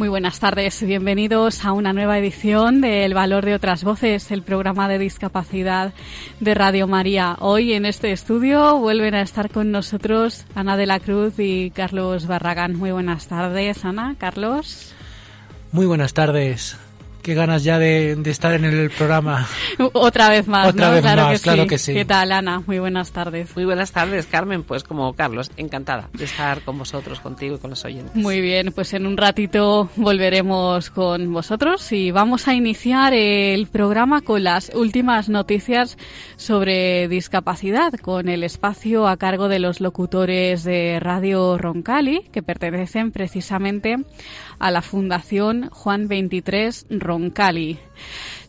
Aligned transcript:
Muy 0.00 0.08
buenas 0.08 0.40
tardes, 0.40 0.82
bienvenidos 0.82 1.62
a 1.62 1.72
una 1.74 1.92
nueva 1.92 2.18
edición 2.18 2.80
de 2.80 3.04
El 3.04 3.12
Valor 3.12 3.44
de 3.44 3.54
otras 3.54 3.84
Voces, 3.84 4.30
el 4.30 4.42
programa 4.42 4.88
de 4.88 4.98
discapacidad 4.98 5.92
de 6.40 6.54
Radio 6.54 6.86
María. 6.86 7.36
Hoy 7.38 7.74
en 7.74 7.84
este 7.84 8.10
estudio 8.10 8.78
vuelven 8.78 9.14
a 9.14 9.20
estar 9.20 9.50
con 9.50 9.70
nosotros 9.70 10.46
Ana 10.54 10.78
de 10.78 10.86
la 10.86 11.00
Cruz 11.00 11.34
y 11.36 11.70
Carlos 11.70 12.26
Barragán. 12.26 12.76
Muy 12.76 12.92
buenas 12.92 13.26
tardes, 13.28 13.84
Ana, 13.84 14.14
Carlos. 14.16 14.94
Muy 15.70 15.84
buenas 15.84 16.14
tardes. 16.14 16.78
Qué 17.22 17.34
ganas 17.34 17.64
ya 17.64 17.78
de, 17.78 18.16
de 18.16 18.30
estar 18.30 18.54
en 18.54 18.64
el 18.64 18.90
programa. 18.90 19.46
Otra 19.92 20.30
vez 20.30 20.48
más, 20.48 20.68
Otra 20.68 20.88
¿no? 20.88 20.92
vez 20.92 21.02
claro, 21.02 21.22
más, 21.22 21.32
que 21.32 21.38
sí. 21.38 21.42
claro 21.44 21.66
que 21.66 21.78
sí. 21.78 21.92
¿Qué 21.94 22.04
tal, 22.04 22.32
Ana? 22.32 22.62
Muy 22.66 22.78
buenas 22.78 23.12
tardes. 23.12 23.54
Muy 23.54 23.64
buenas 23.66 23.92
tardes, 23.92 24.26
Carmen. 24.26 24.62
Pues 24.62 24.84
como 24.84 25.12
Carlos, 25.12 25.50
encantada 25.56 26.08
de 26.12 26.24
estar 26.24 26.62
con 26.62 26.78
vosotros, 26.78 27.20
contigo 27.20 27.56
y 27.56 27.58
con 27.58 27.70
los 27.70 27.84
oyentes. 27.84 28.14
Muy 28.14 28.40
bien, 28.40 28.72
pues 28.74 28.94
en 28.94 29.06
un 29.06 29.16
ratito 29.16 29.90
volveremos 29.96 30.90
con 30.90 31.32
vosotros 31.32 31.92
y 31.92 32.10
vamos 32.10 32.48
a 32.48 32.54
iniciar 32.54 33.12
el 33.12 33.66
programa 33.66 34.22
con 34.22 34.42
las 34.44 34.70
últimas 34.74 35.28
noticias 35.28 35.98
sobre 36.36 37.06
discapacidad, 37.08 37.92
con 37.94 38.28
el 38.28 38.44
espacio 38.44 39.06
a 39.06 39.16
cargo 39.16 39.48
de 39.48 39.58
los 39.58 39.80
locutores 39.80 40.64
de 40.64 40.98
Radio 41.00 41.58
Roncali, 41.58 42.22
que 42.32 42.42
pertenecen 42.42 43.12
precisamente 43.12 43.98
a 44.60 44.70
la 44.70 44.82
Fundación 44.82 45.70
Juan 45.70 46.06
23 46.06 46.86
Roncali. 46.90 47.80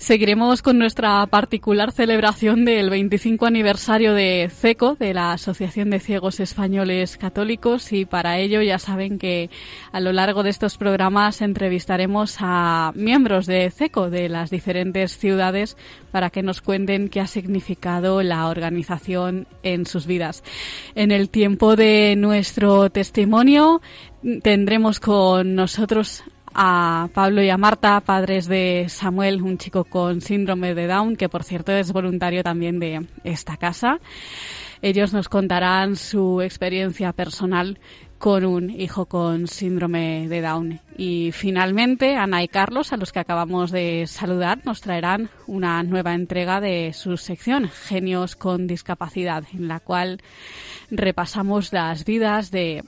Seguiremos 0.02 0.64
con 0.64 0.80
nuestra 0.80 1.24
particular 1.28 1.92
celebración 1.92 2.66
del 2.66 2.90
25 2.90 3.46
aniversario 3.46 4.16
de 4.16 4.50
CECO, 4.52 4.96
de 4.96 5.14
la 5.14 5.34
Asociación 5.34 5.92
de 5.92 6.00
Ciegos 6.00 6.40
Españoles 6.40 7.18
Católicos, 7.18 7.94
y 7.94 8.06
para 8.06 8.40
ello 8.40 8.64
ya 8.64 8.80
saben 8.80 9.20
que 9.20 9.52
a 9.92 10.00
lo 10.00 10.12
largo 10.12 10.42
de 10.42 10.50
estos 10.50 10.78
programas 10.78 11.44
entrevistaremos 11.44 12.38
a 12.40 12.94
miembros 12.96 13.46
de 13.46 13.70
CECO 13.70 14.10
de 14.10 14.28
las 14.28 14.50
diferentes 14.50 15.20
ciudades 15.20 15.78
para 16.12 16.32
que 16.32 16.42
nos 16.42 16.62
cuenten 16.62 17.08
qué 17.08 17.20
ha 17.22 17.28
significado 17.28 18.24
la 18.24 18.48
organización 18.48 19.46
en 19.62 19.86
sus 19.86 20.08
vidas. 20.08 20.44
En 20.96 21.12
el 21.12 21.30
tiempo 21.30 21.76
de 21.76 22.16
nuestro 22.18 22.90
testimonio 22.90 23.84
tendremos 24.42 25.00
con 25.00 25.54
nosotros 25.54 26.24
a 26.54 27.10
Pablo 27.14 27.42
y 27.42 27.50
a 27.50 27.58
Marta, 27.58 28.00
padres 28.02 28.48
de 28.48 28.86
Samuel, 28.90 29.42
un 29.42 29.58
chico 29.58 29.84
con 29.84 30.22
síndrome 30.22 30.74
de 30.76 30.88
Down, 30.88 31.16
que 31.16 31.30
por 31.30 31.44
cierto 31.44 31.72
es 31.72 31.92
voluntario 31.92 32.44
también 32.44 32.80
de 32.80 33.06
esta 33.24 33.58
casa. 33.58 34.00
Ellos 34.82 35.14
nos 35.14 35.30
contarán 35.30 35.96
su 35.96 36.42
experiencia 36.42 37.14
personal 37.14 37.80
con 38.18 38.46
un 38.46 38.70
hijo 38.70 39.08
con 39.08 39.48
síndrome 39.48 40.28
de 40.28 40.42
Down. 40.42 40.80
Y 40.96 41.32
finalmente, 41.32 42.16
Ana 42.16 42.44
y 42.44 42.48
Carlos, 42.48 42.94
a 42.94 42.98
los 42.98 43.12
que 43.12 43.20
acabamos 43.20 43.72
de 43.72 44.06
saludar, 44.08 44.62
nos 44.64 44.82
traerán 44.82 45.30
una 45.48 45.82
nueva 45.82 46.14
entrega 46.14 46.62
de 46.62 46.94
su 46.94 47.18
sección, 47.18 47.68
Genios 47.68 48.36
con 48.36 48.68
Discapacidad, 48.68 49.44
en 49.54 49.68
la 49.68 49.80
cual 49.80 50.22
repasamos 50.92 51.74
las 51.74 52.06
vidas 52.06 52.52
de 52.52 52.84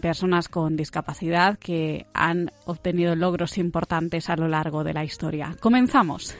personas 0.00 0.48
con 0.48 0.76
discapacidad 0.76 1.58
que 1.58 2.06
han 2.14 2.50
obtenido 2.64 3.14
logros 3.14 3.58
importantes 3.58 4.30
a 4.30 4.36
lo 4.36 4.48
largo 4.48 4.84
de 4.84 4.94
la 4.94 5.04
historia. 5.04 5.56
Comenzamos. 5.60 6.34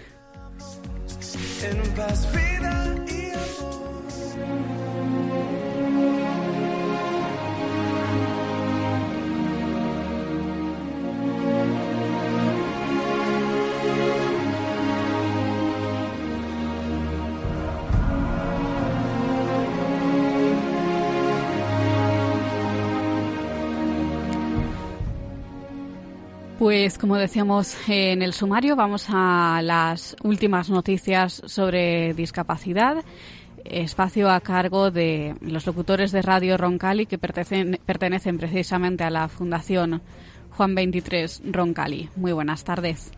Pues 26.64 26.96
como 26.96 27.16
decíamos 27.16 27.76
en 27.88 28.22
el 28.22 28.32
sumario, 28.32 28.74
vamos 28.74 29.08
a 29.10 29.60
las 29.62 30.16
últimas 30.22 30.70
noticias 30.70 31.42
sobre 31.44 32.14
discapacidad. 32.14 33.04
Espacio 33.66 34.30
a 34.30 34.40
cargo 34.40 34.90
de 34.90 35.34
los 35.42 35.66
locutores 35.66 36.10
de 36.10 36.22
Radio 36.22 36.56
Roncali 36.56 37.04
que 37.04 37.18
pertenecen, 37.18 37.78
pertenecen 37.84 38.38
precisamente 38.38 39.04
a 39.04 39.10
la 39.10 39.28
Fundación 39.28 40.00
Juan 40.52 40.74
23 40.74 41.42
Roncali. 41.52 42.08
Muy 42.16 42.32
buenas 42.32 42.64
tardes. 42.64 43.10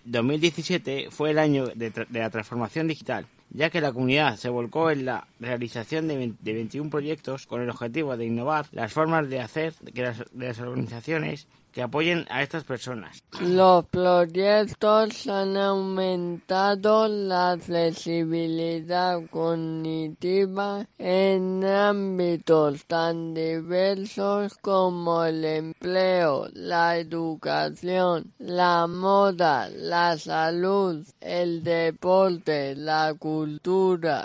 2017 0.06 1.08
fue 1.10 1.32
el 1.32 1.40
año 1.40 1.66
de, 1.74 1.90
de 1.90 2.20
la 2.20 2.30
transformación 2.30 2.88
digital, 2.88 3.26
ya 3.52 3.70
que 3.70 3.82
la 3.82 3.92
comunidad 3.92 4.38
se 4.38 4.50
volcó 4.50 4.92
en 4.92 5.06
la 5.06 5.28
realización 5.40 6.08
de, 6.08 6.18
20 6.18 6.44
de 6.44 6.54
21 6.54 6.90
proyectos 6.90 7.48
con 7.48 7.62
el 7.62 7.70
objetivo 7.70 8.16
de 8.18 8.26
innovar 8.26 8.68
las 8.72 8.94
formas 8.94 9.30
de 9.30 9.40
hacer 9.40 9.74
que 9.94 10.04
las, 10.04 10.20
de 10.32 10.48
las 10.48 10.60
organizaciones 10.60 11.48
que 11.72 11.82
apoyen 11.82 12.26
a 12.30 12.42
estas 12.42 12.64
personas. 12.64 13.24
Los 13.42 13.86
proyectos 13.86 15.28
han 15.28 15.58
aumentado 15.58 17.08
la 17.08 17.52
accesibilidad 17.52 19.20
cognitiva 19.30 20.86
en 20.98 21.64
ámbitos 21.64 22.86
tan 22.86 23.34
diversos 23.34 24.56
como 24.56 25.24
el 25.24 25.46
empleo, 25.46 26.48
la 26.54 26.98
educación, 26.98 28.34
la 28.40 28.88
moda, 28.88 29.70
la 29.70 30.18
salud, 30.18 31.06
el 31.22 31.64
deporte, 31.64 32.76
la 32.76 33.14
cultura 33.18 33.60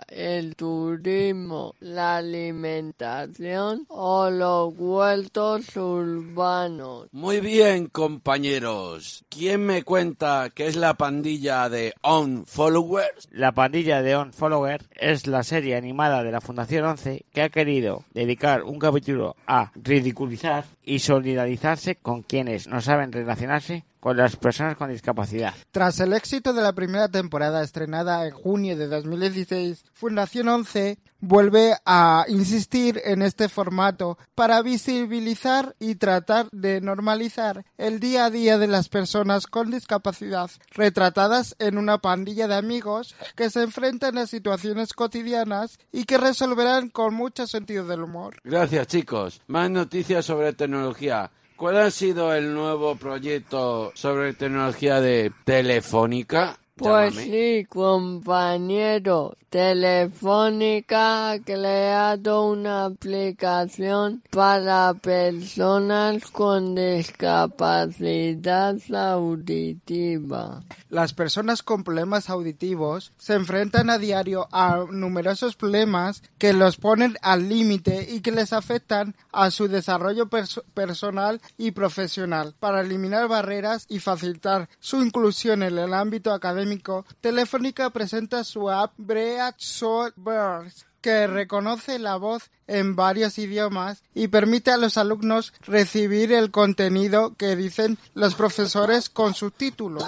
el 0.09 0.57
turismo, 0.57 1.75
la 1.81 2.17
alimentación 2.17 3.85
o 3.89 4.31
los 4.31 4.75
huertos 4.77 5.77
urbanos. 5.77 7.09
Muy 7.13 7.34
bien, 7.41 7.87
compañeros. 7.87 9.25
¿Quién 9.29 9.65
me 9.65 9.83
cuenta 9.83 10.51
qué 10.55 10.67
es 10.67 10.77
la 10.77 10.95
pandilla 10.95 11.69
de 11.69 11.95
On 12.03 12.45
Followers? 12.47 13.29
La 13.31 13.53
pandilla 13.53 14.03
de 14.03 14.17
On 14.17 14.33
Follower 14.33 14.83
es 14.95 15.27
la 15.27 15.43
serie 15.43 15.77
animada 15.77 16.23
de 16.23 16.33
la 16.33 16.41
Fundación 16.41 16.85
11 16.85 17.25
que 17.33 17.43
ha 17.43 17.49
querido 17.49 18.05
dedicar 18.13 18.63
un 18.63 18.79
capítulo 18.79 19.37
a 19.47 19.73
ridiculizar 19.75 20.65
y 20.83 20.99
solidarizarse 20.99 21.97
con 21.97 22.23
quienes 22.23 22.69
no 22.69 22.81
saben 22.81 23.13
relacionarse 23.13 23.85
con 24.05 24.19
las 24.19 24.37
personas 24.37 24.77
con 24.77 24.91
discapacidad. 24.91 25.55
Tras 25.71 25.99
el 25.99 26.13
éxito 26.13 26.53
de 26.53 26.61
la 26.61 26.75
primera 26.75 27.09
temporada 27.09 27.63
estrenada 27.63 28.27
en 28.27 28.35
junio 28.35 28.77
de 28.77 28.87
2016, 28.87 29.83
Fundación 29.95 30.47
11 30.47 30.99
vuelve 31.21 31.75
a 31.87 32.27
insistir 32.29 33.01
en 33.03 33.23
este 33.23 33.49
formato 33.49 34.19
para 34.35 34.61
visibilizar 34.61 35.75
y 35.81 35.95
tratar 35.95 36.51
de 36.53 36.83
normalizar 36.83 37.65
el 37.79 37.99
día 37.99 38.27
a 38.27 38.31
día 38.31 38.59
de 38.59 38.67
las 38.67 38.91
personas 38.91 39.47
con 39.47 39.71
discapacidad, 39.71 40.51
retratadas 40.73 41.57
en 41.59 41.79
una 41.79 41.97
pandilla 41.97 42.47
de 42.47 42.57
amigos 42.57 43.17
que 43.37 43.49
se 43.49 43.63
enfrentan 43.63 44.19
a 44.19 44.27
situaciones 44.27 44.93
cotidianas 44.93 45.79
y 45.93 46.05
que 46.05 46.19
resolverán 46.19 46.91
con 46.91 47.15
mucho 47.15 47.47
sentido 47.47 47.87
del 47.87 48.03
humor. 48.03 48.37
Gracias, 48.45 48.87
chicos. 48.87 49.41
Más 49.47 49.71
noticias 49.71 50.27
sobre 50.27 50.53
tecnología. 50.53 51.31
¿Cuál 51.57 51.77
ha 51.79 51.91
sido 51.91 52.35
el 52.35 52.53
nuevo 52.53 52.97
proyecto 52.97 53.93
sobre 53.95 54.33
tecnología 54.35 55.01
de 55.01 55.33
Telefónica? 55.45 56.59
Pues 56.77 57.15
Llámame. 57.15 57.25
sí, 57.25 57.65
compañero, 57.67 59.37
Telefónica 59.55 61.31
ha 61.31 61.39
creado 61.39 62.49
una 62.49 62.87
aplicación 62.87 64.21
para 64.31 64.93
personas 64.95 66.25
con 66.33 66.75
discapacidad 66.75 68.77
auditiva. 68.93 70.61
Las 70.89 71.13
personas 71.13 71.63
con 71.63 71.85
problemas 71.85 72.31
auditivos 72.31 73.13
se 73.17 73.35
enfrentan 73.35 73.91
a 73.91 73.99
diario 73.99 74.49
a 74.51 74.87
numerosos 74.91 75.55
problemas 75.55 76.25
que 76.37 76.53
los 76.53 76.77
ponen 76.77 77.17
al 77.23 77.49
límite 77.49 78.09
y 78.11 78.23
que 78.23 78.33
les 78.33 78.53
afectan 78.53 79.15
a 79.31 79.53
su 79.53 79.69
desarrollo 79.69 80.27
perso- 80.27 80.65
personal 80.75 81.41
y 81.57 81.71
profesional. 81.71 82.57
Para 82.59 82.81
eliminar 82.81 83.29
barreras 83.29 83.87
y 83.89 84.01
facilitar 84.01 84.69
su 84.81 85.05
inclusión 85.05 85.63
en 85.63 85.79
el 85.79 85.95
ámbito 85.95 86.33
académico, 86.33 87.07
Telefónica 87.21 87.91
presenta 87.91 88.43
su 88.43 88.69
app 88.69 88.91
Que 91.01 91.27
reconoce 91.27 91.99
la 91.99 92.17
voz 92.17 92.51
en 92.67 92.97
varios 92.97 93.39
idiomas 93.39 94.03
y 94.15 94.29
permite 94.29 94.71
a 94.71 94.79
los 94.79 94.97
alumnos 94.97 95.53
recibir 95.61 96.33
el 96.33 96.51
contenido 96.51 97.35
que 97.37 97.57
dicen 97.57 97.99
los 98.15 98.35
profesores 98.35 99.11
con 99.11 99.35
subtítulos. 99.35 100.05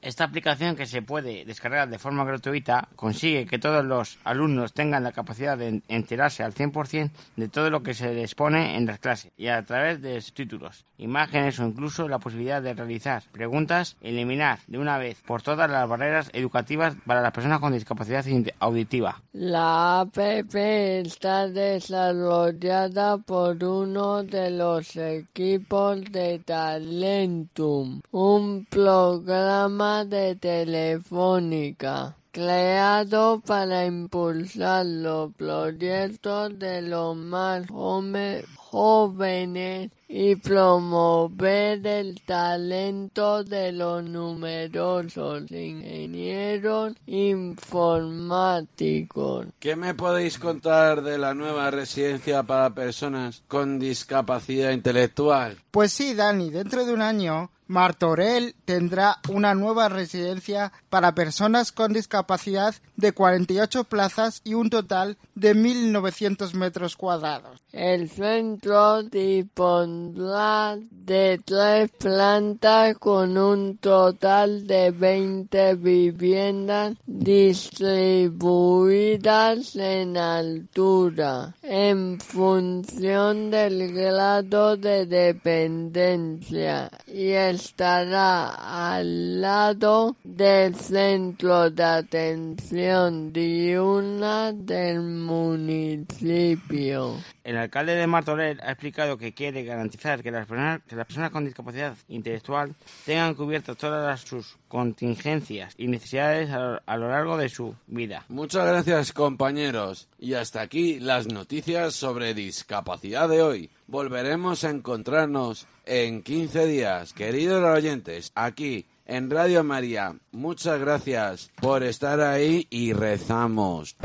Esta 0.00 0.22
aplicación 0.22 0.76
que 0.76 0.86
se 0.86 1.02
puede 1.02 1.44
descargar 1.44 1.88
de 1.88 1.98
forma 1.98 2.24
gratuita 2.24 2.88
consigue 2.94 3.46
que 3.46 3.58
todos 3.58 3.84
los 3.84 4.18
alumnos 4.22 4.72
tengan 4.72 5.02
la 5.02 5.10
capacidad 5.10 5.58
de 5.58 5.82
enterarse 5.88 6.44
al 6.44 6.54
100% 6.54 7.10
de 7.34 7.48
todo 7.48 7.68
lo 7.68 7.82
que 7.82 7.94
se 7.94 8.14
les 8.14 8.36
pone 8.36 8.76
en 8.76 8.86
las 8.86 9.00
clases 9.00 9.32
y 9.36 9.48
a 9.48 9.64
través 9.64 10.00
de 10.00 10.20
subtítulos, 10.20 10.84
imágenes 10.98 11.58
o 11.58 11.66
incluso 11.66 12.08
la 12.08 12.20
posibilidad 12.20 12.62
de 12.62 12.74
realizar 12.74 13.24
preguntas 13.32 13.96
eliminar 14.00 14.60
de 14.68 14.78
una 14.78 14.98
vez 14.98 15.20
por 15.26 15.42
todas 15.42 15.68
las 15.68 15.88
barreras 15.88 16.30
educativas 16.32 16.94
para 17.04 17.20
las 17.20 17.32
personas 17.32 17.58
con 17.58 17.72
discapacidad 17.72 18.24
auditiva. 18.60 19.20
La 19.32 20.00
app 20.00 20.16
está 20.16 21.48
desarrollada 21.48 23.18
por 23.18 23.62
uno 23.64 24.22
de 24.22 24.50
los 24.50 24.94
equipos 24.94 26.04
de 26.12 26.38
Talentum, 26.38 28.00
un 28.12 28.64
programa 28.66 29.87
de 30.04 30.36
Telefónica 30.36 32.14
creado 32.30 33.40
para 33.44 33.86
impulsar 33.86 34.84
los 34.86 35.32
proyectos 35.34 36.56
de 36.58 36.82
los 36.82 37.16
más 37.16 37.66
jome- 37.66 38.44
jóvenes 38.70 39.90
y 40.08 40.36
promover 40.36 41.86
el 41.86 42.20
talento 42.22 43.44
de 43.44 43.72
los 43.72 44.02
numerosos 44.04 45.50
ingenieros 45.50 46.94
informáticos. 47.06 49.46
¿Qué 49.58 49.76
me 49.76 49.94
podéis 49.94 50.38
contar 50.38 51.02
de 51.02 51.18
la 51.18 51.34
nueva 51.34 51.70
residencia 51.70 52.42
para 52.42 52.74
personas 52.74 53.42
con 53.48 53.78
discapacidad 53.78 54.72
intelectual? 54.72 55.58
Pues 55.70 55.92
sí, 55.92 56.14
Dani, 56.14 56.50
dentro 56.50 56.84
de 56.84 56.92
un 56.92 57.00
año, 57.02 57.50
Martorell 57.68 58.54
tendrá 58.64 59.18
una 59.28 59.54
nueva 59.54 59.90
residencia 59.90 60.72
para 60.88 61.14
personas 61.14 61.70
con 61.70 61.92
discapacidad 61.92 62.74
de 62.96 63.12
48 63.12 63.84
plazas 63.84 64.40
y 64.42 64.54
un 64.54 64.70
total 64.70 65.18
de 65.34 65.54
1.900 65.54 66.54
metros 66.54 66.96
cuadrados. 66.96 67.62
El 67.72 68.08
centro 68.08 69.02
dispondrá 69.02 70.78
de 71.08 71.40
tres 71.42 71.90
plantas 71.98 72.96
con 72.98 73.38
un 73.38 73.78
total 73.78 74.66
de 74.66 74.90
20 74.90 75.76
viviendas 75.76 76.96
distribuidas 77.06 79.74
en 79.76 80.18
altura 80.18 81.54
en 81.62 82.20
función 82.20 83.50
del 83.50 83.94
grado 83.94 84.76
de 84.76 85.06
dependencia 85.06 86.90
y 87.06 87.30
estará 87.30 88.94
al 88.94 89.40
lado 89.40 90.14
del 90.22 90.74
centro 90.74 91.70
de 91.70 91.84
atención 91.84 93.32
diurna 93.32 94.52
del 94.52 95.00
municipio. 95.00 97.16
El 97.48 97.56
alcalde 97.56 97.94
de 97.94 98.06
Martorell 98.06 98.60
ha 98.62 98.72
explicado 98.72 99.16
que 99.16 99.32
quiere 99.32 99.64
garantizar 99.64 100.22
que 100.22 100.30
las 100.30 100.46
personas, 100.46 100.82
las 100.98 101.06
personas 101.06 101.30
con 101.30 101.44
discapacidad 101.44 101.96
intelectual 102.08 102.74
tengan 103.06 103.34
cubiertas 103.34 103.76
todas 103.76 104.20
sus 104.20 104.56
contingencias 104.68 105.74
y 105.78 105.88
necesidades 105.88 106.50
a 106.50 106.78
a 106.86 106.96
lo 106.96 107.08
largo 107.08 107.36
de 107.36 107.48
su 107.48 107.74
vida. 107.86 108.24
Muchas 108.28 108.66
gracias 108.66 109.12
compañeros. 109.12 110.08
Y 110.18 110.34
hasta 110.34 110.60
aquí 110.60 110.98
las 111.00 111.26
noticias 111.26 111.94
sobre 111.94 112.34
discapacidad 112.34 113.28
de 113.28 113.42
hoy. 113.42 113.70
Volveremos 113.86 114.64
a 114.64 114.70
encontrarnos 114.70 115.66
en 115.84 116.22
15 116.22 116.66
días, 116.66 117.12
queridos 117.12 117.62
oyentes, 117.64 118.32
aquí 118.34 118.86
en 119.06 119.30
Radio 119.30 119.64
María. 119.64 120.16
Muchas 120.32 120.78
gracias 120.80 121.50
por 121.60 121.82
estar 121.82 122.20
ahí 122.20 122.66
y 122.70 122.92
rezamos. 122.92 123.96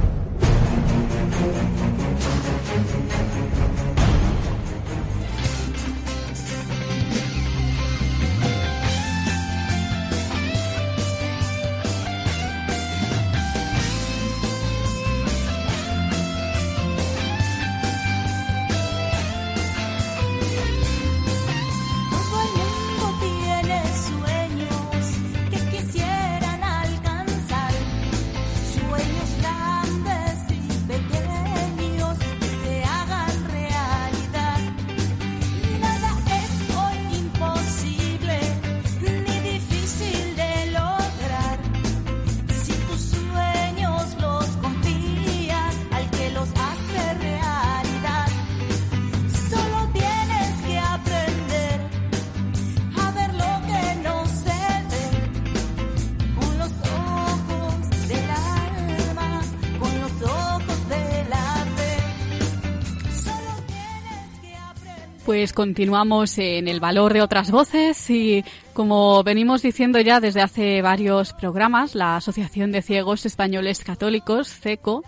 Pues 65.33 65.51
continuamos 65.51 66.37
en 66.37 66.67
el 66.67 66.79
valor 66.79 67.11
de 67.11 67.23
otras 67.23 67.49
voces 67.49 68.07
y 68.11 68.45
como 68.73 69.23
venimos 69.23 69.63
diciendo 69.63 69.99
ya 69.99 70.19
desde 70.19 70.43
hace 70.43 70.83
varios 70.83 71.33
programas, 71.33 71.95
la 71.95 72.17
Asociación 72.17 72.71
de 72.71 72.83
Ciegos 72.83 73.25
Españoles 73.25 73.83
Católicos, 73.83 74.47
CECO, 74.49 75.03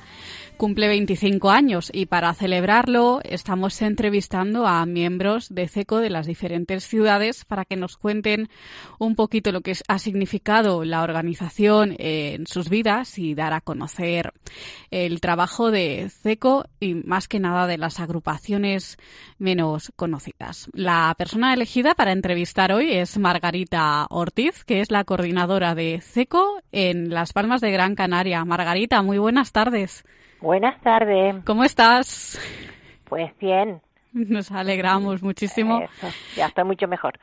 cumple 0.55 0.87
25 0.87 1.51
años 1.51 1.89
y 1.93 2.05
para 2.05 2.33
celebrarlo 2.33 3.19
estamos 3.23 3.81
entrevistando 3.81 4.67
a 4.67 4.85
miembros 4.85 5.53
de 5.53 5.67
CECO 5.67 5.99
de 5.99 6.09
las 6.09 6.25
diferentes 6.25 6.87
ciudades 6.87 7.45
para 7.45 7.65
que 7.65 7.75
nos 7.75 7.97
cuenten 7.97 8.49
un 8.99 9.15
poquito 9.15 9.51
lo 9.51 9.61
que 9.61 9.75
ha 9.87 9.99
significado 9.99 10.83
la 10.83 11.03
organización 11.03 11.95
en 11.99 12.47
sus 12.47 12.69
vidas 12.69 13.17
y 13.17 13.35
dar 13.35 13.53
a 13.53 13.61
conocer 13.61 14.33
el 14.91 15.21
trabajo 15.21 15.71
de 15.71 16.09
CECO 16.09 16.65
y 16.79 16.95
más 16.95 17.27
que 17.27 17.39
nada 17.39 17.67
de 17.67 17.77
las 17.77 17.99
agrupaciones 17.99 18.97
menos 19.37 19.91
conocidas. 19.95 20.69
La 20.73 21.13
persona 21.17 21.53
elegida 21.53 21.95
para 21.95 22.11
entrevistar 22.11 22.71
hoy 22.71 22.91
es 22.91 23.17
Margarita 23.17 24.07
Ortiz, 24.09 24.63
que 24.63 24.81
es 24.81 24.91
la 24.91 25.03
coordinadora 25.03 25.75
de 25.75 26.01
CECO 26.01 26.61
en 26.71 27.09
Las 27.09 27.33
Palmas 27.33 27.61
de 27.61 27.71
Gran 27.71 27.95
Canaria. 27.95 28.43
Margarita, 28.45 29.01
muy 29.01 29.17
buenas 29.17 29.51
tardes. 29.51 30.03
Buenas 30.41 30.79
tardes. 30.81 31.35
¿Cómo 31.45 31.63
estás? 31.63 32.39
Pues 33.05 33.31
bien. 33.39 33.81
Nos 34.13 34.49
alegramos 34.51 35.21
muchísimo. 35.21 35.81
Eso, 35.81 36.07
ya 36.37 36.45
estoy 36.45 36.63
mucho 36.63 36.87
mejor. 36.87 37.13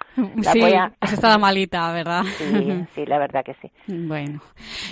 La 0.43 0.53
sí, 0.53 0.63
a- 0.63 0.93
has 1.01 1.13
estado 1.15 1.39
malita, 1.39 1.91
¿verdad? 1.93 2.23
Sí, 2.37 2.71
sí, 2.95 3.07
la 3.07 3.19
verdad 3.19 3.43
que 3.45 3.55
sí. 3.55 3.71
Bueno, 3.87 4.43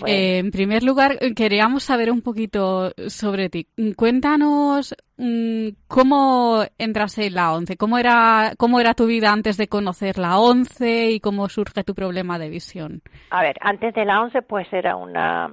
Bueno. 0.01 0.07
eh, 0.15 0.39
en 0.39 0.51
primer 0.51 0.83
lugar, 0.83 1.19
queríamos 1.37 1.83
saber 1.85 2.11
un 2.11 2.23
poquito 2.23 2.93
sobre 3.09 3.51
ti. 3.51 3.67
Cuéntanos 3.97 4.95
mm, 5.19 5.69
cómo 5.89 6.63
entraste 6.79 7.27
en 7.27 7.35
la 7.35 7.53
ONCE, 7.53 7.77
cómo 7.77 7.99
era, 7.99 8.55
cómo 8.57 8.81
era 8.81 8.95
tu 8.95 9.05
vida 9.07 9.31
antes 9.31 9.59
de 9.59 9.69
conocer 9.69 10.17
la 10.19 10.39
ONCE 10.39 11.11
y 11.11 11.21
cómo 11.21 11.51
surge 11.51 11.85
tu 11.85 11.95
problema 11.95 12.39
de 12.39 12.49
visión. 12.49 13.03
A 13.31 13.43
ver, 13.43 13.57
antes 13.61 13.93
de 13.93 14.07
la 14.07 14.23
11 14.23 14.41
pues 14.41 14.67
era 14.73 14.97
una 14.97 15.53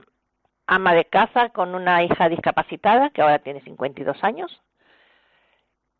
ama 0.67 0.93
de 0.93 1.05
casa 1.05 1.49
con 1.49 1.73
una 1.73 2.03
hija 2.03 2.29
discapacitada 2.29 3.09
que 3.09 3.21
ahora 3.21 3.39
tiene 3.39 3.61
52 3.61 4.23
años 4.23 4.61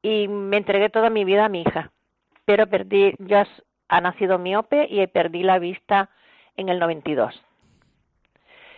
y 0.02 0.28
me 0.28 0.58
entregué 0.58 0.90
toda 0.90 1.10
mi 1.10 1.24
vida 1.24 1.46
a 1.46 1.50
mi 1.50 1.62
hija. 1.62 1.92
Pero 2.46 2.68
perdí, 2.68 3.16
yo 3.20 3.44
ha 3.90 4.02
nacido 4.02 4.38
miope 4.38 4.88
y 4.90 5.06
perdí 5.08 5.44
la 5.44 5.60
vista 5.60 6.10
en 6.56 6.70
el 6.70 6.80
92. 6.80 7.42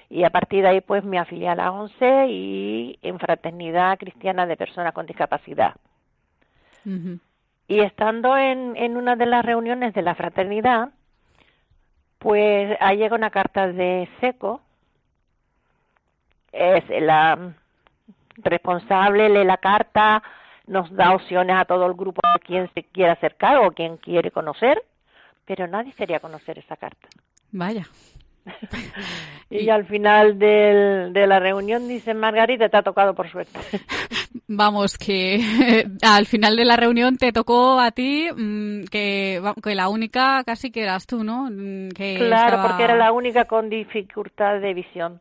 Y 0.10 0.24
a 0.24 0.31
partir 0.31 0.63
de 0.63 0.69
ahí 0.69 0.81
pues 0.81 1.03
me 1.03 1.19
afilié 1.19 1.50
a 1.50 1.55
la 1.55 1.72
11 1.72 2.27
y 2.29 3.00
en 3.01 3.19
Fraternidad 3.19 3.98
Cristiana 4.00 4.46
de 4.46 4.58
Personas 4.58 4.93
con 4.93 5.05
Discapacidad. 5.05 5.75
Y 7.67 7.81
estando 7.81 8.36
en, 8.36 8.75
en 8.75 8.98
una 8.98 9.15
de 9.15 9.27
las 9.27 9.46
reuniones 9.46 9.93
de 9.93 10.01
la 10.01 10.15
fraternidad, 10.15 10.89
pues 12.17 12.75
ahí 12.79 12.98
llega 12.98 13.15
una 13.15 13.29
carta 13.29 13.67
de 13.67 14.10
SECO, 14.19 14.62
es 16.51 16.84
la 17.01 17.53
responsable, 18.38 19.29
lee 19.29 19.44
la 19.46 19.58
carta, 19.58 20.24
nos 20.68 20.94
da 20.96 21.13
opciones 21.13 21.56
a 21.58 21.65
todo 21.65 21.86
el 21.86 21.94
grupo 21.94 22.22
a 22.24 22.39
quien 22.39 22.70
se 22.74 22.84
quiera 22.84 23.13
acercar 23.13 23.58
o 23.58 23.72
quien 23.72 23.98
quiere 23.98 24.32
conocer, 24.32 24.82
pero 25.46 25.68
nadie 25.68 25.94
quería 25.94 26.20
conocer 26.20 26.60
esa 26.60 26.75
carta. 26.77 27.08
Vaya. 27.51 27.88
Y 29.51 29.70
al 29.70 29.88
final 29.88 30.38
del- 30.38 31.12
de 31.12 31.25
la 31.25 31.39
reunión 31.39 31.88
dice 31.88 32.13
Margarita, 32.13 32.70
te 32.70 32.77
ha 32.77 32.84
tocado 32.84 33.15
por 33.15 33.27
suerte. 33.32 33.60
Vamos, 34.48 34.96
que 34.96 35.88
al 36.03 36.27
final 36.27 36.56
de 36.56 36.65
la 36.65 36.75
reunión 36.75 37.18
te 37.18 37.32
tocó 37.32 37.79
a 37.79 37.89
ti 37.89 38.29
mm, 38.32 38.84
que, 38.91 39.41
que 39.63 39.74
la 39.74 39.89
única 39.89 40.44
casi 40.44 40.70
que 40.70 40.83
eras 40.83 41.07
tú, 41.07 41.24
¿no? 41.24 41.46
Mm, 41.50 41.90
Que 41.90 42.18
Claro, 42.18 42.57
estaba- 42.57 42.68
porque 42.68 42.83
era 42.83 42.96
la 42.96 43.12
única 43.12 43.46
con 43.46 43.72
dificultad 43.72 44.59
de 44.59 44.74
visión. 44.75 45.20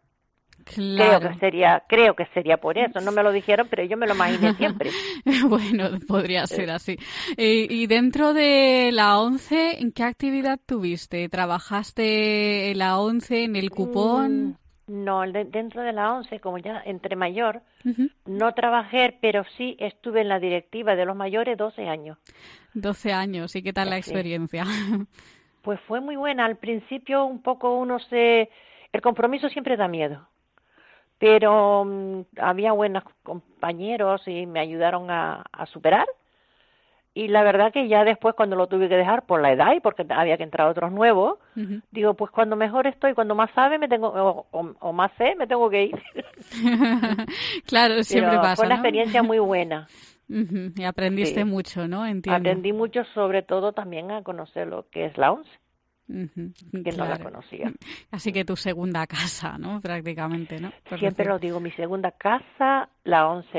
Claro. 0.74 1.18
Creo 1.20 1.32
que 1.32 1.38
sería, 1.38 1.82
creo 1.88 2.14
que 2.14 2.26
sería 2.34 2.56
por 2.58 2.76
eso. 2.78 3.00
No 3.00 3.12
me 3.12 3.22
lo 3.22 3.32
dijeron, 3.32 3.66
pero 3.70 3.84
yo 3.84 3.96
me 3.96 4.06
lo 4.06 4.14
imaginé 4.14 4.54
siempre. 4.54 4.90
bueno, 5.48 5.90
podría 6.06 6.46
ser 6.46 6.70
así. 6.70 6.96
Eh, 7.36 7.66
y 7.70 7.86
dentro 7.86 8.34
de 8.34 8.90
la 8.92 9.18
ONCE, 9.20 9.80
¿en 9.80 9.92
qué 9.92 10.04
actividad 10.04 10.58
tuviste? 10.64 11.28
¿Trabajaste 11.28 12.70
en 12.70 12.78
la 12.78 12.98
ONCE, 12.98 13.44
en 13.44 13.56
el 13.56 13.70
cupón? 13.70 14.56
Mm, 14.86 15.04
No, 15.04 15.20
de- 15.22 15.44
dentro 15.44 15.82
de 15.82 15.92
la 15.92 16.12
ONCE, 16.14 16.40
como 16.40 16.58
ya 16.58 16.82
entre 16.86 17.14
mayor, 17.16 17.60
no 18.26 18.52
trabajé, 18.54 19.18
pero 19.20 19.44
sí 19.56 19.76
estuve 19.78 20.22
en 20.22 20.28
la 20.28 20.38
directiva 20.38 20.94
de 20.96 21.04
los 21.04 21.14
mayores 21.16 21.56
12 21.58 21.86
años. 21.88 22.18
12 22.74 23.12
años. 23.12 23.54
¿Y 23.56 23.62
qué 23.62 23.72
tal 23.72 23.90
la 23.90 23.96
experiencia? 23.98 24.64
Pues 25.62 25.78
fue 25.86 26.00
muy 26.00 26.16
buena. 26.16 26.44
Al 26.46 26.56
principio 26.56 27.24
un 27.24 27.42
poco 27.42 27.76
uno 27.76 27.98
se... 27.98 28.48
El 28.92 29.00
compromiso 29.02 29.48
siempre 29.50 29.76
da 29.76 29.86
miedo. 29.88 30.26
Pero 31.18 31.84
mm, 31.84 32.20
había 32.40 32.72
buenos 32.72 33.04
compañeros 33.22 34.22
y 34.26 34.46
me 34.46 34.60
ayudaron 34.60 35.10
a, 35.10 35.42
a 35.52 35.66
superar. 35.66 36.06
Y 37.14 37.28
la 37.28 37.42
verdad 37.42 37.72
que 37.72 37.88
ya 37.88 38.04
después 38.04 38.34
cuando 38.36 38.54
lo 38.54 38.68
tuve 38.68 38.88
que 38.88 38.96
dejar 38.96 39.26
por 39.26 39.40
la 39.40 39.52
edad 39.52 39.72
y 39.74 39.80
porque 39.80 40.06
había 40.08 40.36
que 40.36 40.44
entrar 40.44 40.68
otros 40.68 40.92
nuevos, 40.92 41.38
digo, 41.90 42.14
pues 42.14 42.30
cuando 42.30 42.54
mejor 42.54 42.86
estoy, 42.86 43.14
cuando 43.14 43.34
más 43.34 43.50
sabe, 43.52 43.78
me 43.78 43.88
tengo, 43.88 44.08
o, 44.08 44.46
o- 44.52 44.74
o 44.78 44.92
más 44.92 45.10
sé, 45.18 45.34
me 45.34 45.46
tengo 45.48 45.68
que 45.68 45.84
ir. 45.84 46.02
claro, 47.66 48.02
siempre 48.04 48.30
Pero 48.30 48.42
pasa. 48.42 48.56
Fue 48.56 48.66
una 48.66 48.74
¿no? 48.76 48.80
experiencia 48.80 49.22
muy 49.22 49.38
buena. 49.38 49.88
Y 50.28 50.84
aprendiste 50.84 51.40
Sí. 51.40 51.50
mucho, 51.50 51.88
¿no? 51.88 52.06
Entiendo. 52.06 52.38
Aprendí 52.38 52.72
mucho, 52.72 53.02
sobre 53.14 53.42
todo 53.42 53.72
también 53.72 54.10
a 54.10 54.22
conocer 54.22 54.68
lo 54.68 54.86
que 54.90 55.06
es 55.06 55.16
la 55.16 55.32
ONCE, 55.32 55.50
Que 56.08 56.92
no 56.96 57.04
la 57.04 57.18
conocía. 57.18 57.70
Así 58.10 58.32
que 58.32 58.44
tu 58.44 58.56
segunda 58.56 59.06
casa, 59.06 59.58
¿no? 59.58 59.80
Prácticamente, 59.80 60.58
¿no? 60.58 60.70
Por 60.88 60.98
Siempre 60.98 61.24
decir. 61.24 61.26
lo 61.32 61.38
digo, 61.38 61.60
mi 61.60 61.70
segunda 61.72 62.12
casa, 62.12 62.88
la 63.04 63.28
ONCE. 63.28 63.50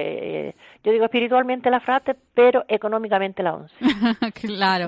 eh, 0.49 0.55
yo 0.83 0.91
digo 0.91 1.05
espiritualmente 1.05 1.69
la 1.69 1.79
frate, 1.79 2.15
pero 2.33 2.65
económicamente 2.67 3.43
la 3.43 3.53
ONCE. 3.53 3.75
claro. 4.47 4.87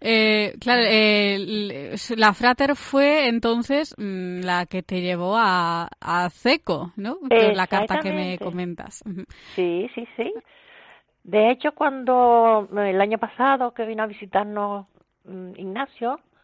Eh, 0.00 0.54
claro, 0.60 0.82
eh, 0.84 1.34
l- 1.36 1.94
la 2.16 2.32
Frater 2.34 2.74
fue 2.74 3.28
entonces 3.28 3.94
mm, 3.96 4.40
la 4.40 4.66
que 4.66 4.82
te 4.82 5.00
llevó 5.00 5.36
a, 5.36 5.88
a 6.00 6.28
CECO, 6.30 6.92
¿no? 6.96 7.18
La 7.54 7.66
carta 7.68 8.00
que 8.00 8.12
me 8.12 8.38
comentas. 8.38 9.04
Sí, 9.54 9.88
sí, 9.94 10.06
sí. 10.16 10.32
De 11.22 11.50
hecho, 11.50 11.72
cuando 11.72 12.68
eh, 12.76 12.90
el 12.90 13.00
año 13.00 13.18
pasado 13.18 13.72
que 13.74 13.84
vino 13.84 14.02
a 14.02 14.06
visitarnos 14.06 14.86
mm, 15.24 15.52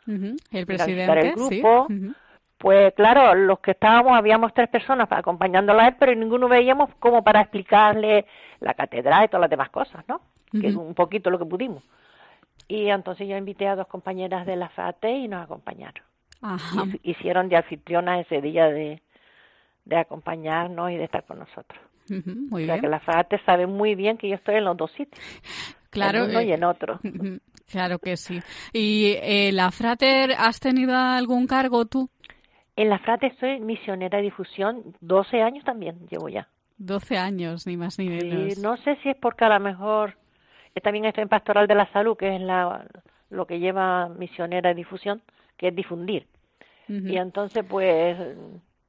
El 0.07 0.67
presidente, 0.67 1.29
el 1.29 1.35
sí. 1.49 1.61
grupo, 1.61 1.83
Ujú. 1.85 2.15
Pues 2.59 2.95
claro, 2.95 3.35
los 3.35 3.59
que 3.59 3.73
estábamos, 3.73 4.17
habíamos 4.17 4.55
tres 4.55 4.69
personas 4.69 5.09
pa- 5.09 5.19
acompañándola 5.19 5.83
a 5.83 5.88
él, 5.88 5.97
pero 5.99 6.15
ninguno 6.15 6.49
veíamos 6.49 6.91
como 7.01 7.25
para 7.25 7.41
explicarle 7.41 8.25
la 8.61 8.75
catedral 8.75 9.25
y 9.25 9.29
todas 9.29 9.41
las 9.41 9.51
demás 9.51 9.71
cosas, 9.71 10.05
¿no? 10.07 10.21
Que 10.53 10.69
es 10.69 10.77
un 10.77 10.95
poquito 10.95 11.29
lo 11.31 11.41
que 11.41 11.45
pudimos. 11.45 11.83
Y 12.69 12.88
entonces 12.88 13.27
yo 13.27 13.37
invité 13.37 13.67
a 13.67 13.75
dos 13.75 13.88
compañeras 13.88 14.47
de 14.47 14.55
la 14.55 14.69
FATE 14.69 15.11
y 15.11 15.27
nos 15.27 15.43
acompañaron. 15.43 16.05
Ajá. 16.41 16.85
Hicieron 17.03 17.49
de 17.49 17.57
anfitriona 17.57 18.21
ese 18.21 18.41
día 18.41 18.67
de, 18.69 19.03
de 19.85 19.97
acompañarnos 19.97 20.93
y 20.93 20.97
de 20.99 21.05
estar 21.05 21.25
con 21.25 21.41
nosotros. 21.41 21.81
Ujú, 22.11 22.31
Muy 22.51 22.62
o 22.62 22.67
sea 22.67 22.75
bien. 22.75 22.81
que 22.83 22.88
la 22.88 23.01
FATE 23.01 23.38
sabe 23.45 23.67
muy 23.67 23.97
bien 23.97 24.19
que 24.19 24.29
yo 24.29 24.37
estoy 24.37 24.55
en 24.57 24.65
los 24.67 24.77
dos 24.77 24.93
sitios. 24.93 25.21
Claro. 25.91 26.25
En 26.25 26.31
uno 26.31 26.41
y 26.43 26.51
eh, 26.53 26.55
en 26.55 26.65
otro. 26.65 27.01
ujú, 27.03 27.38
Claro 27.73 27.99
que 27.99 28.17
sí. 28.19 28.39
¿Y 28.75 29.15
eh, 29.23 29.51
la 29.53 29.71
Frater, 29.71 30.33
has 30.39 30.61
tenido 30.61 30.95
algún 30.95 31.47
cargo 31.47 31.87
tú? 31.87 32.11
En 32.77 32.89
la 32.91 32.99
FRATE 32.99 33.35
soy 33.41 33.61
misionera 33.61 34.19
de 34.19 34.25
difusión, 34.25 34.83
12 35.01 35.43
años 35.43 35.65
también 35.65 36.07
llevo 36.11 36.29
ya. 36.29 36.49
12 36.77 37.17
años, 37.17 37.67
ni 37.67 37.77
más 37.77 37.99
ni 37.99 38.09
Y 38.09 38.11
menos. 38.11 38.59
no 38.59 38.77
sé 38.79 38.97
si 39.03 39.09
es 39.11 39.17
porque 39.17 39.45
a 39.45 39.49
lo 39.49 39.61
mejor 39.61 40.15
eh, 40.75 40.81
también 40.81 41.05
estoy 41.07 41.23
en 41.23 41.29
Pastoral 41.29 41.67
de 41.67 41.75
la 41.75 41.91
Salud, 41.93 42.17
que 42.17 42.35
es 42.37 42.41
la, 42.43 42.85
lo 43.31 43.47
que 43.47 43.59
lleva 43.59 44.09
misionera 44.09 44.69
de 44.71 44.75
difusión, 44.75 45.23
que 45.57 45.69
es 45.69 45.75
difundir. 45.77 46.27
Y 46.89 47.17
entonces, 47.17 47.65
pues, 47.69 48.19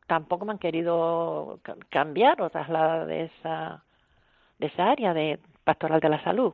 tampoco 0.07 0.43
me 0.45 0.51
han 0.53 0.59
querido 0.59 1.59
ca- 1.63 1.75
cambiar 1.89 2.41
o 2.41 2.49
trasladar 2.49 3.05
de 3.07 3.25
esa, 3.25 3.83
de 4.59 4.67
esa 4.67 4.89
área 4.91 5.13
de 5.13 5.39
Pastoral 5.63 5.99
de 6.01 6.09
la 6.09 6.23
Salud. 6.23 6.53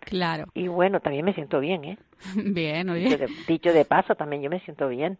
Claro. 0.00 0.46
Y 0.54 0.68
bueno, 0.68 1.00
también 1.00 1.24
me 1.24 1.34
siento 1.34 1.60
bien, 1.60 1.84
¿eh? 1.84 1.98
Bien, 2.36 2.92
Dicho 2.94 3.18
de, 3.18 3.28
dicho 3.48 3.72
de 3.72 3.84
paso, 3.84 4.14
también 4.14 4.42
yo 4.42 4.50
me 4.50 4.60
siento 4.60 4.88
bien. 4.88 5.18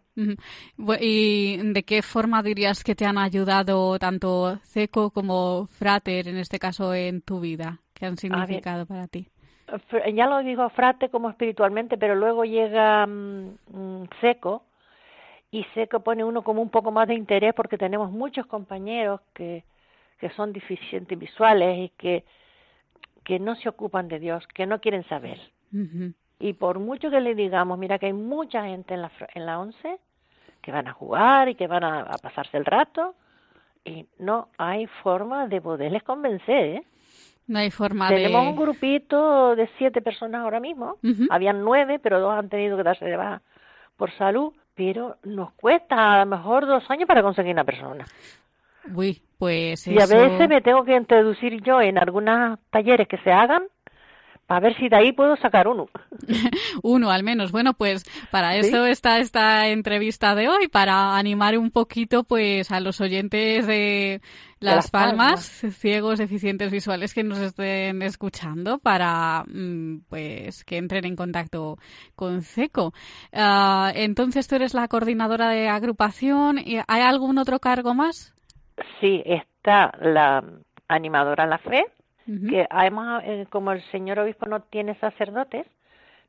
¿Y 0.99 1.57
de 1.57 1.83
qué 1.83 2.01
forma 2.01 2.41
dirías 2.43 2.83
que 2.83 2.95
te 2.95 3.05
han 3.05 3.17
ayudado 3.17 3.97
tanto 3.99 4.57
CECO 4.63 5.11
como 5.11 5.67
Frater, 5.67 6.27
en 6.27 6.37
este 6.37 6.59
caso, 6.59 6.93
en 6.93 7.21
tu 7.21 7.39
vida? 7.39 7.79
¿Qué 7.93 8.05
han 8.05 8.17
significado 8.17 8.85
para 8.85 9.07
ti? 9.07 9.27
Ya 10.13 10.27
lo 10.27 10.39
digo 10.43 10.69
frate 10.69 11.09
como 11.09 11.29
espiritualmente, 11.29 11.97
pero 11.97 12.15
luego 12.15 12.43
llega 12.43 13.05
mm, 13.07 13.57
mm, 13.71 14.09
seco 14.21 14.63
y 15.51 15.63
seco 15.73 16.01
pone 16.01 16.23
uno 16.23 16.43
como 16.43 16.61
un 16.61 16.69
poco 16.69 16.91
más 16.91 17.07
de 17.07 17.15
interés 17.15 17.53
porque 17.53 17.77
tenemos 17.77 18.11
muchos 18.11 18.45
compañeros 18.45 19.21
que, 19.33 19.63
que 20.19 20.29
son 20.31 20.53
deficientes 20.53 21.17
visuales 21.17 21.79
y 21.79 21.89
que 21.97 22.23
que 23.23 23.39
no 23.39 23.55
se 23.55 23.69
ocupan 23.69 24.07
de 24.07 24.19
Dios, 24.19 24.45
que 24.53 24.65
no 24.65 24.79
quieren 24.79 25.07
saber. 25.07 25.39
Y 26.39 26.53
por 26.53 26.79
mucho 26.79 27.09
que 27.09 27.19
le 27.19 27.35
digamos, 27.35 27.79
mira 27.79 27.97
que 27.99 28.07
hay 28.07 28.13
mucha 28.13 28.65
gente 28.65 28.93
en 28.93 29.01
la, 29.01 29.11
en 29.33 29.45
la 29.45 29.59
once 29.59 29.99
que 30.61 30.71
van 30.71 30.87
a 30.87 30.93
jugar 30.93 31.49
y 31.49 31.55
que 31.55 31.67
van 31.67 31.83
a, 31.83 32.01
a 32.01 32.17
pasarse 32.17 32.57
el 32.57 32.65
rato, 32.65 33.15
y 33.85 34.05
no 34.19 34.47
hay 34.57 34.87
forma 34.87 35.47
de 35.47 35.59
poderles 35.59 36.03
convencer, 36.03 36.65
¿eh? 36.65 36.83
No 37.47 37.59
hay 37.59 37.71
forma 37.71 38.07
Tenemos 38.07 38.43
de... 38.43 38.49
un 38.51 38.55
grupito 38.55 39.55
de 39.55 39.69
siete 39.77 40.01
personas 40.01 40.41
ahora 40.41 40.61
mismo. 40.61 40.97
Habían 41.29 41.61
nueve, 41.63 41.99
pero 41.99 42.21
dos 42.21 42.33
han 42.33 42.47
tenido 42.47 42.77
que 42.77 42.83
darse 42.83 43.03
de 43.03 43.17
baja 43.17 43.41
por 43.97 44.11
salud. 44.11 44.53
Pero 44.75 45.17
nos 45.23 45.51
cuesta 45.53 46.13
a 46.13 46.25
lo 46.25 46.37
mejor 46.37 46.65
dos 46.65 46.89
años 46.89 47.05
para 47.05 47.21
conseguir 47.21 47.51
una 47.51 47.65
persona. 47.65 48.05
Uy, 48.95 49.21
pues 49.43 49.85
Y 49.87 49.99
a 49.99 50.05
veces 50.05 50.47
me 50.47 50.61
tengo 50.61 50.85
que 50.85 50.95
introducir 50.95 51.61
yo 51.63 51.81
en 51.81 51.97
algunos 51.97 52.59
talleres 52.69 53.09
que 53.09 53.17
se 53.17 53.31
hagan 53.33 53.63
para 54.47 54.61
ver 54.61 54.75
si 54.77 54.87
de 54.87 54.95
ahí 54.95 55.11
puedo 55.11 55.35
sacar 55.37 55.67
uno. 55.67 55.87
Uno 56.83 57.11
al 57.11 57.23
menos. 57.23 57.51
Bueno, 57.51 57.73
pues 57.73 58.03
para 58.31 58.53
Sí. 58.61 58.67
eso 58.67 58.85
está 58.85 59.19
esta 59.19 59.67
entrevista 59.67 60.33
de 60.35 60.47
hoy, 60.47 60.67
para 60.69 61.17
animar 61.17 61.57
un 61.57 61.71
poquito 61.71 62.23
pues 62.23 62.71
a 62.71 62.79
los 62.79 63.01
oyentes 63.01 63.67
de 63.67 64.21
Las, 64.59 64.75
Las 64.75 64.91
Palmas, 64.91 65.59
Palmas. 65.61 65.75
ciegos, 65.77 66.19
deficientes 66.19 66.71
visuales 66.71 67.13
que 67.13 67.23
nos 67.23 67.39
estén 67.39 68.01
escuchando 68.01 68.79
para 68.79 69.43
mm, 69.47 70.03
pues 70.09 70.63
que 70.65 70.77
entren 70.77 71.05
en 71.05 71.15
contacto 71.15 71.77
con 72.15 72.41
CECO. 72.43 72.93
Ah, 73.33 73.91
entonces 73.95 74.47
tú 74.47 74.55
eres 74.55 74.73
la 74.73 74.87
coordinadora 74.87 75.49
de 75.49 75.67
agrupación. 75.69 76.59
¿Y 76.59 76.77
¿Hay 76.87 77.01
algún 77.01 77.37
otro 77.37 77.59
cargo 77.59 77.93
más? 77.93 78.33
Sí, 78.99 79.21
está 79.25 79.93
la 79.99 80.43
animadora 80.87 81.45
La 81.45 81.57
Fe, 81.57 81.85
que 82.25 82.65
además, 82.69 83.23
eh, 83.25 83.45
como 83.49 83.71
el 83.71 83.81
señor 83.91 84.19
obispo 84.19 84.45
no 84.45 84.61
tiene 84.61 84.95
sacerdotes, 84.95 85.67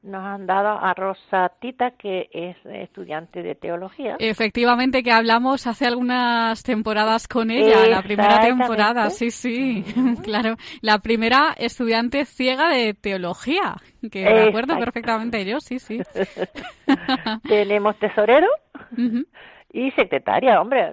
nos 0.04 0.22
han 0.22 0.46
dado 0.46 0.78
a 0.78 0.92
Rosa 0.92 1.50
Tita, 1.60 1.92
que 1.92 2.28
es 2.30 2.56
estudiante 2.64 3.42
de 3.42 3.54
teología. 3.54 4.16
Efectivamente 4.18 5.02
que 5.02 5.10
hablamos 5.10 5.66
hace 5.66 5.86
algunas 5.86 6.62
temporadas 6.62 7.26
con 7.26 7.50
ella, 7.50 7.86
la 7.86 8.02
primera 8.02 8.40
temporada, 8.40 9.08
sí, 9.10 9.30
sí, 9.30 9.82
claro, 10.22 10.56
la 10.82 10.98
primera 10.98 11.54
estudiante 11.56 12.26
ciega 12.26 12.68
de 12.68 12.92
teología, 12.92 13.76
que 14.12 14.24
me 14.24 14.42
acuerdo 14.48 14.78
perfectamente 14.78 15.44
yo, 15.44 15.60
sí, 15.60 15.78
sí. 15.78 16.00
Tenemos 17.48 17.98
tesorero 17.98 18.48
y 19.72 19.90
secretaria. 19.92 20.60
Hombre, 20.60 20.92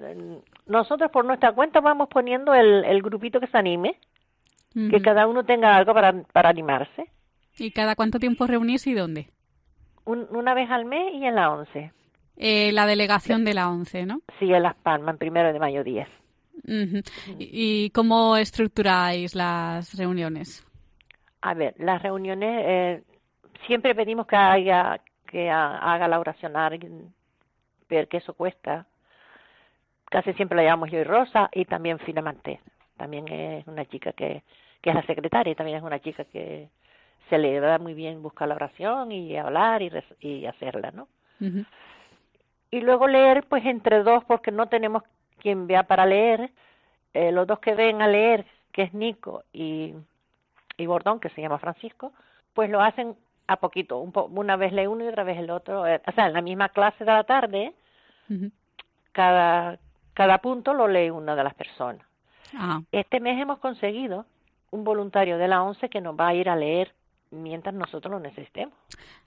nosotros 0.71 1.11
por 1.11 1.25
nuestra 1.25 1.51
cuenta 1.53 1.79
vamos 1.81 2.07
poniendo 2.09 2.53
el, 2.53 2.83
el 2.85 3.01
grupito 3.01 3.39
que 3.39 3.47
se 3.47 3.57
anime, 3.57 3.97
que 4.73 5.01
cada 5.01 5.27
uno 5.27 5.43
tenga 5.43 5.75
algo 5.75 5.93
para, 5.93 6.23
para 6.33 6.49
animarse. 6.49 7.05
¿Y 7.57 7.71
cada 7.71 7.95
cuánto 7.95 8.17
tiempo 8.19 8.47
reunís 8.47 8.87
y 8.87 8.93
dónde? 8.93 9.29
Un- 10.05 10.27
una 10.31 10.53
vez 10.53 10.69
al 10.71 10.85
mes 10.85 11.13
y 11.13 11.25
en 11.25 11.35
la 11.35 11.51
11. 11.51 11.91
Eh, 12.37 12.71
la 12.71 12.85
delegación 12.87 13.43
de 13.45 13.53
la 13.53 13.69
ONCE, 13.69 14.05
¿no? 14.05 14.21
Sí, 14.39 14.51
en 14.51 14.63
Las 14.63 14.75
Palmas, 14.77 15.13
en 15.13 15.17
primero 15.19 15.51
de 15.53 15.59
mayo 15.59 15.83
10. 15.83 16.07
Ujú. 16.63 17.01
¿Y 17.37 17.85
y 17.85 17.89
cómo 17.91 18.37
estructuráis 18.37 19.35
las 19.35 19.95
reuniones? 19.97 20.65
A 21.41 21.53
ver, 21.53 21.75
las 21.77 22.01
reuniones 22.01 22.63
eh, 22.65 23.03
siempre 23.67 23.93
pedimos 23.93 24.25
que 24.27 24.35
haya 24.37 25.01
que 25.27 25.49
ha- 25.49 25.77
haga 25.93 26.07
la 26.07 26.19
oracional, 26.19 26.79
ver 27.89 28.07
que 28.07 28.17
eso 28.17 28.33
cuesta. 28.33 28.85
Casi 30.11 30.33
siempre 30.33 30.57
la 30.57 30.63
llamamos 30.63 30.91
yo 30.91 30.99
y 30.99 31.03
Rosa 31.03 31.49
y 31.53 31.65
también 31.65 31.97
Fina 31.99 32.21
Manté. 32.21 32.59
También 32.97 33.27
es 33.29 33.65
una 33.65 33.85
chica 33.85 34.11
que, 34.11 34.43
que 34.81 34.89
es 34.89 34.95
la 34.95 35.03
secretaria 35.03 35.51
y 35.51 35.55
también 35.55 35.77
es 35.77 35.83
una 35.83 35.99
chica 35.99 36.25
que 36.25 36.69
se 37.29 37.37
le 37.37 37.59
da 37.61 37.79
muy 37.79 37.93
bien 37.93 38.21
buscar 38.21 38.47
la 38.49 38.55
oración 38.55 39.11
y 39.11 39.37
hablar 39.37 39.81
y, 39.81 39.87
res- 39.89 40.15
y 40.19 40.45
hacerla, 40.45 40.91
¿no? 40.91 41.07
Y 42.71 42.81
luego 42.81 43.07
leer, 43.07 43.43
pues 43.47 43.65
entre 43.65 44.03
dos, 44.03 44.23
porque 44.25 44.51
no 44.51 44.67
tenemos 44.67 45.01
quien 45.39 45.65
vea 45.65 45.83
para 45.83 46.05
leer. 46.05 46.51
Eh, 47.13 47.31
los 47.31 47.47
dos 47.47 47.59
que 47.59 47.73
ven 47.73 48.01
a 48.01 48.07
leer, 48.07 48.45
que 48.73 48.83
es 48.83 48.93
Nico 48.93 49.43
y, 49.53 49.93
y 50.77 50.85
Bordón, 50.85 51.19
que 51.21 51.29
se 51.29 51.41
llama 51.41 51.57
Francisco, 51.57 52.11
pues 52.53 52.69
lo 52.69 52.81
hacen 52.81 53.15
a 53.47 53.55
poquito. 53.57 53.97
Un 53.99 54.11
po- 54.11 54.25
una 54.25 54.57
vez 54.57 54.71
lee 54.73 54.87
uno 54.87 55.03
y 55.05 55.07
otra 55.07 55.23
vez 55.23 55.37
el 55.37 55.49
otro. 55.49 55.87
Eh, 55.87 56.01
o 56.05 56.11
sea, 56.11 56.27
en 56.27 56.33
la 56.33 56.41
misma 56.41 56.69
clase 56.69 57.03
de 57.05 57.11
la 57.11 57.23
tarde, 57.23 57.73
cada, 59.11 59.77
cada 60.13 60.37
punto 60.39 60.73
lo 60.73 60.87
lee 60.87 61.09
una 61.09 61.35
de 61.35 61.43
las 61.43 61.53
personas. 61.53 62.05
Ah, 62.55 62.81
Este 62.91 63.19
mes 63.19 63.41
hemos 63.41 63.59
conseguido 63.59 64.25
un 64.71 64.83
voluntario 64.83 65.37
de 65.37 65.47
la 65.47 65.63
ONCE 65.63 65.89
que 65.89 66.01
nos 66.01 66.15
va 66.17 66.27
a 66.29 66.33
ir 66.33 66.49
a 66.49 66.55
leer 66.55 66.93
mientras 67.31 67.73
nosotros 67.73 68.11
lo 68.11 68.19
necesitemos. 68.19 68.73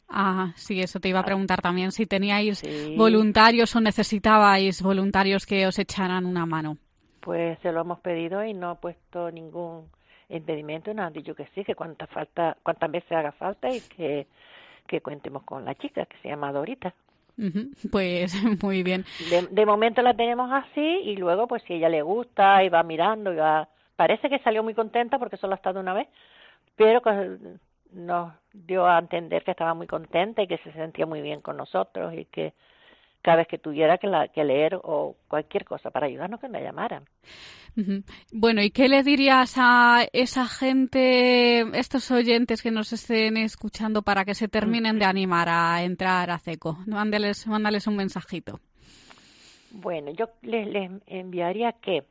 ah, 0.09 0.53
sí, 0.57 0.81
eso 0.81 1.01
te 1.01 1.09
iba 1.09 1.20
a 1.20 1.25
preguntar 1.25 1.62
también, 1.62 1.90
si 1.92 2.07
teníais 2.07 2.59
Sí. 2.59 2.94
voluntarios 2.97 3.75
o 3.75 3.81
necesitabais 3.81 4.83
voluntarios 4.83 5.47
que 5.47 5.66
os 5.66 5.79
echaran 5.79 6.27
una 6.27 6.44
mano. 6.47 6.77
Pues 7.20 7.59
se 7.61 7.73
lo 7.73 7.81
hemos 7.81 8.01
pedido 8.01 8.44
y 8.44 8.53
no 8.53 8.68
ha 8.70 8.75
puesto 8.75 9.31
ningún 9.31 9.88
impedimento, 10.29 10.92
nos 10.92 11.07
han 11.07 11.12
dicho 11.14 11.35
que 11.35 11.47
sí, 11.55 11.64
que 11.64 11.75
cuánta 11.75 12.07
falta, 12.07 12.57
cuántas 12.62 12.90
veces 12.90 13.12
haga 13.12 13.33
falta 13.33 13.68
y 13.70 13.81
que, 13.81 14.27
que 14.87 15.01
cuentemos 15.01 15.42
con 15.44 15.64
la 15.64 15.75
chica 15.75 16.05
que 16.05 16.16
se 16.18 16.29
llama 16.29 16.53
Dorita. 16.53 16.92
Pues 17.90 18.33
muy 18.62 18.83
bien. 18.83 19.05
De, 19.31 19.49
de 19.51 19.66
momento 19.66 20.03
la 20.03 20.14
tenemos 20.14 20.51
así 20.53 20.81
y 20.81 21.16
luego 21.16 21.47
pues 21.49 21.62
si 21.64 21.75
ella 21.75 21.88
le 21.88 22.03
gusta 22.03 22.62
y 22.62 22.68
va 22.68 22.83
mirando 22.83 23.33
y 23.33 23.37
va, 23.37 23.68
parece 23.97 24.29
que 24.29 24.38
salió 24.40 24.62
muy 24.62 24.75
contenta 24.75 25.18
porque 25.18 25.37
solo 25.37 25.55
ha 25.55 25.57
estado 25.57 25.81
una 25.81 25.94
vez, 25.94 26.09
pero 26.77 27.03
nos 27.92 28.33
dio 28.53 28.87
a 28.87 28.99
entender 28.99 29.44
que 29.44 29.53
estaba 29.53 29.75
muy 29.75 29.87
contenta 29.87 30.42
y 30.42 30.47
que 30.47 30.59
se 30.59 30.73
sentía 30.73 31.07
muy 31.07 31.23
bien 31.23 31.40
con 31.40 31.57
nosotros 31.57 32.12
y 32.14 32.25
que 32.27 32.55
cada 33.25 33.39
vez 33.39 33.49
que 33.49 33.57
tuviera 33.57 33.97
que, 33.97 34.07
la, 34.07 34.29
que 34.29 34.45
leer 34.45 34.79
o 34.83 35.17
cualquier 35.29 35.65
cosa 35.65 35.91
para 35.91 36.07
ayudarnos 36.07 36.41
que 36.41 36.49
la 36.49 36.61
llamaran. 36.61 37.05
Bueno, 38.31 38.63
¿y 38.63 38.71
qué 38.71 38.87
le 38.87 39.03
dirías 39.03 39.55
a 39.57 40.07
esa 40.13 40.45
gente, 40.45 41.61
estos 41.77 42.11
oyentes 42.11 42.63
que 42.63 42.71
nos 42.71 42.93
estén 42.93 43.39
escuchando 43.39 44.03
para 44.03 44.27
que 44.27 44.35
se 44.35 44.47
terminen 44.47 44.99
de 44.99 45.07
animar 45.07 45.49
a 45.49 45.83
entrar 45.83 46.31
a 46.31 46.39
CECO? 46.39 46.77
Mándales, 46.87 47.47
mándales 47.47 47.87
un 47.87 47.97
mensajito. 47.97 48.61
Bueno, 49.73 50.13
yo 50.13 50.27
les, 50.43 50.67
les 50.67 50.91
enviaría 51.07 51.73
que 51.73 52.05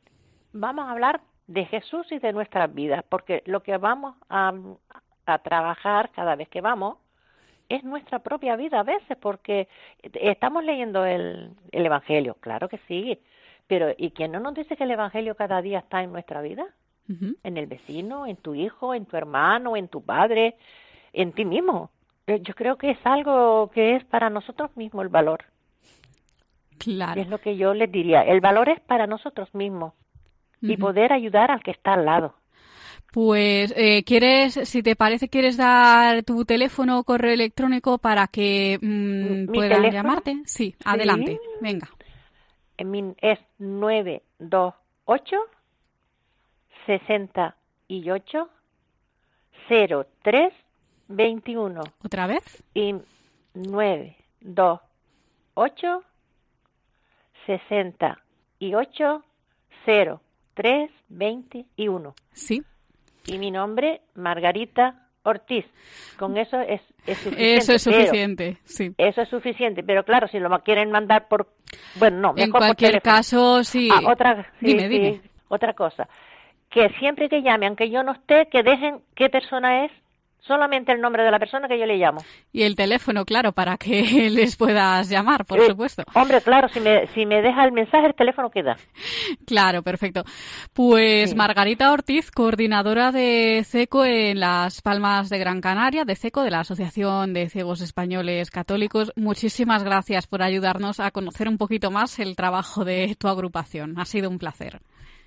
vamos 0.51 0.87
a 0.87 0.91
hablar 0.91 1.21
de 1.45 1.65
Jesús 1.65 2.07
y 2.11 2.17
de 2.17 2.33
nuestras 2.33 2.73
vidas, 2.73 3.05
porque 3.07 3.43
lo 3.45 3.61
que 3.61 3.77
vamos 3.77 4.15
a, 4.29 4.51
a 5.27 5.37
trabajar 5.39 6.09
cada 6.15 6.35
vez 6.35 6.49
que 6.49 6.61
vamos 6.61 6.97
es 7.69 7.83
nuestra 7.83 8.19
propia 8.19 8.55
vida 8.55 8.79
a 8.79 8.83
veces, 8.83 9.17
porque 9.19 9.67
estamos 10.13 10.63
leyendo 10.63 11.05
el, 11.05 11.51
el 11.71 11.85
Evangelio, 11.85 12.35
claro 12.39 12.69
que 12.69 12.79
sí, 12.87 13.19
pero 13.67 13.93
¿y 13.97 14.11
quién 14.11 14.31
no 14.31 14.39
nos 14.39 14.53
dice 14.53 14.75
que 14.75 14.83
el 14.83 14.91
Evangelio 14.91 15.35
cada 15.35 15.61
día 15.61 15.79
está 15.79 16.03
en 16.03 16.11
nuestra 16.11 16.41
vida? 16.41 16.65
En 17.43 17.57
el 17.57 17.67
vecino, 17.67 18.25
en 18.25 18.37
tu 18.37 18.55
hijo, 18.55 18.93
en 18.93 19.05
tu 19.05 19.17
hermano, 19.17 19.75
en 19.75 19.89
tu 19.89 20.01
padre, 20.01 20.55
en 21.11 21.33
ti 21.33 21.43
mismo. 21.43 21.91
Eh, 22.27 22.39
Yo 22.41 22.53
creo 22.55 22.77
que 22.77 22.91
es 22.91 22.99
algo 23.03 23.69
que 23.71 23.95
es 23.95 24.05
para 24.05 24.29
nosotros 24.29 24.75
mismos 24.77 25.03
el 25.03 25.09
valor. 25.09 25.43
Claro. 26.77 27.19
Es 27.21 27.27
lo 27.27 27.39
que 27.39 27.57
yo 27.57 27.73
les 27.73 27.91
diría. 27.91 28.21
El 28.21 28.39
valor 28.41 28.69
es 28.69 28.79
para 28.79 29.05
nosotros 29.05 29.53
mismos 29.53 29.93
y 30.61 30.77
poder 30.77 31.11
ayudar 31.11 31.51
al 31.51 31.61
que 31.61 31.71
está 31.71 31.93
al 31.93 32.05
lado. 32.05 32.35
Pues, 33.13 33.71
eh, 33.77 34.03
¿quieres, 34.03 34.55
si 34.67 34.81
te 34.81 34.95
parece, 34.95 35.29
quieres 35.29 35.55
dar 35.55 36.23
tu 36.23 36.45
teléfono 36.45 36.97
o 36.97 37.03
correo 37.03 37.31
electrónico 37.31 37.99
para 37.99 38.25
que 38.27 38.79
mm, 38.81 39.41
¿Mi 39.41 39.45
puedan 39.45 39.69
teléfono? 39.83 39.91
llamarte? 39.93 40.37
Sí, 40.45 40.75
adelante. 40.83 41.39
Venga. 41.61 41.87
En 42.77 42.89
mi- 42.89 43.13
Es 43.21 43.37
928 43.59 45.37
68 46.87 48.49
03 50.23 50.53
21 51.07 51.81
¿Otra 52.03 52.25
vez? 52.25 52.63
y 52.73 52.95
928 53.53 56.03
68 57.45 59.23
03 60.55 60.89
21 61.09 62.15
Sí. 62.33 62.63
Y 63.25 63.37
mi 63.37 63.51
nombre 63.51 64.01
Margarita 64.15 65.03
Ortiz. 65.23 65.65
Con 66.17 66.37
eso 66.37 66.59
es, 66.59 66.81
es 67.07 67.17
suficiente. 67.17 67.55
Eso 67.55 67.73
es 67.73 67.81
suficiente, 67.81 68.57
sí. 68.65 68.93
Eso 68.97 69.21
es 69.21 69.29
suficiente, 69.29 69.83
pero 69.83 70.03
claro, 70.03 70.27
si 70.27 70.39
lo 70.39 70.49
quieren 70.63 70.91
mandar 70.91 71.27
por... 71.27 71.47
Bueno, 71.95 72.19
no, 72.19 72.29
En 72.31 72.35
mejor 72.35 72.51
por 72.51 72.59
cualquier 72.59 73.01
caso, 73.01 73.63
sí. 73.63 73.89
Ah, 73.91 74.01
otra, 74.11 74.43
sí, 74.59 74.65
Dime, 74.67 74.81
sí, 74.89 74.99
dime. 74.99 75.21
otra 75.47 75.73
cosa. 75.73 76.07
Que 76.69 76.89
siempre 76.99 77.29
que 77.29 77.41
llamen, 77.41 77.69
aunque 77.69 77.89
yo 77.89 78.03
no 78.03 78.11
esté, 78.11 78.47
que 78.51 78.63
dejen 78.63 78.99
qué 79.15 79.29
persona 79.29 79.85
es, 79.85 79.91
Solamente 80.45 80.91
el 80.91 80.99
nombre 80.99 81.23
de 81.23 81.31
la 81.31 81.39
persona 81.39 81.67
que 81.69 81.79
yo 81.79 81.85
le 81.85 81.95
llamo. 81.97 82.21
Y 82.51 82.63
el 82.63 82.75
teléfono, 82.75 83.23
claro, 83.23 83.53
para 83.53 83.77
que 83.77 84.01
les 84.29 84.57
puedas 84.57 85.09
llamar, 85.09 85.45
por 85.45 85.59
Eh, 85.59 85.67
supuesto. 85.67 86.03
Hombre, 86.15 86.41
claro, 86.41 86.67
si 86.67 86.79
me, 86.81 87.07
si 87.07 87.25
me 87.25 87.41
deja 87.41 87.63
el 87.63 87.71
mensaje, 87.71 88.07
el 88.07 88.13
teléfono 88.13 88.49
queda. 88.49 88.75
Claro, 89.47 89.83
perfecto. 89.83 90.23
Pues 90.73 91.33
Margarita 91.35 91.91
Ortiz, 91.93 92.29
coordinadora 92.31 93.11
de 93.11 93.63
CECO 93.65 94.03
en 94.05 94.39
Las 94.39 94.81
Palmas 94.81 95.29
de 95.29 95.37
Gran 95.39 95.61
Canaria, 95.61 96.03
de 96.03 96.15
CECO, 96.15 96.43
de 96.43 96.51
la 96.51 96.59
Asociación 96.59 97.33
de 97.33 97.49
Ciegos 97.49 97.81
Españoles 97.81 98.51
Católicos, 98.51 99.13
muchísimas 99.15 99.83
gracias 99.83 100.27
por 100.27 100.41
ayudarnos 100.43 100.99
a 100.99 101.11
conocer 101.11 101.47
un 101.47 101.57
poquito 101.57 101.89
más 101.91 102.19
el 102.19 102.35
trabajo 102.35 102.83
de 102.83 103.15
tu 103.17 103.27
agrupación. 103.27 103.97
Ha 103.97 104.05
sido 104.05 104.29
un 104.29 104.39
placer. 104.39 104.79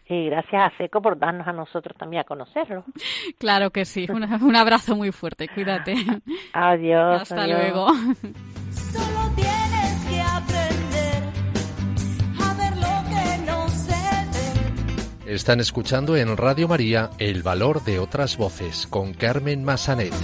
Y 0.08 0.26
gracias 0.26 0.72
a 0.72 0.76
Seco 0.76 1.02
por 1.02 1.18
darnos 1.18 1.46
a 1.48 1.52
nosotros 1.52 1.96
también 1.98 2.20
a 2.20 2.24
conocerlo. 2.24 2.84
Claro 3.38 3.70
que 3.70 3.84
sí. 3.84 4.06
Un, 4.08 4.22
un 4.42 4.56
abrazo 4.56 4.96
muy 4.96 5.12
fuerte. 5.12 5.48
Cuídate. 5.48 5.94
Adiós. 6.52 7.22
Hasta 7.22 7.42
adiós. 7.42 7.58
luego. 7.60 7.86
Solo 8.70 9.30
tienes 9.34 10.04
que 10.08 10.20
aprender 10.20 11.22
a 12.40 12.54
ver 12.54 12.76
lo 12.76 13.10
que 13.10 13.46
no 13.46 13.68
se 13.68 13.92
ve. 15.26 15.34
Están 15.34 15.60
escuchando 15.60 16.16
en 16.16 16.36
Radio 16.36 16.68
María 16.68 17.10
El 17.18 17.42
Valor 17.42 17.82
de 17.84 17.98
otras 17.98 18.36
Voces 18.36 18.86
con 18.86 19.12
Carmen 19.12 19.64
Massanet. 19.64 20.14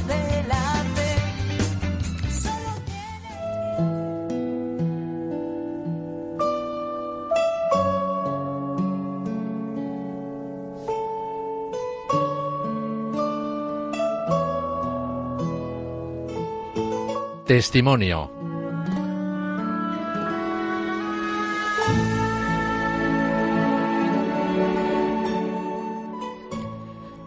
Testimonio. 17.46 18.30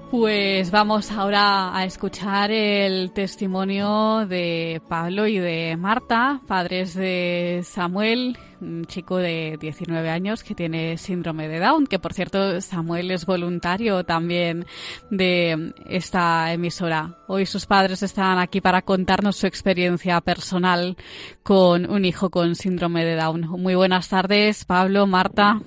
Pues 0.10 0.72
vamos 0.72 1.12
ahora 1.12 1.78
a 1.78 1.84
escuchar 1.84 2.50
el 2.50 3.12
testimonio 3.12 4.26
de 4.26 4.82
Pablo 4.88 5.28
y 5.28 5.38
de 5.40 5.76
Marta, 5.78 6.40
padres 6.48 6.94
de 6.94 7.62
Samuel, 7.66 8.38
un 8.62 8.86
chico 8.86 9.18
de 9.18 9.58
19 9.60 10.10
años 10.10 10.44
que 10.44 10.56
tiene 10.56 10.98
síndrome 10.98 11.48
de 11.48 11.60
Down, 11.60 11.88
que 11.88 12.00
por 12.00 12.14
cierto 12.14 12.62
Samuel 12.62 13.12
es 13.12 13.26
voluntario 13.26 14.04
también 14.04 14.66
de 15.10 15.74
esta 15.88 16.52
emisora. 16.54 17.18
Hoy 17.28 17.46
sus 17.46 17.66
padres 17.66 18.04
están 18.04 18.40
aquí 18.40 18.62
para 18.62 18.82
contarnos 18.82 19.36
su 19.36 19.48
experiencia 19.48 20.22
personal 20.22 20.98
con 21.44 21.90
un 21.90 22.06
hijo 22.06 22.30
con 22.30 22.56
síndrome 22.56 23.06
de 23.06 23.16
Down. 23.16 23.42
Muy 23.42 23.76
buenas 23.76 24.10
tardes, 24.10 24.66
Pablo, 24.66 25.08
Marta. 25.08 25.62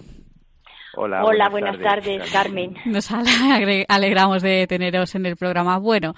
Hola, 1.01 1.25
Hola, 1.25 1.49
buenas 1.49 1.79
tardes, 1.79 2.29
Carmen. 2.33 2.75
Nos 2.85 3.09
alegramos 3.89 4.43
de 4.43 4.67
teneros 4.67 5.15
en 5.15 5.27
el 5.27 5.37
programa. 5.37 5.79
Bueno, 5.79 6.15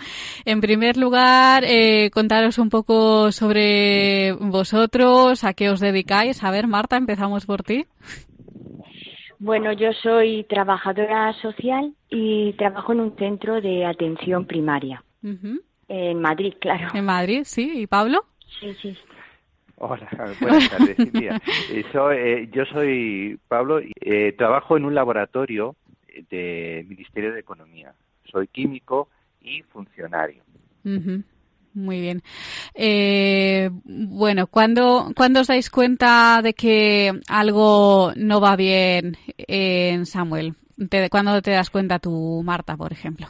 en 0.47 0.63
primer 0.63 0.97
lugar, 0.97 1.65
eh, 1.67 2.11
contaros 2.11 2.57
un 2.57 2.71
poco 2.71 3.31
sobre 3.31 4.33
vosotros, 4.33 5.45
a 5.45 5.53
qué 5.53 5.69
os 5.69 5.81
dedicáis. 5.81 6.43
A 6.43 6.51
ver, 6.51 6.67
Marta, 6.67 6.97
empezamos 6.97 7.45
por 7.45 7.63
ti. 7.63 7.85
Bueno, 9.39 9.71
yo 9.75 9.93
soy 10.03 10.45
trabajadora 10.45 11.35
social 11.43 11.93
y 12.09 12.55
trabajo 12.55 12.95
en 12.95 13.01
un 13.01 13.17
centro 13.17 13.61
de 13.61 13.85
atención 13.85 14.47
primaria. 14.47 15.05
En 15.89 16.23
Madrid, 16.23 16.55
claro. 16.59 16.89
En 16.95 17.05
Madrid, 17.05 17.43
sí. 17.45 17.83
¿Y 17.83 17.87
Pablo? 17.87 18.25
Sí, 18.61 18.75
sí. 18.81 18.97
Hola, 19.83 20.09
buenas 20.39 20.71
tardes. 20.71 20.99
mira, 21.15 21.41
eh, 21.69 21.85
soy, 21.91 22.17
eh, 22.19 22.49
yo 22.53 22.65
soy 22.67 23.39
Pablo 23.49 23.81
y 23.81 23.93
eh, 24.03 24.33
trabajo 24.37 24.77
en 24.77 24.85
un 24.85 24.95
laboratorio 24.95 25.75
del 26.29 26.87
Ministerio 26.87 27.33
de 27.33 27.41
Economía. 27.41 27.95
Soy 28.31 28.47
químico 28.49 29.09
y 29.41 29.63
funcionario. 29.63 30.43
Ujú. 30.85 31.23
Muy 31.73 32.01
bien. 32.01 32.21
Eh, 32.75 33.71
bueno, 33.85 34.49
¿cuándo, 34.49 35.13
¿cuándo 35.17 35.41
os 35.41 35.47
dais 35.47 35.71
cuenta 35.71 36.41
de 36.43 36.53
que 36.53 37.13
algo 37.29 38.13
no 38.17 38.41
va 38.41 38.57
bien 38.57 39.17
en 39.39 40.05
Samuel? 40.05 40.57
Te- 40.91 41.09
¿Cuándo 41.09 41.41
te 41.41 41.53
das 41.53 41.71
cuenta 41.71 41.99
tú, 42.01 42.43
Marta, 42.45 42.77
por 42.77 42.93
ejemplo? 42.93 43.29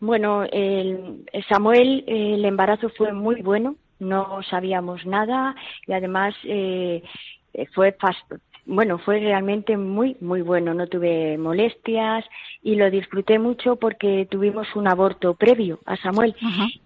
Bueno, 0.00 0.42
el, 0.44 1.24
el 1.32 1.44
Samuel, 1.48 2.04
el 2.06 2.44
embarazo 2.44 2.90
fue 2.98 3.12
muy 3.12 3.40
bueno, 3.40 3.76
no 4.02 4.42
sabíamos 4.42 5.06
nada 5.06 5.54
y 5.86 5.92
además 5.92 6.34
eh, 6.44 7.02
eh, 7.54 7.66
fue 7.74 7.92
bueno, 8.64 8.98
fue 8.98 9.18
realmente 9.18 9.76
muy, 9.76 10.16
muy 10.20 10.40
bueno. 10.42 10.72
No 10.72 10.86
tuve 10.86 11.36
molestias 11.36 12.24
y 12.62 12.76
lo 12.76 12.90
disfruté 12.90 13.38
mucho 13.38 13.76
porque 13.76 14.26
tuvimos 14.30 14.68
un 14.76 14.86
aborto 14.86 15.34
previo 15.34 15.80
a 15.84 15.96
Samuel. 15.96 16.36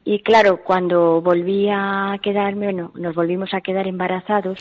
Y 0.05 0.20
claro, 0.20 0.62
cuando 0.64 1.20
volví 1.20 1.68
a 1.70 2.18
quedarme, 2.22 2.66
bueno, 2.66 2.92
nos 2.94 3.14
volvimos 3.14 3.52
a 3.52 3.61
quedar 3.61 3.87
embarazados, 3.87 4.59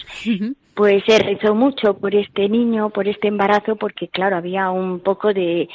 pues 0.75 1.03
se 1.07 1.17
rezó 1.19 1.55
mucho 1.55 1.97
por 1.97 2.13
este 2.13 2.49
niño, 2.49 2.89
por 2.89 3.07
este 3.07 3.29
embarazo, 3.29 3.77
porque 3.77 4.09
claro, 4.09 4.35
había 4.35 4.69
un 4.69 4.99
poco 4.99 5.33
de, 5.33 5.69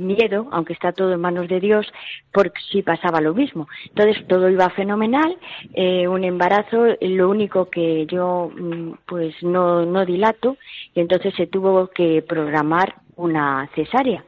miedo, 0.00 0.48
aunque 0.50 0.72
está 0.72 0.92
todo 0.92 1.12
en 1.12 1.20
manos 1.20 1.48
de 1.48 1.60
Dios, 1.60 1.86
porque 2.32 2.60
si 2.72 2.82
pasaba 2.82 3.20
lo 3.20 3.34
mismo. 3.34 3.68
Entonces 3.88 4.26
todo 4.26 4.50
iba 4.50 4.68
fenomenal, 4.70 5.38
eh, 5.74 6.08
un 6.08 6.24
embarazo, 6.24 6.96
lo 7.00 7.30
único 7.30 7.70
que 7.70 8.06
yo 8.06 8.50
mm, 8.54 8.92
pues 9.06 9.40
no, 9.42 9.86
no 9.86 10.04
dilato, 10.04 10.56
y 10.94 11.00
entonces 11.00 11.32
se 11.36 11.46
tuvo 11.46 11.88
que 11.88 12.22
programar 12.22 12.96
una 13.14 13.70
cesárea 13.74 14.24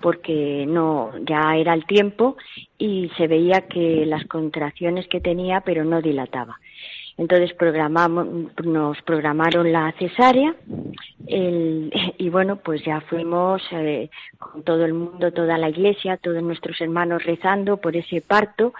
porque 0.00 0.64
no 0.66 1.12
ya 1.26 1.56
era 1.56 1.74
el 1.74 1.84
tiempo 1.84 2.36
y 2.78 3.10
se 3.16 3.26
veía 3.26 3.62
que 3.68 4.06
las 4.06 4.24
contracciones 4.24 5.06
que 5.08 5.20
tenía 5.20 5.60
pero 5.60 5.84
no 5.84 6.00
dilataba. 6.00 6.58
Entonces 7.18 7.52
programamos, 7.54 8.26
nos 8.64 9.00
programaron 9.02 9.70
la 9.70 9.92
cesárea 9.98 10.54
el- 11.26 11.92
y 12.18 12.28
bueno, 12.30 12.56
pues 12.56 12.84
ya 12.84 13.00
fuimos 13.02 13.62
eh, 13.72 14.10
con 14.38 14.62
todo 14.62 14.84
el 14.84 14.94
mundo, 14.94 15.32
toda 15.32 15.56
la 15.58 15.68
iglesia, 15.68 16.16
todos 16.16 16.42
nuestros 16.42 16.80
hermanos 16.80 17.22
rezando 17.24 17.76
por 17.76 17.96
ese 17.96 18.20
parto, 18.22 18.72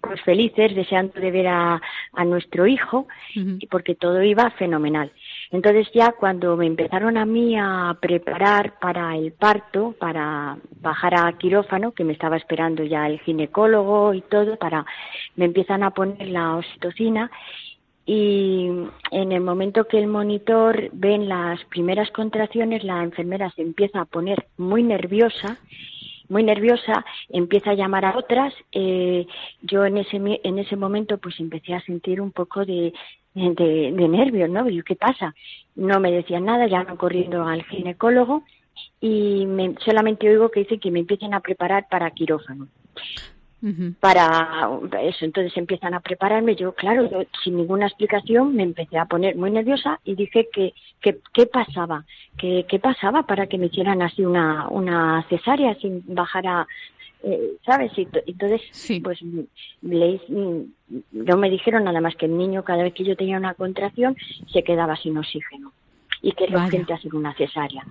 pues 0.00 0.20
felices, 0.22 0.74
deseando 0.74 1.20
de 1.20 1.30
ver 1.30 1.46
a, 1.48 1.80
a 2.14 2.24
nuestro 2.24 2.66
hijo, 2.66 3.06
y 3.60 3.66
porque 3.66 3.94
todo 3.94 4.22
iba 4.22 4.50
fenomenal. 4.52 5.10
Entonces 5.50 5.88
ya 5.94 6.12
cuando 6.12 6.56
me 6.56 6.66
empezaron 6.66 7.16
a 7.16 7.24
mí 7.24 7.56
a 7.58 7.96
preparar 8.00 8.78
para 8.80 9.16
el 9.16 9.32
parto, 9.32 9.94
para 9.98 10.56
bajar 10.80 11.14
a 11.14 11.32
quirófano, 11.38 11.92
que 11.92 12.04
me 12.04 12.12
estaba 12.12 12.36
esperando 12.36 12.82
ya 12.84 13.06
el 13.06 13.20
ginecólogo 13.20 14.14
y 14.14 14.20
todo, 14.22 14.56
para 14.56 14.84
me 15.36 15.44
empiezan 15.46 15.82
a 15.82 15.90
poner 15.90 16.28
la 16.28 16.56
oxitocina 16.56 17.30
y 18.06 18.68
en 19.10 19.32
el 19.32 19.40
momento 19.40 19.84
que 19.88 19.98
el 19.98 20.06
monitor 20.06 20.90
ven 20.92 21.28
las 21.28 21.62
primeras 21.66 22.10
contracciones, 22.10 22.84
la 22.84 23.02
enfermera 23.02 23.50
se 23.50 23.62
empieza 23.62 24.00
a 24.00 24.04
poner 24.04 24.46
muy 24.58 24.82
nerviosa, 24.82 25.58
muy 26.28 26.42
nerviosa, 26.42 27.04
empieza 27.30 27.70
a 27.70 27.74
llamar 27.74 28.04
a 28.04 28.18
otras. 28.18 28.52
eh, 28.72 29.26
yo 29.62 29.84
en 29.86 29.98
ese 29.98 30.40
en 30.42 30.58
ese 30.58 30.76
momento 30.76 31.18
pues 31.18 31.38
empecé 31.40 31.74
a 31.74 31.80
sentir 31.82 32.20
un 32.20 32.32
poco 32.32 32.64
de, 32.64 32.92
nervios, 33.34 34.48
¿no? 34.50 34.68
Y 34.68 34.82
¿qué 34.82 34.96
pasa? 34.96 35.34
No 35.74 35.98
me 35.98 36.12
decían 36.12 36.44
nada, 36.44 36.66
llaman 36.66 36.96
corriendo 36.96 37.44
al 37.44 37.64
ginecólogo 37.64 38.44
y 39.00 39.46
me- 39.46 39.74
solamente 39.84 40.28
oigo 40.28 40.50
que 40.50 40.60
dicen 40.60 40.80
que 40.80 40.90
me 40.90 41.00
empiecen 41.00 41.34
a 41.34 41.40
preparar 41.40 41.86
para 41.90 42.10
quirófano 42.10 42.68
para 44.00 44.68
eso. 45.02 45.24
Entonces 45.24 45.56
empiezan 45.56 45.94
a 45.94 46.00
prepararme. 46.00 46.56
Yo, 46.56 46.72
claro, 46.74 47.08
yo, 47.10 47.22
sin 47.42 47.56
ninguna 47.56 47.86
explicación 47.86 48.54
me 48.54 48.62
empecé 48.62 48.98
a 48.98 49.06
poner 49.06 49.36
muy 49.36 49.50
nerviosa 49.50 50.00
y 50.04 50.14
dije 50.14 50.48
que, 50.52 50.74
que 51.00 51.18
qué 51.32 51.46
pasaba, 51.46 52.04
que 52.36 52.66
qué 52.68 52.78
pasaba 52.78 53.22
para 53.24 53.46
que 53.46 53.58
me 53.58 53.66
hicieran 53.66 54.02
así 54.02 54.24
una, 54.24 54.68
una 54.68 55.24
cesárea 55.28 55.74
sin 55.76 56.02
bajar 56.06 56.46
a, 56.46 56.66
eh, 57.22 57.52
¿sabes? 57.64 57.92
Y 57.96 58.06
to- 58.06 58.20
entonces, 58.26 58.60
pues 59.00 59.18
le- 59.82 60.20
no 61.12 61.36
me 61.36 61.50
dijeron 61.50 61.84
nada 61.84 62.00
más 62.00 62.14
que 62.16 62.26
el 62.26 62.36
niño 62.36 62.64
cada 62.64 62.82
vez 62.82 62.92
que 62.94 63.04
yo 63.04 63.16
tenía 63.16 63.38
una 63.38 63.54
contracción 63.54 64.14
se 64.52 64.62
quedaba 64.62 64.96
sin 64.96 65.16
oxígeno 65.16 65.72
y 66.24 66.32
que 66.32 66.46
Vaya. 66.46 66.64
urgente 66.64 66.94
hacer 66.94 67.14
una 67.14 67.34
cesárea. 67.34 67.86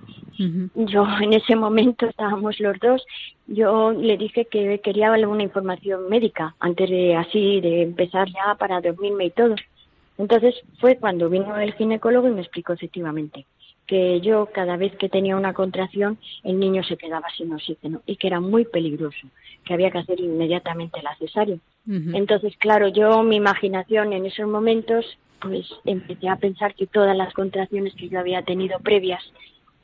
Yo 0.73 1.05
en 1.21 1.33
ese 1.33 1.55
momento 1.55 2.07
estábamos 2.07 2.59
los 2.59 2.79
dos. 2.79 3.05
Yo 3.45 3.91
le 3.91 4.17
dije 4.17 4.45
que 4.45 4.79
quería 4.79 5.13
alguna 5.13 5.43
información 5.43 6.09
médica 6.09 6.55
antes 6.59 6.89
de 6.89 7.15
así 7.15 7.61
de 7.61 7.83
empezar 7.83 8.27
ya 8.29 8.55
para 8.55 8.81
dormirme 8.81 9.25
y 9.25 9.29
todo. 9.29 9.55
Entonces 10.17 10.55
fue 10.79 10.97
cuando 10.97 11.29
vino 11.29 11.55
el 11.57 11.73
ginecólogo 11.75 12.27
y 12.27 12.31
me 12.31 12.41
explicó 12.41 12.73
efectivamente 12.73 13.45
que 13.85 14.21
yo 14.21 14.47
cada 14.51 14.77
vez 14.77 14.95
que 14.95 15.09
tenía 15.09 15.35
una 15.35 15.53
contracción 15.53 16.17
el 16.43 16.59
niño 16.59 16.83
se 16.83 16.97
quedaba 16.97 17.27
sin 17.37 17.53
oxígeno 17.53 18.01
y 18.07 18.15
que 18.15 18.27
era 18.27 18.39
muy 18.39 18.65
peligroso, 18.65 19.27
que 19.63 19.73
había 19.75 19.91
que 19.91 19.99
hacer 19.99 20.19
inmediatamente 20.19 21.03
la 21.03 21.15
cesárea. 21.17 21.57
Entonces, 21.85 22.55
claro, 22.57 22.87
yo 22.87 23.23
mi 23.23 23.35
imaginación 23.35 24.13
en 24.13 24.25
esos 24.25 24.47
momentos, 24.47 25.05
pues 25.41 25.67
empecé 25.83 26.29
a 26.29 26.37
pensar 26.37 26.75
que 26.75 26.87
todas 26.87 27.15
las 27.15 27.33
contracciones 27.33 27.93
que 27.95 28.07
yo 28.07 28.19
había 28.19 28.41
tenido 28.43 28.79
previas, 28.79 29.21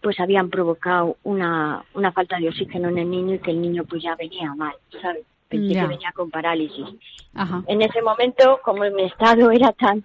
pues 0.02 0.20
habían 0.20 0.50
provocado 0.50 1.18
una, 1.24 1.84
una 1.94 2.12
falta 2.14 2.40
de 2.40 2.48
oxígeno 2.48 2.88
en 2.88 3.00
el 3.00 3.10
niño 3.10 3.36
y 3.36 3.40
que 3.40 3.52
el 3.52 3.62
niño 3.62 3.84
pues 3.84 4.02
ya 4.02 4.16
venía 4.16 4.54
mal, 4.56 4.74
¿sabes? 5.02 5.26
Pensé 5.50 5.74
que 5.74 5.88
venía 5.88 6.12
con 6.14 6.30
parálisis. 6.30 6.86
Ajá. 7.34 7.64
En 7.68 7.82
ese 7.82 8.02
momento, 8.02 8.60
como 8.64 8.84
mi 8.92 9.04
estado 9.04 9.52
era 9.52 9.74
tan, 9.74 10.04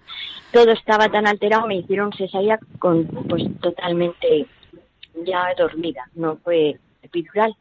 todo 0.51 0.71
estaba 0.71 1.07
tan 1.07 1.27
alterado, 1.27 1.67
me 1.67 1.77
hicieron 1.77 2.11
cesárea 2.11 2.59
con, 2.79 3.05
pues 3.05 3.43
totalmente 3.61 4.47
ya 5.25 5.53
dormida, 5.57 6.09
no 6.15 6.37
fue 6.37 6.77
epidural. 7.03 7.55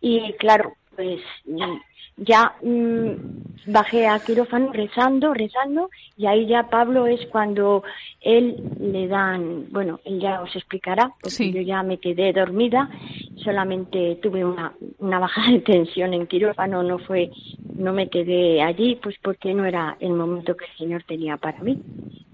Y 0.00 0.32
claro, 0.34 0.72
pues 0.96 1.20
ya 2.18 2.54
mm, 2.62 3.72
bajé 3.72 4.06
a 4.06 4.18
quirófano 4.20 4.72
rezando, 4.72 5.34
rezando, 5.34 5.90
y 6.16 6.26
ahí 6.26 6.46
ya 6.46 6.68
Pablo 6.70 7.06
es 7.06 7.24
cuando 7.26 7.82
él 8.20 8.56
le 8.80 9.06
dan, 9.08 9.66
bueno, 9.70 10.00
él 10.04 10.20
ya 10.20 10.42
os 10.42 10.54
explicará, 10.56 11.12
porque 11.20 11.52
yo 11.52 11.60
ya 11.60 11.82
me 11.82 11.98
quedé 11.98 12.32
dormida, 12.32 12.88
solamente 13.44 14.18
tuve 14.22 14.44
una, 14.44 14.72
una 14.98 15.18
baja 15.18 15.50
de 15.50 15.60
tensión 15.60 16.14
en 16.14 16.26
quirófano, 16.26 16.82
no 16.82 16.98
fue, 16.98 17.30
no 17.74 17.92
me 17.92 18.08
quedé 18.08 18.62
allí, 18.62 18.98
pues 19.02 19.16
porque 19.22 19.54
no 19.54 19.64
era 19.64 19.96
el 20.00 20.12
momento 20.12 20.56
que 20.56 20.64
el 20.64 20.76
Señor 20.78 21.04
tenía 21.04 21.36
para 21.36 21.60
mí. 21.60 21.80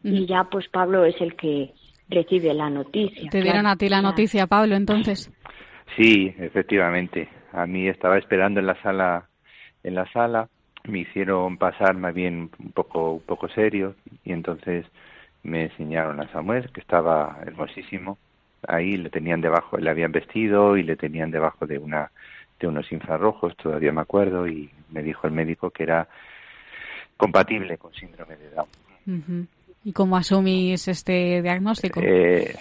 Y 0.02 0.26
ya 0.26 0.44
pues 0.44 0.68
Pablo 0.68 1.04
es 1.06 1.18
el 1.20 1.34
que 1.34 1.72
recibe 2.08 2.52
la 2.52 2.68
noticia. 2.68 3.30
Te 3.30 3.40
dieron 3.40 3.62
claro. 3.62 3.74
a 3.74 3.76
ti 3.76 3.88
la 3.88 4.02
noticia, 4.02 4.46
Pablo, 4.46 4.76
entonces. 4.76 5.30
Sí, 5.96 6.34
efectivamente. 6.38 7.28
A 7.52 7.66
mí 7.66 7.88
estaba 7.88 8.18
esperando 8.18 8.60
en 8.60 8.66
la 8.66 8.80
sala, 8.82 9.28
en 9.84 9.94
la 9.94 10.10
sala, 10.10 10.48
me 10.88 11.00
hicieron 11.00 11.56
pasar 11.56 11.96
más 11.96 12.12
bien 12.12 12.50
un 12.58 12.72
poco, 12.72 13.12
un 13.12 13.20
poco 13.20 13.48
serio 13.48 13.94
y 14.24 14.32
entonces 14.32 14.86
me 15.42 15.64
enseñaron 15.64 16.20
a 16.20 16.30
Samuel 16.32 16.70
que 16.72 16.80
estaba 16.80 17.38
hermosísimo. 17.46 18.18
Ahí 18.66 18.96
le 18.96 19.10
tenían 19.10 19.40
debajo, 19.40 19.76
le 19.76 19.90
habían 19.90 20.12
vestido 20.12 20.76
y 20.76 20.82
le 20.82 20.96
tenían 20.96 21.30
debajo 21.30 21.66
de 21.66 21.78
una, 21.78 22.10
de 22.58 22.66
unos 22.66 22.90
infrarrojos, 22.92 23.56
todavía 23.56 23.92
me 23.92 24.00
acuerdo, 24.00 24.48
y 24.48 24.70
me 24.90 25.02
dijo 25.02 25.26
el 25.26 25.34
médico 25.34 25.70
que 25.70 25.82
era 25.82 26.08
compatible 27.16 27.76
con 27.76 27.92
síndrome 27.92 28.36
de 28.36 28.50
Down. 28.50 29.48
¿Y 29.84 29.92
cómo 29.92 30.16
asumís 30.16 30.88
este 30.88 31.42
diagnóstico? 31.42 32.00
Eh, 32.02 32.56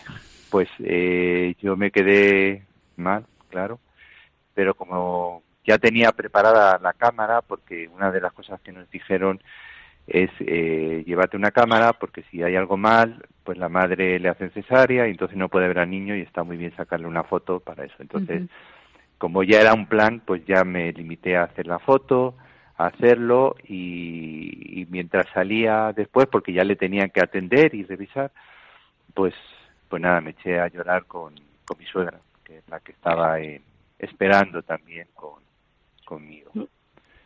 pues 0.49 0.67
eh, 0.79 1.55
yo 1.61 1.77
me 1.77 1.89
quedé 1.89 2.63
mal, 2.97 3.25
claro, 3.49 3.79
pero 4.53 4.75
como 4.75 5.41
ya 5.65 5.77
tenía 5.77 6.11
preparada 6.11 6.79
la 6.79 6.93
cámara, 6.93 7.41
porque 7.41 7.87
una 7.87 8.11
de 8.11 8.21
las 8.21 8.33
cosas 8.33 8.59
que 8.61 8.71
nos 8.71 8.89
dijeron 8.89 9.41
es 10.07 10.29
eh, 10.39 11.03
llévate 11.05 11.37
una 11.37 11.51
cámara, 11.51 11.93
porque 11.93 12.23
si 12.29 12.43
hay 12.43 12.55
algo 12.55 12.75
mal, 12.75 13.25
pues 13.43 13.57
la 13.57 13.69
madre 13.69 14.19
le 14.19 14.29
hace 14.29 14.49
cesárea 14.49 15.07
y 15.07 15.11
entonces 15.11 15.37
no 15.37 15.49
puede 15.49 15.67
ver 15.67 15.79
al 15.79 15.89
niño 15.89 16.15
y 16.15 16.21
está 16.21 16.43
muy 16.43 16.57
bien 16.57 16.75
sacarle 16.75 17.07
una 17.07 17.23
foto 17.23 17.59
para 17.59 17.85
eso. 17.85 17.95
Entonces, 17.99 18.43
como 19.17 19.43
ya 19.43 19.61
era 19.61 19.73
un 19.73 19.85
plan, 19.87 20.21
pues 20.25 20.45
ya 20.45 20.63
me 20.63 20.91
limité 20.91 21.37
a 21.37 21.43
hacer 21.43 21.67
la 21.67 21.79
foto, 21.79 22.35
a 22.77 22.87
hacerlo 22.87 23.55
y, 23.63 24.81
y 24.81 24.85
mientras 24.89 25.27
salía 25.33 25.93
después, 25.95 26.27
porque 26.27 26.51
ya 26.51 26.63
le 26.63 26.75
tenían 26.75 27.09
que 27.09 27.21
atender 27.21 27.73
y 27.73 27.83
revisar, 27.83 28.31
pues, 29.13 29.33
pues 29.87 30.01
nada, 30.01 30.19
me 30.19 30.31
eché 30.31 30.59
a 30.59 30.67
llorar 30.67 31.05
con, 31.05 31.35
con 31.65 31.77
mi 31.77 31.85
suegra, 31.85 32.19
que 32.43 32.57
es 32.57 32.67
la 32.67 32.79
que 32.81 32.91
estaba 32.91 33.39
eh, 33.39 33.61
esperando 33.99 34.63
también 34.63 35.07
con, 35.13 35.42
conmigo. 36.03 36.51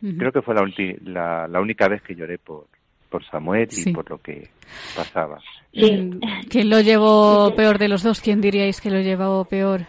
Creo 0.00 0.30
que 0.32 0.42
fue 0.42 0.54
la, 0.54 0.62
ulti- 0.62 0.98
la, 1.02 1.48
la 1.48 1.60
única 1.60 1.88
vez 1.88 2.00
que 2.02 2.14
lloré 2.14 2.38
por, 2.38 2.66
por 3.10 3.24
Samuel 3.26 3.68
Sí. 3.70 3.90
y 3.90 3.92
por 3.92 4.08
lo 4.08 4.18
que 4.18 4.48
pasaba. 4.96 5.40
Mm, 5.74 6.20
¿Quién 6.48 6.70
lo 6.70 6.80
llevó 6.80 7.52
peor 7.56 7.78
de 7.78 7.88
los 7.88 8.02
dos? 8.02 8.20
¿Quién 8.20 8.40
diríais 8.40 8.80
que 8.80 8.90
lo 8.90 9.00
llevó 9.00 9.44
peor? 9.44 9.82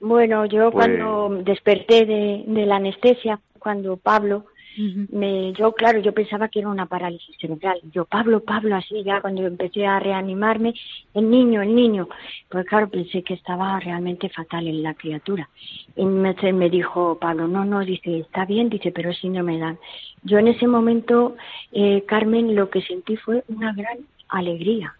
Bueno, 0.00 0.44
yo 0.46 0.70
Pues- 0.70 0.86
cuando 0.86 1.42
desperté 1.42 2.04
de, 2.04 2.44
de 2.46 2.66
la 2.66 2.76
anestesia, 2.76 3.40
cuando 3.58 3.96
Pablo, 3.96 4.44
me, 4.76 5.52
yo 5.52 5.72
claro, 5.72 6.00
yo 6.00 6.12
pensaba 6.12 6.48
que 6.48 6.60
era 6.60 6.68
una 6.68 6.86
parálisis 6.86 7.36
cerebral. 7.40 7.80
Yo, 7.92 8.04
Pablo, 8.04 8.40
Pablo, 8.40 8.76
así 8.76 9.02
ya 9.02 9.20
cuando 9.20 9.46
empecé 9.46 9.86
a 9.86 9.98
reanimarme, 9.98 10.74
el 11.14 11.30
niño, 11.30 11.62
el 11.62 11.74
niño. 11.74 12.08
Pues 12.48 12.66
claro, 12.66 12.88
pensé 12.88 13.22
que 13.22 13.34
estaba 13.34 13.78
realmente 13.80 14.28
fatal 14.28 14.66
en 14.66 14.82
la 14.82 14.94
criatura. 14.94 15.48
Y 15.96 16.04
me, 16.04 16.34
me 16.52 16.70
dijo 16.70 17.18
Pablo, 17.18 17.48
no, 17.48 17.64
no, 17.64 17.80
dice, 17.80 18.20
está 18.20 18.44
bien, 18.44 18.68
dice, 18.68 18.92
pero 18.92 19.10
es 19.10 19.18
síndrome 19.18 19.54
de 19.54 19.60
Down. 19.60 19.78
Yo 20.22 20.38
en 20.38 20.48
ese 20.48 20.66
momento, 20.66 21.36
eh, 21.72 22.04
Carmen, 22.06 22.54
lo 22.54 22.68
que 22.70 22.82
sentí 22.82 23.16
fue 23.16 23.44
una 23.48 23.72
gran 23.72 23.98
alegría. 24.28 24.94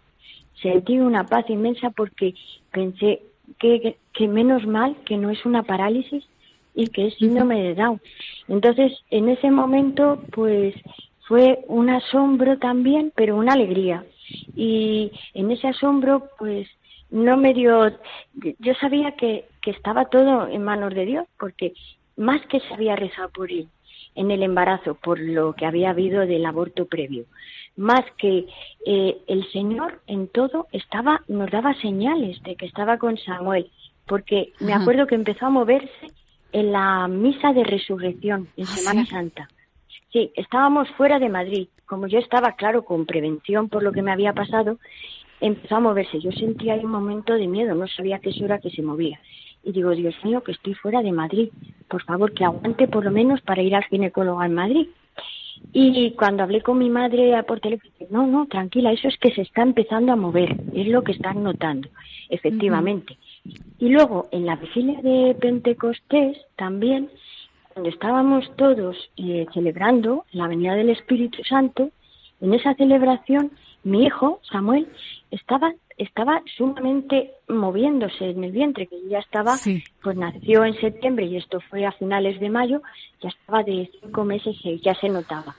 Sentí 0.61 0.99
una 0.99 1.25
paz 1.25 1.49
inmensa 1.49 1.91
porque 1.91 2.33
pensé 2.71 3.21
que, 3.59 3.81
que, 3.81 3.97
que 4.13 4.27
menos 4.27 4.65
mal 4.65 4.95
que 5.05 5.17
no 5.17 5.29
es 5.29 5.45
una 5.45 5.63
parálisis 5.63 6.25
y 6.77 6.87
que 6.87 7.07
es 7.07 7.15
síndrome 7.15 7.61
de 7.63 7.75
Down. 7.75 7.99
Entonces, 8.47 8.93
en 9.09 9.27
ese 9.29 9.49
momento, 9.49 10.21
pues 10.31 10.75
fue 11.27 11.59
un 11.67 11.89
asombro 11.89 12.59
también, 12.59 13.11
pero 13.15 13.35
una 13.35 13.53
alegría. 13.53 14.05
Y 14.55 15.11
en 15.33 15.51
ese 15.51 15.67
asombro, 15.67 16.29
pues 16.37 16.67
no 17.09 17.35
me 17.35 17.53
dio, 17.53 17.91
yo 18.59 18.73
sabía 18.75 19.13
que, 19.13 19.45
que 19.61 19.71
estaba 19.71 20.05
todo 20.05 20.47
en 20.47 20.63
manos 20.63 20.93
de 20.93 21.05
Dios, 21.05 21.27
porque 21.39 21.73
más 22.15 22.45
que 22.45 22.59
se 22.59 22.73
había 22.73 22.95
rezado 22.95 23.29
por 23.29 23.51
él 23.51 23.67
en 24.13 24.29
el 24.29 24.43
embarazo, 24.43 24.95
por 24.95 25.19
lo 25.19 25.53
que 25.53 25.65
había 25.65 25.89
habido 25.91 26.25
del 26.27 26.45
aborto 26.45 26.85
previo, 26.85 27.25
más 27.75 28.03
que 28.17 28.45
eh, 28.85 29.17
el 29.27 29.49
Señor 29.51 30.01
en 30.07 30.27
todo 30.27 30.67
estaba, 30.71 31.21
nos 31.27 31.49
daba 31.49 31.73
señales 31.81 32.41
de 32.43 32.55
que 32.55 32.65
estaba 32.67 32.97
con 32.97 33.17
Samuel, 33.17 33.69
porque 34.05 34.53
me 34.59 34.73
acuerdo 34.73 35.07
que 35.07 35.15
empezó 35.15 35.47
a 35.47 35.51
moverse 35.51 36.11
en 36.51 36.71
la 36.71 37.07
misa 37.07 37.53
de 37.53 37.63
resurrección 37.63 38.47
en 38.57 38.63
¿Ah, 38.63 38.67
Semana 38.67 39.05
sí? 39.05 39.11
Santa. 39.11 39.49
Sí, 40.11 40.31
estábamos 40.35 40.89
fuera 40.91 41.19
de 41.19 41.29
Madrid. 41.29 41.67
Como 41.85 42.07
yo 42.07 42.19
estaba, 42.19 42.53
claro, 42.53 42.83
con 42.83 43.05
prevención 43.05 43.69
por 43.69 43.83
lo 43.83 43.91
que 43.91 44.01
me 44.01 44.11
había 44.11 44.33
pasado, 44.33 44.79
empezó 45.39 45.75
a 45.75 45.79
moverse. 45.79 46.19
Yo 46.19 46.31
sentía 46.31 46.73
ahí 46.73 46.83
un 46.83 46.91
momento 46.91 47.33
de 47.33 47.47
miedo, 47.47 47.75
no 47.75 47.87
sabía 47.87 48.19
qué 48.19 48.31
hora 48.43 48.59
que 48.59 48.69
se 48.69 48.81
movía. 48.81 49.19
Y 49.63 49.71
digo, 49.71 49.91
Dios 49.91 50.15
mío, 50.23 50.43
que 50.43 50.53
estoy 50.53 50.73
fuera 50.75 51.01
de 51.01 51.11
Madrid. 51.11 51.49
Por 51.89 52.03
favor, 52.03 52.33
que 52.33 52.45
aguante 52.45 52.87
por 52.87 53.03
lo 53.03 53.11
menos 53.11 53.41
para 53.41 53.61
ir 53.61 53.75
al 53.75 53.83
ginecólogo 53.85 54.43
en 54.43 54.53
Madrid. 54.53 54.87
Y 55.73 56.11
cuando 56.11 56.43
hablé 56.43 56.61
con 56.61 56.77
mi 56.77 56.89
madre 56.89 57.41
por 57.43 57.59
teléfono, 57.59 57.91
dije, 57.99 58.11
no, 58.11 58.27
no, 58.27 58.45
tranquila, 58.47 58.91
eso 58.91 59.07
es 59.07 59.17
que 59.17 59.31
se 59.31 59.41
está 59.41 59.63
empezando 59.63 60.11
a 60.11 60.15
mover, 60.15 60.55
es 60.73 60.87
lo 60.87 61.03
que 61.03 61.11
están 61.11 61.43
notando, 61.43 61.89
efectivamente. 62.29 63.17
Y 63.79 63.89
luego, 63.89 64.27
en 64.31 64.45
la 64.45 64.55
vigilia 64.55 65.01
de 65.01 65.35
Pentecostés, 65.39 66.37
también, 66.55 67.09
cuando 67.73 67.89
estábamos 67.89 68.49
todos 68.55 68.97
eh, 69.17 69.45
celebrando 69.53 70.25
la 70.31 70.47
venida 70.47 70.75
del 70.75 70.89
Espíritu 70.89 71.43
Santo, 71.43 71.91
en 72.41 72.53
esa 72.53 72.73
celebración, 72.75 73.51
mi 73.83 74.05
hijo, 74.05 74.39
Samuel, 74.51 74.87
estaba, 75.31 75.73
estaba 75.97 76.41
sumamente 76.57 77.31
moviéndose 77.47 78.29
en 78.29 78.43
el 78.43 78.51
vientre, 78.51 78.87
que 78.87 78.97
ya 79.09 79.19
estaba, 79.19 79.55
pues 80.03 80.17
nació 80.17 80.65
en 80.65 80.79
septiembre 80.79 81.25
y 81.25 81.37
esto 81.37 81.59
fue 81.69 81.85
a 81.85 81.91
finales 81.93 82.39
de 82.39 82.49
mayo, 82.49 82.81
ya 83.21 83.29
estaba 83.29 83.63
de 83.63 83.89
cinco 84.01 84.23
meses 84.23 84.55
y 84.63 84.79
ya 84.79 84.93
se 84.95 85.09
notaba. 85.09 85.55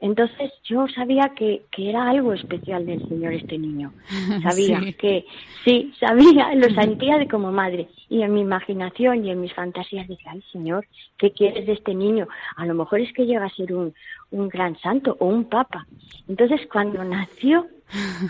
Entonces 0.00 0.52
yo 0.64 0.86
sabía 0.88 1.32
que, 1.34 1.62
que 1.70 1.88
era 1.88 2.08
algo 2.10 2.32
especial 2.34 2.84
del 2.84 3.06
Señor 3.08 3.32
este 3.32 3.56
niño. 3.58 3.92
Sabía 4.42 4.80
Sí. 4.80 4.92
que 4.94 5.24
sí, 5.64 5.92
sabía, 5.98 6.54
lo 6.54 6.68
sentía 6.70 7.16
de 7.18 7.26
como 7.28 7.50
madre. 7.50 7.88
Y 8.10 8.22
en 8.22 8.34
mi 8.34 8.40
imaginación 8.42 9.24
y 9.24 9.30
en 9.30 9.40
mis 9.40 9.54
fantasías 9.54 10.06
decía, 10.06 10.32
ay 10.32 10.42
Señor, 10.52 10.86
¿qué 11.16 11.30
quieres 11.32 11.66
de 11.66 11.72
este 11.72 11.94
niño? 11.94 12.28
A 12.56 12.66
lo 12.66 12.74
mejor 12.74 13.00
es 13.00 13.12
que 13.14 13.24
llega 13.26 13.46
a 13.46 13.50
ser 13.50 13.72
un, 13.72 13.94
un 14.30 14.48
gran 14.48 14.78
santo 14.80 15.16
o 15.18 15.26
un 15.26 15.44
papa. 15.44 15.86
Entonces 16.28 16.60
cuando 16.70 17.02
nació, 17.02 17.66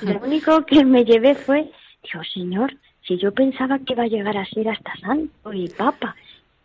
lo 0.02 0.20
único 0.24 0.64
que 0.66 0.85
me 0.85 1.05
llevé 1.05 1.35
fue, 1.35 1.70
digo, 2.05 2.22
Señor, 2.33 2.76
si 3.02 3.18
yo 3.18 3.33
pensaba 3.33 3.78
que 3.80 3.93
iba 3.93 4.05
a 4.05 4.09
llegar 4.09 4.36
a 4.36 4.47
ser 4.47 4.68
hasta 4.68 4.95
santo 4.97 5.53
y 5.53 5.68
papa, 5.68 6.14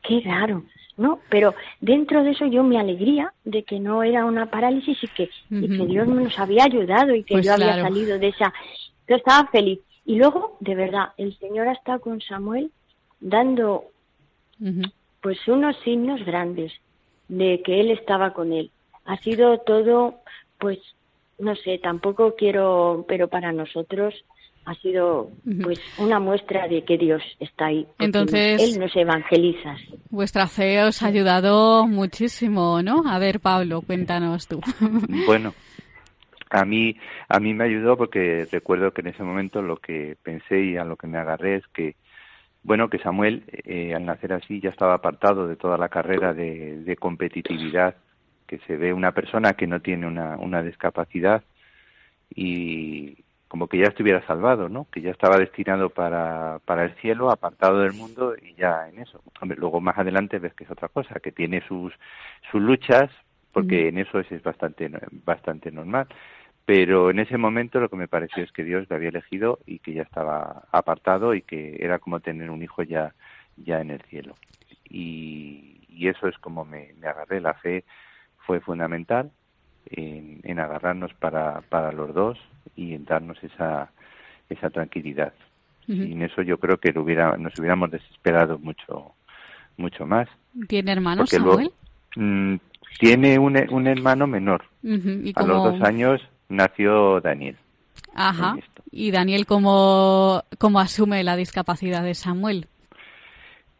qué 0.03 0.21
raro. 0.25 0.63
¿No? 1.01 1.19
Pero 1.29 1.55
dentro 1.79 2.23
de 2.23 2.31
eso 2.31 2.45
yo 2.45 2.63
mi 2.63 2.77
alegría 2.77 3.33
de 3.43 3.63
que 3.63 3.79
no 3.79 4.03
era 4.03 4.23
una 4.23 4.45
parálisis 4.51 5.03
y 5.03 5.07
que, 5.07 5.29
y 5.49 5.67
que. 5.67 5.85
Dios 5.87 6.07
nos 6.07 6.37
había 6.37 6.65
ayudado 6.65 7.15
y 7.15 7.23
que 7.23 7.33
Pues 7.33 7.45
yo 7.45 7.53
había 7.53 7.81
salido 7.81 8.19
de 8.19 8.27
esa... 8.27 8.53
Yo 9.07 9.15
estaba 9.15 9.47
feliz. 9.47 9.79
Y 10.05 10.15
luego, 10.15 10.57
de 10.59 10.75
verdad, 10.75 11.09
el 11.17 11.35
Señor 11.39 11.67
ha 11.67 11.73
estado 11.73 11.99
con 12.01 12.21
Samuel 12.21 12.71
dando 13.19 13.85
pues 15.21 15.47
unos 15.47 15.75
signos 15.83 16.23
grandes 16.23 16.71
de 17.27 17.61
que 17.63 17.81
Él 17.81 17.89
estaba 17.89 18.33
con 18.33 18.53
él. 18.53 18.69
Ha 19.05 19.17
sido 19.17 19.57
todo, 19.59 20.19
pues, 20.59 20.77
no 21.39 21.55
sé, 21.55 21.79
tampoco 21.79 22.35
quiero, 22.35 23.05
pero 23.07 23.27
para 23.27 23.51
nosotros 23.51 24.13
ha 24.65 24.75
sido 24.75 25.29
pues 25.63 25.79
una 25.97 26.19
muestra 26.19 26.67
de 26.67 26.83
que 26.83 26.97
Dios 26.97 27.21
está 27.39 27.67
ahí. 27.67 27.87
Entonces- 27.99 28.61
Él 28.61 28.79
nos 28.79 28.95
evangeliza. 28.95 29.75
Vuestra 30.09 30.47
fe 30.47 30.83
os 30.83 31.01
ha 31.01 31.07
ayudado 31.07 31.87
muchísimo, 31.87 32.81
¿no? 32.83 33.03
A 33.09 33.17
ver, 33.19 33.39
Pablo, 33.39 33.81
cuéntanos 33.81 34.47
tú. 34.47 34.61
Bueno, 35.25 35.53
a 36.49 36.65
mí, 36.65 36.95
a 37.29 37.39
mí 37.39 37.53
me 37.53 37.63
ayudó 37.63 37.97
porque 37.97 38.45
recuerdo 38.51 38.91
que 38.91 39.01
en 39.01 39.07
ese 39.07 39.23
momento 39.23 39.61
lo 39.61 39.77
que 39.77 40.17
pensé 40.21 40.61
y 40.61 40.77
a 40.77 40.83
lo 40.83 40.95
que 40.97 41.07
me 41.07 41.17
agarré 41.17 41.55
es 41.55 41.67
que, 41.73 41.95
bueno, 42.63 42.89
que 42.89 42.99
Samuel, 42.99 43.43
eh, 43.63 43.93
al 43.95 44.05
nacer 44.05 44.33
así, 44.33 44.59
ya 44.59 44.69
estaba 44.69 44.93
apartado 44.95 45.47
de 45.47 45.55
toda 45.55 45.77
la 45.77 45.89
carrera 45.89 46.33
de, 46.33 46.77
de 46.83 46.95
competitividad 46.97 47.95
que 48.45 48.59
se 48.67 48.75
ve 48.77 48.91
una 48.93 49.13
persona 49.13 49.53
que 49.53 49.65
no 49.65 49.79
tiene 49.79 50.05
una, 50.05 50.35
una 50.37 50.61
discapacidad 50.61 51.41
y 52.35 53.17
como 53.51 53.67
que 53.67 53.79
ya 53.79 53.87
estuviera 53.87 54.25
salvado, 54.25 54.69
¿no? 54.69 54.87
Que 54.89 55.01
ya 55.01 55.11
estaba 55.11 55.37
destinado 55.37 55.89
para, 55.89 56.59
para 56.63 56.85
el 56.85 56.95
cielo, 57.01 57.29
apartado 57.29 57.79
del 57.79 57.91
mundo 57.91 58.33
y 58.41 58.53
ya 58.53 58.87
en 58.87 58.99
eso. 58.99 59.21
Hombre, 59.41 59.57
luego 59.59 59.81
más 59.81 59.97
adelante 59.97 60.39
ves 60.39 60.53
que 60.53 60.63
es 60.63 60.71
otra 60.71 60.87
cosa, 60.87 61.19
que 61.19 61.33
tiene 61.33 61.59
sus, 61.67 61.93
sus 62.49 62.61
luchas, 62.61 63.11
porque 63.51 63.89
en 63.89 63.97
eso 63.97 64.21
es, 64.21 64.31
es 64.31 64.41
bastante, 64.41 64.89
bastante 65.25 65.69
normal. 65.69 66.07
Pero 66.65 67.09
en 67.09 67.19
ese 67.19 67.37
momento 67.37 67.81
lo 67.81 67.89
que 67.89 67.97
me 67.97 68.07
pareció 68.07 68.41
es 68.41 68.53
que 68.53 68.63
Dios 68.63 68.89
lo 68.89 68.95
había 68.95 69.09
elegido 69.09 69.59
y 69.65 69.79
que 69.79 69.95
ya 69.95 70.03
estaba 70.03 70.63
apartado 70.71 71.33
y 71.33 71.41
que 71.41 71.75
era 71.81 71.99
como 71.99 72.21
tener 72.21 72.49
un 72.51 72.63
hijo 72.63 72.83
ya, 72.83 73.13
ya 73.57 73.81
en 73.81 73.91
el 73.91 74.01
cielo. 74.03 74.37
Y, 74.89 75.81
y 75.89 76.07
eso 76.07 76.29
es 76.29 76.37
como 76.37 76.63
me, 76.63 76.93
me 77.01 77.07
agarré. 77.07 77.41
La 77.41 77.55
fe 77.55 77.83
fue 78.45 78.61
fundamental 78.61 79.29
en, 79.87 80.39
en 80.43 80.59
agarrarnos 80.59 81.13
para, 81.15 81.61
para 81.61 81.91
los 81.91 82.13
dos 82.13 82.37
y 82.75 82.93
en 82.93 83.05
darnos 83.05 83.43
esa, 83.43 83.91
esa 84.49 84.69
tranquilidad. 84.69 85.33
Y 85.87 86.13
en 86.13 86.21
eso 86.21 86.41
yo 86.41 86.57
creo 86.57 86.77
que 86.77 86.93
lo 86.93 87.01
hubiera, 87.01 87.35
nos 87.37 87.57
hubiéramos 87.59 87.91
desesperado 87.91 88.57
mucho, 88.59 89.13
mucho 89.75 90.05
más. 90.05 90.29
¿Tiene 90.69 90.93
hermanos, 90.93 91.29
Samuel? 91.29 91.71
Mm, 92.15 92.55
tiene 92.97 93.37
un, 93.37 93.57
un 93.69 93.87
hermano 93.87 94.25
menor. 94.25 94.63
Y 94.83 95.33
A 95.35 95.43
los 95.43 95.63
dos 95.63 95.81
años 95.81 96.21
nació 96.47 97.19
Daniel. 97.19 97.57
Ajá. 98.13 98.55
¿Y 98.89 99.11
Daniel 99.11 99.45
cómo, 99.45 100.43
cómo 100.57 100.79
asume 100.79 101.23
la 101.23 101.35
discapacidad 101.35 102.03
de 102.03 102.13
Samuel? 102.13 102.67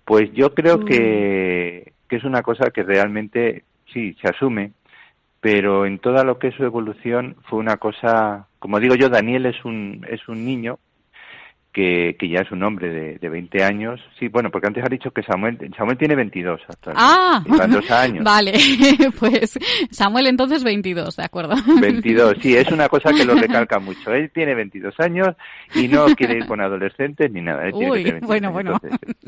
Pues 0.05 0.31
yo 0.33 0.53
creo 0.53 0.83
que, 0.83 1.93
que 2.09 2.15
es 2.15 2.23
una 2.23 2.41
cosa 2.41 2.71
que 2.71 2.83
realmente 2.83 3.63
sí 3.93 4.15
se 4.21 4.27
asume, 4.27 4.71
pero 5.41 5.85
en 5.85 5.99
toda 5.99 6.23
lo 6.23 6.39
que 6.39 6.49
es 6.49 6.55
su 6.55 6.63
evolución 6.63 7.35
fue 7.49 7.59
una 7.59 7.77
cosa, 7.77 8.47
como 8.59 8.79
digo 8.79 8.95
yo, 8.95 9.09
Daniel 9.09 9.47
es 9.47 9.65
un 9.65 10.05
es 10.09 10.27
un 10.29 10.45
niño 10.45 10.79
que, 11.71 12.17
que 12.19 12.27
ya 12.27 12.41
es 12.41 12.51
un 12.51 12.63
hombre 12.63 12.89
de, 12.89 13.17
de 13.17 13.29
20 13.29 13.63
años. 13.63 14.01
Sí, 14.19 14.27
bueno, 14.27 14.49
porque 14.51 14.67
antes 14.67 14.83
has 14.83 14.89
dicho 14.89 15.11
que 15.11 15.23
Samuel 15.23 15.57
Samuel 15.77 15.97
tiene 15.97 16.15
22 16.15 16.61
actualmente. 16.67 17.05
Ah, 17.05 17.43
dos 17.67 17.91
años. 17.91 18.23
vale, 18.23 18.53
pues 19.19 19.57
Samuel 19.89 20.27
entonces 20.27 20.63
22, 20.63 21.15
de 21.15 21.23
acuerdo. 21.23 21.55
22, 21.79 22.35
sí, 22.41 22.55
es 22.55 22.69
una 22.71 22.89
cosa 22.89 23.13
que 23.13 23.25
lo 23.25 23.35
recalca 23.39 23.79
mucho. 23.79 24.13
Él 24.13 24.31
tiene 24.33 24.53
22 24.55 24.99
años 24.99 25.29
y 25.75 25.87
no 25.87 26.07
quiere 26.15 26.37
ir 26.37 26.45
con 26.45 26.59
adolescentes 26.59 27.31
ni 27.31 27.41
nada. 27.41 27.65
Él 27.65 27.73
tiene 27.73 27.91
Uy, 27.91 28.03
22 28.03 28.27
bueno, 28.27 28.47
años. 28.49 28.79
bueno. 28.79 28.79
Entonces, 28.81 29.21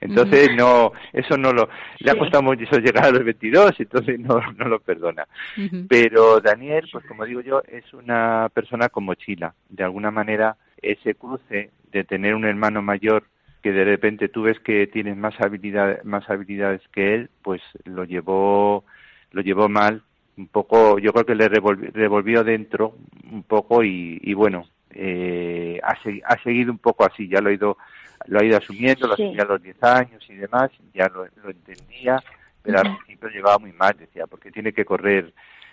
entonces 0.00 0.50
no, 0.56 0.92
eso 1.12 1.38
no 1.38 1.52
lo, 1.52 1.68
le 1.98 2.10
ha 2.10 2.18
costado 2.18 2.42
mucho 2.42 2.78
llegar 2.78 3.06
a 3.06 3.10
los 3.10 3.24
22, 3.24 3.72
entonces 3.78 4.20
no, 4.20 4.38
no 4.58 4.68
lo 4.68 4.80
perdona. 4.80 5.26
Ujú. 5.56 5.86
Pero 5.88 6.40
Daniel, 6.40 6.86
pues 6.92 7.06
como 7.06 7.24
digo 7.24 7.40
yo, 7.40 7.62
es 7.66 7.90
una 7.94 8.48
persona 8.52 8.90
con 8.90 9.04
mochila. 9.04 9.54
De 9.70 9.82
alguna 9.82 10.10
manera, 10.10 10.56
ese 10.92 11.14
cruce 11.14 11.70
de 11.90 12.04
tener 12.04 12.34
un 12.34 12.44
hermano 12.44 12.82
mayor 12.82 13.24
que 13.62 13.72
de 13.72 13.84
repente 13.84 14.28
tú 14.28 14.42
ves 14.42 14.58
que 14.60 14.86
tienes 14.86 15.16
más 15.16 15.40
habilidad, 15.40 16.02
más 16.04 16.28
habilidades 16.28 16.82
que 16.92 17.14
él, 17.14 17.30
pues 17.42 17.62
lo 17.84 18.04
llevó, 18.04 18.84
lo 19.30 19.40
llevó 19.40 19.68
mal, 19.68 20.02
un 20.36 20.48
poco, 20.48 20.98
yo 20.98 21.12
creo 21.12 21.24
que 21.24 21.34
le 21.34 21.48
revolvi- 21.48 21.90
revolvió 21.92 22.44
dentro 22.44 22.96
un 23.32 23.42
poco 23.44 23.82
y, 23.82 24.18
y 24.22 24.34
bueno, 24.34 24.68
eh, 24.90 25.80
ha, 25.82 26.00
se- 26.02 26.20
ha 26.24 26.36
seguido 26.42 26.72
un 26.72 26.78
poco 26.78 27.04
así, 27.06 27.28
ya 27.28 27.40
lo 27.40 27.48
ha 27.48 27.52
ido, 27.52 27.78
lo 28.26 28.40
ha 28.40 28.44
ido 28.44 28.58
asumiendo, 28.58 29.06
lo 29.06 29.16
Sí. 29.16 29.22
asumía 29.22 29.42
a 29.42 29.46
los 29.46 29.62
10 29.62 29.82
años 29.82 30.24
y 30.28 30.34
demás, 30.34 30.70
ya 30.92 31.08
lo, 31.08 31.24
lo 31.42 31.50
entendía, 31.50 32.22
pero 32.62 32.78
al 32.80 32.96
principio 32.96 33.28
llevaba 33.30 33.58
muy 33.58 33.72
mal, 33.72 33.94
decía, 33.98 34.26
porque 34.26 34.50
tiene 34.50 34.72
que 34.72 34.84
correr 34.84 35.32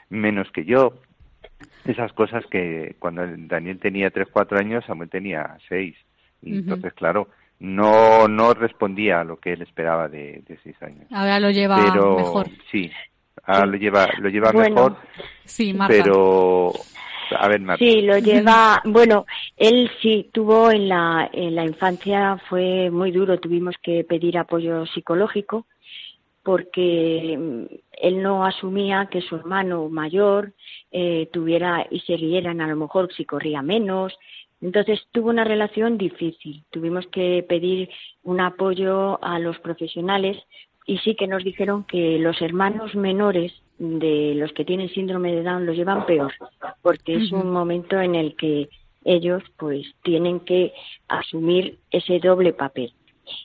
menos 0.09 0.49
que 0.51 0.63
yo. 0.63 0.93
Esas 1.85 2.13
cosas 2.13 2.45
que 2.47 2.95
cuando 2.99 3.23
el 3.23 3.47
Daniel 3.47 3.79
tenía 3.79 4.11
3, 4.11 4.27
4 4.31 4.59
años, 4.59 4.85
Samuel 4.85 5.09
tenía 5.09 5.57
6. 5.67 5.95
Y 6.43 6.51
Ujú. 6.51 6.59
entonces, 6.59 6.93
claro, 6.93 7.29
no, 7.59 8.27
no 8.27 8.53
respondía 8.53 9.21
a 9.21 9.23
lo 9.23 9.39
que 9.39 9.53
él 9.53 9.61
esperaba 9.61 10.07
de, 10.07 10.43
de 10.47 10.59
6 10.63 10.81
años. 10.81 11.07
Ahora 11.11 11.39
lo 11.39 11.49
lleva 11.51 11.77
pero 11.83 12.15
mejor. 12.15 12.47
sí, 12.71 12.91
ahora 13.43 13.65
lo 13.65 13.77
lleva, 13.77 14.07
lo 14.19 14.29
lleva 14.29 14.51
Bueno. 14.51 14.75
mejor, 14.75 14.97
Sí, 15.45 15.73
Marta. 15.73 15.93
pero 15.95 16.73
a 17.37 17.47
ver, 17.47 17.59
Marta. 17.61 17.83
Sí, 17.83 18.01
lo 18.01 18.17
lleva, 18.17 18.81
bueno, 18.85 19.25
él 19.57 19.89
sí 20.01 20.29
tuvo 20.33 20.71
en 20.71 20.87
la, 20.89 21.29
en 21.31 21.55
la 21.55 21.63
infancia 21.65 22.37
fue 22.49 22.89
muy 22.89 23.11
duro, 23.11 23.39
tuvimos 23.39 23.75
que 23.81 24.03
pedir 24.03 24.37
apoyo 24.37 24.85
psicológico 24.87 25.65
porque 26.43 27.37
mm, 27.37 27.75
él 28.01 28.21
no 28.21 28.45
asumía 28.45 29.07
que 29.11 29.21
su 29.21 29.35
hermano 29.35 29.89
mayor 29.89 30.53
eh, 30.91 31.29
tuviera 31.31 31.85
y 31.89 31.99
se 32.01 32.17
rieran 32.17 32.61
a 32.61 32.67
lo 32.67 32.75
mejor 32.75 33.13
si 33.13 33.25
corría 33.25 33.61
menos. 33.61 34.13
Entonces 34.61 35.07
tuvo 35.11 35.29
una 35.29 35.43
relación 35.43 35.97
difícil. 35.97 36.63
Tuvimos 36.69 37.07
que 37.07 37.45
pedir 37.47 37.89
un 38.23 38.41
apoyo 38.41 39.23
a 39.23 39.39
los 39.39 39.57
profesionales 39.59 40.37
y 40.85 40.97
sí 40.99 41.15
que 41.15 41.27
nos 41.27 41.43
dijeron 41.43 41.83
que 41.83 42.17
los 42.19 42.41
hermanos 42.41 42.95
menores 42.95 43.53
de 43.77 44.33
los 44.35 44.51
que 44.53 44.65
tienen 44.65 44.89
síndrome 44.89 45.33
de 45.33 45.43
Down 45.43 45.65
lo 45.65 45.73
llevan 45.73 46.05
peor, 46.05 46.33
porque 46.81 47.15
es 47.15 47.31
un 47.31 47.49
momento 47.49 47.99
en 47.99 48.13
el 48.13 48.35
que 48.35 48.69
ellos 49.03 49.41
pues 49.57 49.87
tienen 50.03 50.41
que 50.41 50.73
asumir 51.07 51.79
ese 51.89 52.19
doble 52.19 52.53
papel. 52.53 52.93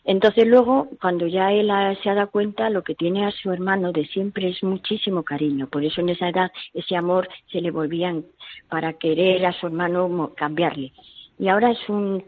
Entonces 0.05 0.47
luego, 0.47 0.89
cuando 1.01 1.27
ya 1.27 1.53
él 1.53 1.71
se 2.03 2.11
ha 2.11 2.15
dado 2.15 2.31
cuenta, 2.31 2.71
lo 2.71 2.83
que 2.83 2.95
tiene 2.95 3.27
a 3.27 3.31
su 3.31 3.51
hermano 3.53 3.93
de 3.93 4.07
siempre 4.07 4.49
es 4.49 4.63
muchísimo 4.63 5.23
cariño. 5.23 5.69
Por 5.69 5.85
eso 5.85 6.01
en 6.01 6.11
esa 6.11 6.29
edad 6.29 6.51
ese 6.75 6.97
amor 6.97 7.29
se 7.51 7.61
le 7.61 7.71
volvían 7.71 8.25
para 8.69 8.95
querer 8.95 9.45
a 9.47 9.53
su 9.53 9.67
hermano 9.67 10.33
cambiarle. 10.37 10.93
Y 11.39 11.49
ahora 11.49 11.71
es 11.71 11.89
un, 11.89 12.25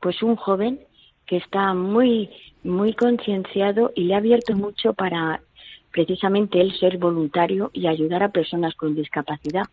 pues 0.00 0.22
un 0.22 0.36
joven 0.36 0.80
que 1.26 1.36
está 1.36 1.72
muy, 1.74 2.28
muy 2.62 2.92
concienciado 2.94 3.92
y 3.94 4.04
le 4.04 4.14
ha 4.14 4.18
abierto 4.18 4.54
mucho 4.54 4.92
para 4.92 5.40
precisamente 5.92 6.60
él 6.60 6.72
ser 6.78 6.98
voluntario 6.98 7.70
y 7.72 7.86
ayudar 7.86 8.22
a 8.22 8.30
personas 8.30 8.74
con 8.74 8.94
discapacidad. 8.94 9.64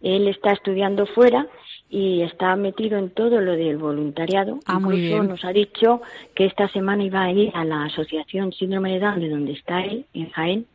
Él 0.00 0.28
está 0.28 0.52
estudiando 0.52 1.04
fuera 1.06 1.46
y 1.90 2.22
está 2.22 2.56
metido 2.56 2.98
en 2.98 3.10
todo 3.10 3.40
lo 3.40 3.52
del 3.52 3.76
voluntariado. 3.76 4.58
Ah, 4.64 4.80
muy 4.80 4.96
Incluso 4.96 5.14
bien. 5.16 5.28
nos 5.28 5.44
ha 5.44 5.52
dicho 5.52 6.00
que 6.34 6.46
esta 6.46 6.68
semana 6.68 7.04
iba 7.04 7.22
a 7.22 7.30
ir 7.30 7.50
a 7.54 7.64
la 7.64 7.84
asociación 7.84 8.52
Síndrome 8.52 8.94
de 8.94 9.00
Down, 9.00 9.20
de 9.20 9.28
donde 9.28 9.52
está 9.52 9.84
él, 9.84 10.06
en 10.14 10.30
Jaén, 10.30 10.66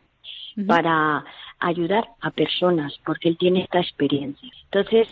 para 0.67 1.25
ayudar 1.59 2.09
a 2.21 2.29
personas, 2.29 2.93
porque 3.03 3.29
él 3.29 3.37
tiene 3.37 3.61
esta 3.61 3.79
experiencia. 3.79 4.49
Entonces, 4.65 5.07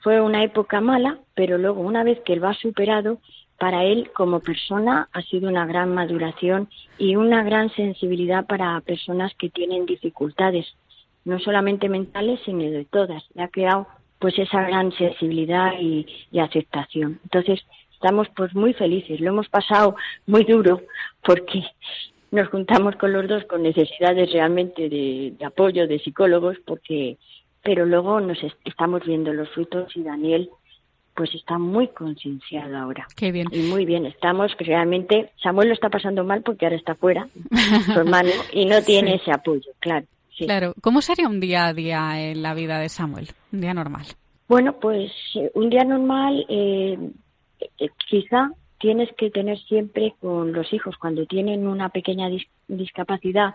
fue 0.00 0.20
una 0.20 0.44
época 0.44 0.80
mala, 0.80 1.18
pero 1.34 1.58
luego, 1.58 1.80
una 1.80 2.04
vez 2.04 2.20
que 2.20 2.32
él 2.32 2.42
va 2.42 2.54
superado, 2.54 3.18
para 3.60 3.84
él 3.84 4.10
como 4.14 4.40
persona 4.40 5.10
ha 5.12 5.20
sido 5.20 5.46
una 5.50 5.66
gran 5.66 5.94
maduración 5.94 6.70
y 6.96 7.16
una 7.16 7.44
gran 7.44 7.68
sensibilidad 7.74 8.46
para 8.46 8.80
personas 8.80 9.34
que 9.34 9.50
tienen 9.50 9.84
dificultades, 9.84 10.66
no 11.26 11.38
solamente 11.38 11.90
mentales, 11.90 12.40
sino 12.46 12.62
de 12.62 12.86
todas. 12.86 13.22
Le 13.34 13.42
ha 13.42 13.48
creado 13.48 13.86
pues 14.18 14.38
esa 14.38 14.62
gran 14.62 14.92
sensibilidad 14.92 15.72
y, 15.78 16.06
aceptación. 16.40 17.20
Entonces, 17.24 17.60
estamos 17.92 18.28
pues 18.34 18.54
muy 18.54 18.72
felices. 18.72 19.20
Lo 19.20 19.28
hemos 19.28 19.50
pasado 19.50 19.94
muy 20.26 20.44
duro 20.44 20.80
porque 21.22 21.62
nos 22.30 22.48
juntamos 22.48 22.96
con 22.96 23.12
los 23.12 23.28
dos 23.28 23.44
con 23.44 23.62
necesidades 23.62 24.32
realmente 24.32 24.88
de, 24.88 25.34
apoyo 25.44 25.86
de 25.86 25.98
psicólogos 25.98 26.56
porque 26.64 27.18
pero 27.62 27.84
luego 27.84 28.20
nos 28.20 28.42
est- 28.42 28.56
estamos 28.64 29.04
viendo 29.04 29.34
los 29.34 29.50
frutos 29.50 29.94
y 29.94 30.02
Daniel 30.02 30.48
pues 31.20 31.34
está 31.34 31.58
muy 31.58 31.88
concienciado 31.88 32.78
ahora. 32.78 33.06
Qué 33.14 33.30
bien. 33.30 33.48
Y 33.52 33.58
muy 33.58 33.84
bien, 33.84 34.06
estamos 34.06 34.54
que 34.56 34.64
realmente 34.64 35.32
Samuel 35.42 35.68
lo 35.68 35.74
está 35.74 35.90
pasando 35.90 36.24
mal 36.24 36.40
porque 36.42 36.64
ahora 36.64 36.76
está 36.76 36.94
fuera, 36.94 37.28
su 37.84 37.92
hermano, 38.00 38.30
y 38.54 38.64
no 38.64 38.80
tiene 38.80 39.10
Sí. 39.10 39.16
ese 39.20 39.32
apoyo, 39.32 39.70
claro. 39.80 40.06
sí. 40.34 40.46
Claro. 40.46 40.72
¿Cómo 40.80 41.02
sería 41.02 41.28
un 41.28 41.38
día 41.38 41.66
a 41.66 41.74
día 41.74 42.30
en 42.30 42.40
la 42.40 42.54
vida 42.54 42.78
de 42.78 42.88
Samuel? 42.88 43.28
Un 43.52 43.60
día 43.60 43.74
normal. 43.74 44.06
Bueno, 44.48 44.72
pues 44.80 45.12
eh, 45.34 45.50
un 45.52 45.68
día 45.68 45.84
normal, 45.84 46.46
eh, 46.48 46.96
eh, 47.78 47.88
quizá 48.08 48.50
tienes 48.78 49.10
que 49.18 49.30
tener 49.30 49.58
siempre 49.58 50.14
con 50.22 50.54
los 50.54 50.72
hijos 50.72 50.96
cuando 50.96 51.26
tienen 51.26 51.66
una 51.68 51.90
pequeña 51.90 52.30
dis- 52.30 52.48
discapacidad 52.66 53.52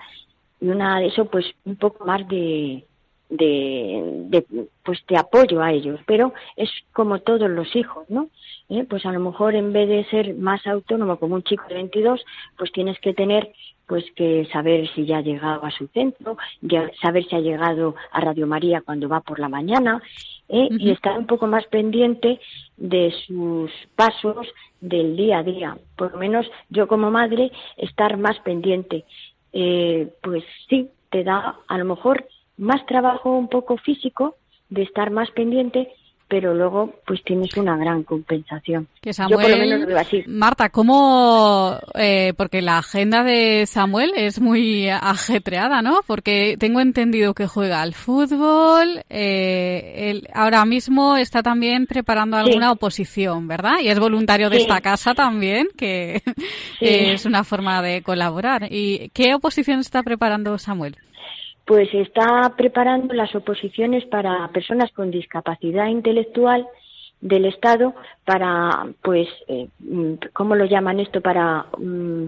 y 0.61 0.67
una 0.67 0.99
de 0.99 1.07
eso, 1.07 1.25
pues 1.25 1.45
un 1.65 1.77
poco 1.77 2.05
más 2.05 2.27
de, 2.27 2.85
de, 3.29 4.01
de, 4.27 4.45
pues 4.83 4.99
de 5.07 5.17
apoyo 5.17 5.61
a 5.61 5.71
ellos, 5.71 5.99
pero 6.05 6.33
es 6.55 6.69
como 6.93 7.19
todos 7.19 7.49
los 7.49 7.75
hijos, 7.75 8.09
¿no? 8.09 8.29
¿Eh? 8.69 8.85
Pues 8.89 9.05
a 9.05 9.11
lo 9.11 9.19
mejor 9.19 9.55
en 9.55 9.73
vez 9.73 9.87
de 9.89 10.05
ser 10.05 10.35
más 10.35 10.65
autónomo 10.67 11.17
como 11.17 11.35
un 11.35 11.43
chico 11.43 11.63
de 11.67 11.75
22, 11.75 12.23
pues 12.57 12.71
tienes 12.71 12.99
que 12.99 13.13
tener 13.13 13.51
pues 13.87 14.03
que 14.15 14.47
saber 14.51 14.89
si 14.95 15.05
ya 15.05 15.17
ha 15.17 15.21
llegado 15.21 15.63
a 15.63 15.71
su 15.71 15.87
centro, 15.87 16.37
ya 16.61 16.89
saber 17.01 17.23
si 17.25 17.35
ha 17.35 17.39
llegado 17.39 17.95
a 18.11 18.19
Radio 18.19 18.47
María 18.47 18.81
cuando 18.81 19.07
va 19.07 19.21
por 19.21 19.39
la 19.39 19.49
mañana 19.49 20.01
¿eh? 20.49 20.69
y 20.71 20.91
estar 20.91 21.17
un 21.17 21.27
poco 21.27 21.47
más 21.47 21.65
pendiente 21.67 22.39
de 22.77 23.13
sus 23.27 23.71
pasos 23.95 24.47
del 24.81 25.15
día 25.15 25.39
a 25.39 25.43
día. 25.43 25.77
Por 25.95 26.13
lo 26.13 26.17
menos 26.17 26.49
yo 26.69 26.87
como 26.87 27.11
madre 27.11 27.51
estar 27.77 28.17
más 28.17 28.39
pendiente. 28.39 29.05
Eh, 29.53 30.11
pues 30.21 30.43
sí, 30.67 30.89
te 31.11 31.23
da 31.23 31.59
a 31.67 31.77
lo 31.77 31.85
mejor 31.85 32.27
más 32.57 32.85
trabajo 32.85 33.31
un 33.37 33.47
poco 33.49 33.77
físico 33.77 34.35
de 34.69 34.83
estar 34.83 35.11
más 35.11 35.29
pendiente, 35.31 35.89
pero 36.27 36.55
luego 36.55 36.91
pues 37.05 37.23
tienes 37.23 37.55
una 37.55 37.77
gran 37.77 38.01
compensación. 38.03 38.87
Que 38.99 39.13
Yo 39.13 39.23
por 39.29 39.31
lo 39.35 39.41
Samuel, 39.41 39.59
menos 39.59 39.79
lo 39.81 39.85
veo 39.87 39.99
así. 39.99 40.23
Marta, 40.25 40.69
¿cómo? 40.69 41.77
eh, 41.93 42.33
porque 42.35 42.63
la 42.63 42.79
agenda 42.79 43.23
de 43.23 43.65
Samuel 43.67 44.11
es 44.15 44.41
muy 44.41 44.89
ajetreada, 44.89 45.83
¿no? 45.83 45.99
Porque 46.07 46.55
tengo 46.59 46.79
entendido 46.79 47.35
que 47.35 47.45
juega 47.45 47.83
al 47.83 47.93
fútbol, 47.93 49.03
eh, 49.09 50.09
él 50.09 50.27
ahora 50.33 50.65
mismo 50.65 51.15
está 51.15 51.43
también 51.43 51.85
preparando 51.85 52.37
alguna 52.37 52.71
oposición, 52.71 53.47
¿verdad? 53.47 53.75
Y 53.83 53.89
es 53.89 53.99
voluntario 53.99 54.49
de 54.49 54.55
Sí. 54.57 54.61
esta 54.63 54.81
casa 54.81 55.13
también, 55.13 55.67
que 55.77 56.23
Sí. 56.25 56.35
es 57.19 57.25
una 57.27 57.43
forma 57.43 57.83
de 57.83 58.01
colaborar. 58.01 58.67
¿Y 58.71 59.09
qué 59.13 59.35
oposición 59.35 59.79
está 59.79 60.01
preparando 60.01 60.57
Samuel? 60.57 60.95
Pues 61.65 61.91
está 61.93 62.53
preparando 62.55 63.13
las 63.13 63.33
oposiciones 63.35 64.05
para 64.05 64.47
personas 64.49 64.91
con 64.91 65.11
discapacidad 65.11 65.87
intelectual 65.87 66.67
del 67.21 67.45
Estado 67.45 67.95
para, 68.23 68.87
pues, 69.01 69.27
eh, 69.47 69.67
mm, 69.79 70.13
¿cómo 70.33 70.55
lo 70.55 70.65
llaman 70.65 70.99
esto? 70.99 71.21
Para, 71.21 71.65
mm, 71.77 72.27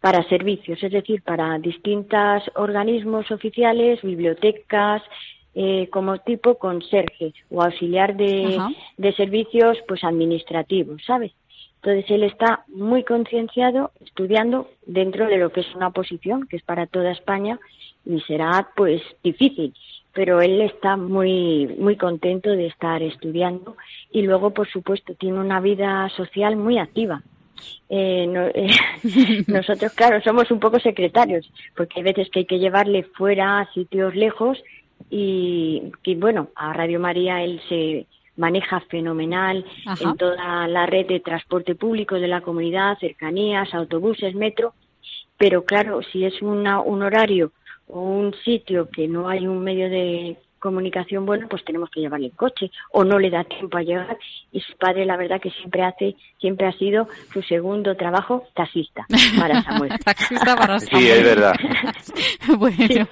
para 0.00 0.22
servicios, 0.28 0.80
es 0.82 0.92
decir, 0.92 1.22
para 1.22 1.58
distintos 1.58 2.44
organismos 2.54 3.28
oficiales, 3.32 4.00
bibliotecas, 4.02 5.02
eh, 5.54 5.88
como 5.90 6.18
tipo 6.18 6.58
conserje 6.58 7.32
o 7.50 7.62
auxiliar 7.62 8.14
de, 8.14 8.58
de 8.98 9.12
servicios 9.14 9.78
pues 9.88 10.04
administrativos, 10.04 11.02
¿sabes? 11.04 11.32
Entonces 11.76 12.10
él 12.10 12.24
está 12.24 12.64
muy 12.68 13.04
concienciado 13.04 13.90
estudiando 14.04 14.68
dentro 14.86 15.26
de 15.26 15.38
lo 15.38 15.50
que 15.50 15.60
es 15.60 15.74
una 15.74 15.88
oposición, 15.88 16.46
que 16.46 16.56
es 16.56 16.62
para 16.62 16.86
toda 16.86 17.10
España, 17.10 17.58
y 18.06 18.20
será 18.20 18.68
pues 18.76 19.02
difícil, 19.22 19.74
pero 20.12 20.40
él 20.40 20.60
está 20.62 20.96
muy 20.96 21.66
muy 21.78 21.96
contento 21.96 22.50
de 22.50 22.66
estar 22.66 23.02
estudiando 23.02 23.76
y 24.12 24.22
luego 24.22 24.50
por 24.54 24.68
supuesto 24.68 25.14
tiene 25.14 25.38
una 25.40 25.60
vida 25.60 26.08
social 26.16 26.56
muy 26.56 26.78
activa. 26.78 27.22
Eh, 27.88 28.26
no- 28.28 28.46
eh, 28.48 28.68
nosotros 29.46 29.92
claro 29.94 30.20
somos 30.22 30.50
un 30.50 30.60
poco 30.60 30.78
secretarios 30.78 31.50
porque 31.76 31.94
hay 32.00 32.02
veces 32.04 32.28
que 32.30 32.40
hay 32.40 32.44
que 32.44 32.58
llevarle 32.58 33.02
fuera 33.02 33.60
a 33.60 33.72
sitios 33.72 34.14
lejos 34.14 34.58
y, 35.10 35.82
y 36.02 36.14
bueno 36.16 36.48
a 36.54 36.72
Radio 36.72 37.00
María 37.00 37.42
él 37.42 37.60
se 37.68 38.06
maneja 38.36 38.80
fenomenal 38.80 39.64
Ajá. 39.86 40.04
en 40.10 40.16
toda 40.16 40.68
la 40.68 40.84
red 40.86 41.06
de 41.06 41.20
transporte 41.20 41.74
público 41.74 42.16
de 42.16 42.28
la 42.28 42.42
comunidad, 42.42 42.98
cercanías, 42.98 43.72
autobuses, 43.72 44.34
metro, 44.34 44.74
pero 45.38 45.64
claro, 45.64 46.02
si 46.12 46.24
es 46.26 46.42
una, 46.42 46.80
un 46.80 47.02
horario 47.02 47.52
un 47.88 48.34
sitio 48.44 48.88
que 48.90 49.06
no 49.08 49.28
hay 49.28 49.46
un 49.46 49.62
medio 49.62 49.88
de 49.88 50.36
comunicación 50.58 51.26
bueno, 51.26 51.46
pues 51.48 51.64
tenemos 51.64 51.90
que 51.90 52.00
llevarle 52.00 52.26
el 52.26 52.32
coche 52.32 52.70
o 52.90 53.04
no 53.04 53.18
le 53.18 53.30
da 53.30 53.44
tiempo 53.44 53.76
a 53.78 53.82
llegar 53.82 54.18
y 54.50 54.60
su 54.60 54.76
padre 54.76 55.04
la 55.04 55.16
verdad 55.16 55.40
que 55.40 55.50
siempre 55.50 55.84
hace, 55.84 56.16
siempre 56.40 56.66
ha 56.66 56.72
sido 56.72 57.08
su 57.32 57.42
segundo 57.42 57.94
trabajo 57.94 58.44
taxista 58.54 59.06
para 59.38 59.62
Samuel. 59.64 59.92
Taxista 60.04 60.56
para 60.56 60.80
Sí, 60.80 61.08
es 61.08 61.22
verdad. 61.22 61.54
bueno, 62.58 63.06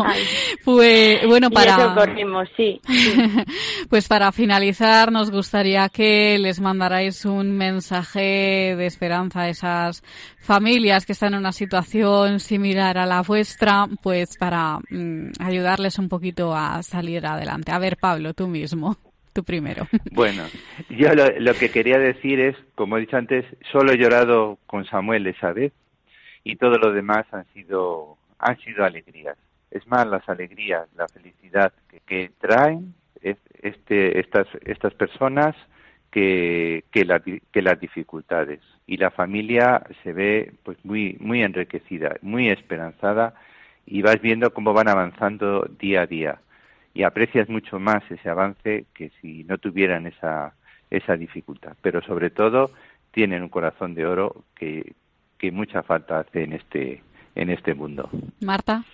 pues, 0.65 1.27
bueno, 1.27 1.49
Y 1.51 1.55
eso 1.55 1.77
para, 1.77 1.95
corrimos, 1.95 2.49
sí. 2.57 2.81
pues 3.89 4.09
para 4.09 4.33
finalizar 4.33 5.13
nos 5.13 5.31
gustaría 5.31 5.89
que 5.91 6.39
les 6.39 6.61
mandarais 6.61 7.25
un 7.25 7.57
mensaje 7.57 8.75
de 8.77 8.87
esperanza 8.87 9.43
a 9.43 9.49
esas 9.49 10.03
familias 10.45 11.07
que 11.07 11.13
están 11.13 11.33
en 11.33 11.41
una 11.41 11.53
situación 11.53 12.39
similar 12.39 12.99
a 12.99 13.07
la 13.07 13.23
vuestra, 13.23 13.87
pues 14.03 14.37
para 14.37 14.79
mm, 14.91 15.31
ayudarles 15.41 15.99
un 15.99 16.09
poquito 16.09 16.55
a 16.55 16.83
salir 16.83 17.27
adelante. 17.27 17.73
A 17.73 17.79
ver, 17.79 17.97
Pablo, 17.97 18.35
tú 18.35 18.47
mismo, 18.47 18.97
tú 19.33 19.43
primero. 19.43 19.87
Bueno, 20.13 20.45
yo 20.91 21.09
lo, 21.15 21.55
que 21.55 21.71
quería 21.71 21.99
decir 21.99 22.39
es, 22.41 22.57
como 22.77 22.97
he 22.97 23.01
dicho 23.01 23.17
antes, 23.17 23.45
solo 23.73 23.93
he 23.93 23.99
llorado 23.99 24.59
con 24.67 24.85
Samuel 24.85 25.27
esa 25.27 25.53
vez 25.53 25.73
y 26.45 26.57
todo 26.57 26.77
lo 26.79 26.93
demás 26.93 27.27
han 27.33 27.47
sido 27.53 28.17
han 28.39 28.59
sido 28.61 28.85
alegrías. 28.85 29.39
Es 29.71 29.87
más, 29.87 30.07
las 30.07 30.29
alegrías, 30.29 30.87
la 30.97 31.09
felicidad 31.09 31.73
que, 32.07 32.31
traen 32.39 32.95
es- 33.23 33.39
este, 33.63 34.21
estas 34.21 34.47
estas 34.65 34.93
personas 34.95 35.57
que, 36.15 36.85
que, 36.93 37.05
la- 37.05 37.21
que 37.21 37.61
las 37.63 37.81
dificultades 37.81 38.61
y 38.87 38.99
la 38.99 39.11
familia 39.11 39.83
se 40.05 40.13
ve 40.13 40.53
pues 40.63 40.79
muy 40.85 41.17
muy 41.19 41.43
enriquecida, 41.43 42.15
muy 42.23 42.51
esperanzada 42.51 43.35
y 43.85 44.01
vas 44.01 44.21
viendo 44.23 44.55
cómo 44.55 44.73
van 44.73 44.89
avanzando 44.89 45.67
día 45.81 46.03
a 46.03 46.07
día 46.07 46.39
y 46.95 47.03
aprecias 47.03 47.49
mucho 47.49 47.81
más 47.81 48.09
ese 48.13 48.29
avance 48.31 48.85
que 48.95 49.11
si 49.21 49.43
no 49.43 49.59
tuvieran 49.59 50.07
esa 50.07 50.55
esa 50.89 51.17
dificultad, 51.17 51.73
pero 51.83 52.01
sobre 52.03 52.31
todo 52.31 52.71
tienen 53.11 53.43
un 53.43 53.49
corazón 53.49 53.95
de 53.97 54.07
oro 54.07 54.45
que, 54.55 54.93
que 55.37 55.51
mucha 55.51 55.83
falta 55.83 56.21
hace 56.21 56.45
en 56.45 56.53
este 56.53 57.03
en 57.35 57.51
este 57.51 57.75
mundo. 57.75 58.09
Marta. 58.41 58.85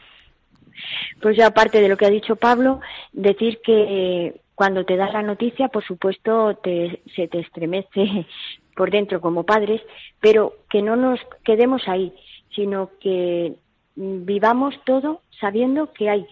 Pues 1.21 1.37
ya 1.37 1.49
aparte 1.49 1.83
de 1.83 1.89
lo 1.91 1.99
que 1.99 2.07
ha 2.07 2.11
dicho 2.11 2.37
Pablo, 2.37 2.81
decir 3.13 3.59
que 3.63 4.41
cuando 4.61 4.85
te 4.85 4.99
da 4.99 5.11
la 5.11 5.23
noticia, 5.23 5.69
por 5.69 5.83
supuesto, 5.83 6.55
te, 6.57 7.01
se 7.17 7.29
te 7.29 7.39
estremece 7.39 8.27
por 8.77 8.91
dentro 8.91 9.19
como 9.23 9.45
padres, 9.45 9.81
pero 10.21 10.53
que 10.69 10.83
no 10.83 10.97
nos 10.97 11.19
quedemos 11.45 11.89
ahí, 11.89 12.13
sino 12.55 12.91
que 13.01 13.55
mm, 13.97 14.27
vivamos 14.27 14.75
todo 14.85 15.23
sabiendo 15.41 15.95
que 15.95 16.11
hay 16.11 16.27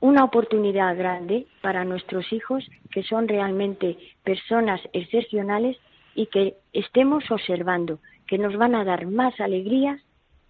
una 0.00 0.24
oportunidad 0.24 0.96
grande 0.96 1.46
para 1.60 1.84
nuestros 1.84 2.32
hijos 2.32 2.68
que 2.90 3.04
son 3.04 3.28
realmente 3.28 3.96
personas 4.24 4.80
excepcionales 4.92 5.76
y 6.16 6.26
que 6.26 6.56
estemos 6.72 7.30
observando 7.30 8.00
que 8.26 8.36
nos 8.36 8.56
van 8.56 8.74
a 8.74 8.82
dar 8.82 9.06
más 9.06 9.38
alegrías 9.38 10.00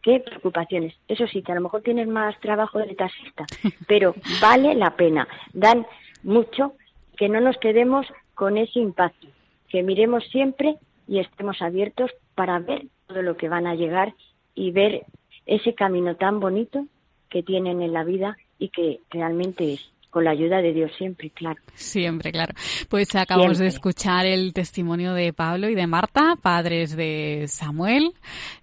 que 0.01 0.21
preocupaciones. 0.21 0.95
Eso 1.07 1.27
sí, 1.27 1.43
que 1.43 1.53
a 1.53 1.57
lo 1.57 1.61
mejor 1.61 1.83
tienes 1.83 2.09
más 2.09 2.41
trabajo 2.41 2.79
de 2.79 2.95
taxista, 2.95 3.45
pero 3.87 4.14
vale 4.41 4.75
la 4.75 4.97
pena. 4.97 5.29
Dan 5.53 5.87
mucho 6.23 6.73
que 7.21 7.29
no 7.29 7.39
nos 7.43 7.59
quedemos 7.59 8.07
con 8.33 8.57
ese 8.57 8.79
impacto, 8.79 9.27
que 9.68 9.83
miremos 9.83 10.25
siempre 10.31 10.79
y 11.07 11.18
estemos 11.18 11.61
abiertos 11.61 12.11
para 12.35 12.59
ver 12.61 12.87
todo 13.07 13.21
lo 13.21 13.37
que 13.37 13.51
van 13.51 13.66
a 13.66 13.75
llegar 13.75 14.14
y 14.55 14.71
ver 14.71 15.05
ese 15.45 15.75
camino 15.75 16.16
tan 16.16 16.41
bonito 16.41 16.87
que 17.29 17.43
tienen 17.43 17.83
en 17.83 17.93
la 17.93 18.05
vida 18.05 18.39
y 18.59 18.71
que 18.71 19.01
realmente 19.11 19.75
es 19.75 19.93
con 20.11 20.25
la 20.25 20.33
ayuda 20.33 20.61
de 20.61 20.73
Dios 20.73 20.91
siempre, 20.99 21.31
claro. 21.31 21.61
Siempre, 21.75 22.33
claro. 22.33 22.53
Pues 22.89 23.15
acabamos 23.15 23.59
de 23.59 23.69
escuchar 23.69 24.27
el 24.27 24.53
testimonio 24.53 25.15
de 25.15 25.33
Pablo 25.33 25.69
y 25.69 25.75
de 25.75 25.87
Marta, 25.87 26.37
padres 26.41 26.97
de 26.97 27.47
Samuel, 27.49 28.13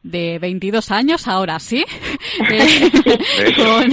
de 0.04 0.40
22 0.40 0.92
años, 0.92 1.28
ahora 1.28 1.60
sí, 1.60 1.86
eh, 2.52 2.92
con, 3.56 3.92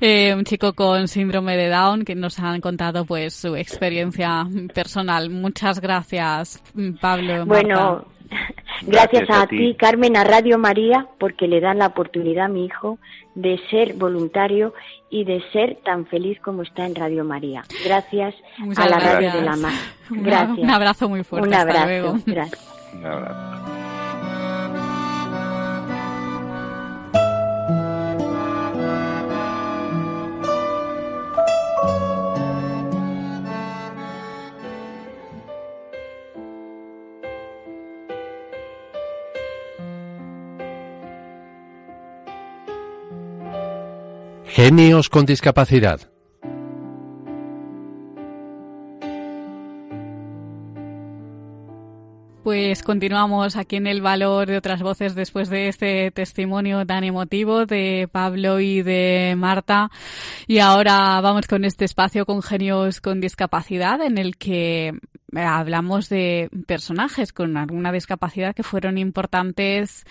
eh, 0.00 0.34
un 0.34 0.44
chico 0.44 0.74
con 0.74 1.08
síndrome 1.08 1.56
de 1.56 1.68
Down 1.68 2.04
que 2.04 2.14
nos 2.14 2.38
han 2.38 2.60
contado 2.60 3.04
pues 3.04 3.34
su 3.34 3.56
experiencia 3.56 4.46
personal. 4.74 5.30
Muchas 5.30 5.80
gracias, 5.80 6.62
Pablo. 7.00 7.46
Bueno. 7.46 8.19
gracias, 8.82 9.22
Gracias 9.26 9.30
a 9.30 9.42
a, 9.42 9.46
ti. 9.46 9.56
ti, 9.58 9.74
Carmen, 9.74 10.16
a 10.16 10.24
Radio 10.24 10.58
María, 10.58 11.06
porque 11.18 11.46
le 11.48 11.60
dan 11.60 11.78
la 11.78 11.86
oportunidad 11.88 12.46
a 12.46 12.48
mi 12.48 12.64
hijo 12.64 12.98
de 13.34 13.60
ser 13.70 13.94
voluntario 13.94 14.72
y 15.10 15.24
de 15.24 15.42
ser 15.52 15.78
tan 15.84 16.06
feliz 16.06 16.38
como 16.40 16.62
está 16.62 16.86
en 16.86 16.94
Radio 16.94 17.24
María. 17.24 17.62
Gracias 17.84 18.34
Muchas 18.58 18.84
a 18.86 18.88
la 18.88 18.96
gracias. 18.98 19.14
Radio 19.14 19.40
de 19.40 19.46
la 19.46 19.56
Mar. 19.56 19.72
Un- 20.10 20.22
Gracias. 20.22 20.58
Un 20.58 20.70
abrazo 20.70 21.08
muy 21.08 21.22
fuerte. 21.24 21.48
Un 21.48 21.54
Hasta 21.54 21.70
abrazo. 21.70 21.86
luego. 21.86 22.18
Gracias. 22.26 22.92
Un 22.94 23.06
abrazo. 23.06 23.79
Genios 44.62 45.08
con 45.08 45.24
discapacidad. 45.24 46.12
Pues 52.44 52.82
continuamos 52.82 53.56
aquí 53.56 53.76
en 53.76 53.86
el 53.86 54.02
valor 54.02 54.48
de 54.48 54.58
otras 54.58 54.82
voces 54.82 55.14
después 55.14 55.48
de 55.48 55.68
este 55.68 56.10
testimonio 56.10 56.84
tan 56.84 57.04
emotivo 57.04 57.64
de 57.64 58.06
Pablo 58.12 58.60
y 58.60 58.82
de 58.82 59.34
Marta. 59.34 59.90
Y 60.46 60.58
ahora 60.58 61.18
vamos 61.22 61.46
con 61.46 61.64
este 61.64 61.86
espacio 61.86 62.26
con 62.26 62.42
genios 62.42 63.00
con 63.00 63.22
discapacidad 63.22 64.02
en 64.02 64.18
el 64.18 64.36
que 64.36 64.92
hablamos 65.34 66.08
de 66.08 66.48
personajes 66.66 67.32
con 67.32 67.56
alguna 67.56 67.92
discapacidad 67.92 68.54
que 68.54 68.62
fueron 68.62 68.98
importantes 68.98 70.04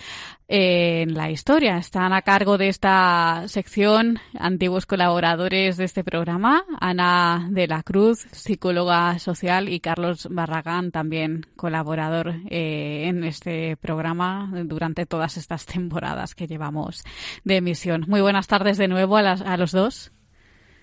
eh, 0.48 1.02
en 1.02 1.14
la 1.16 1.30
historia. 1.30 1.78
Están 1.78 2.14
a 2.14 2.22
cargo 2.22 2.58
de 2.58 2.70
esta 2.70 3.44
sección 3.48 4.20
antiguos 4.40 4.86
colaboradores 4.86 5.78
de 5.78 5.86
este 5.86 6.04
programa, 6.04 6.64
Ana 6.80 7.48
de 7.52 7.68
la 7.68 7.84
Cruz, 7.84 8.28
psicóloga 8.32 9.20
social, 9.20 9.70
y 9.70 9.80
Carlos 9.80 10.28
Barragán, 10.32 10.92
también 10.92 11.46
colaborador 11.56 12.36
eh, 12.50 13.04
en 13.08 13.24
este 13.24 13.78
programa 13.78 14.50
durante 14.66 15.06
todas 15.06 15.38
estas 15.38 15.66
temporadas 15.66 16.36
que 16.36 16.48
llevamos 16.48 17.04
de 17.44 17.58
emisión. 17.58 18.06
Muy 18.08 18.22
buenas 18.22 18.48
tardes 18.48 18.78
de 18.78 18.88
nuevo 18.88 19.18
a, 19.18 19.22
las- 19.22 19.42
a 19.42 19.58
los 19.58 19.72
dos. 19.72 20.12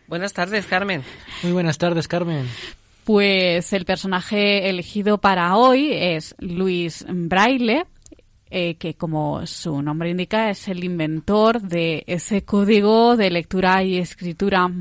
Buenas 0.09 0.33
tardes, 0.33 0.67
Carmen. 0.67 1.03
Muy 1.43 1.53
buenas 1.53 1.79
tardes, 1.79 2.07
Carmen. 2.07 2.47
Pues 3.07 3.73
el 3.73 3.85
personaje 3.85 4.69
elegido 4.69 5.19
para 5.19 5.57
hoy 5.57 5.93
es 5.93 6.35
Luis 6.41 7.07
Braille, 7.09 7.87
eh, 8.51 8.75
que 8.79 8.95
como 8.95 9.47
su 9.47 9.81
nombre 9.81 10.11
indica 10.11 10.51
es 10.51 10.67
el 10.67 10.83
inventor 10.83 11.63
de 11.63 12.03
ese 12.09 12.43
código 12.43 13.17
de 13.17 13.31
lectura 13.31 13.85
y 13.85 13.99
escritura 13.99 14.73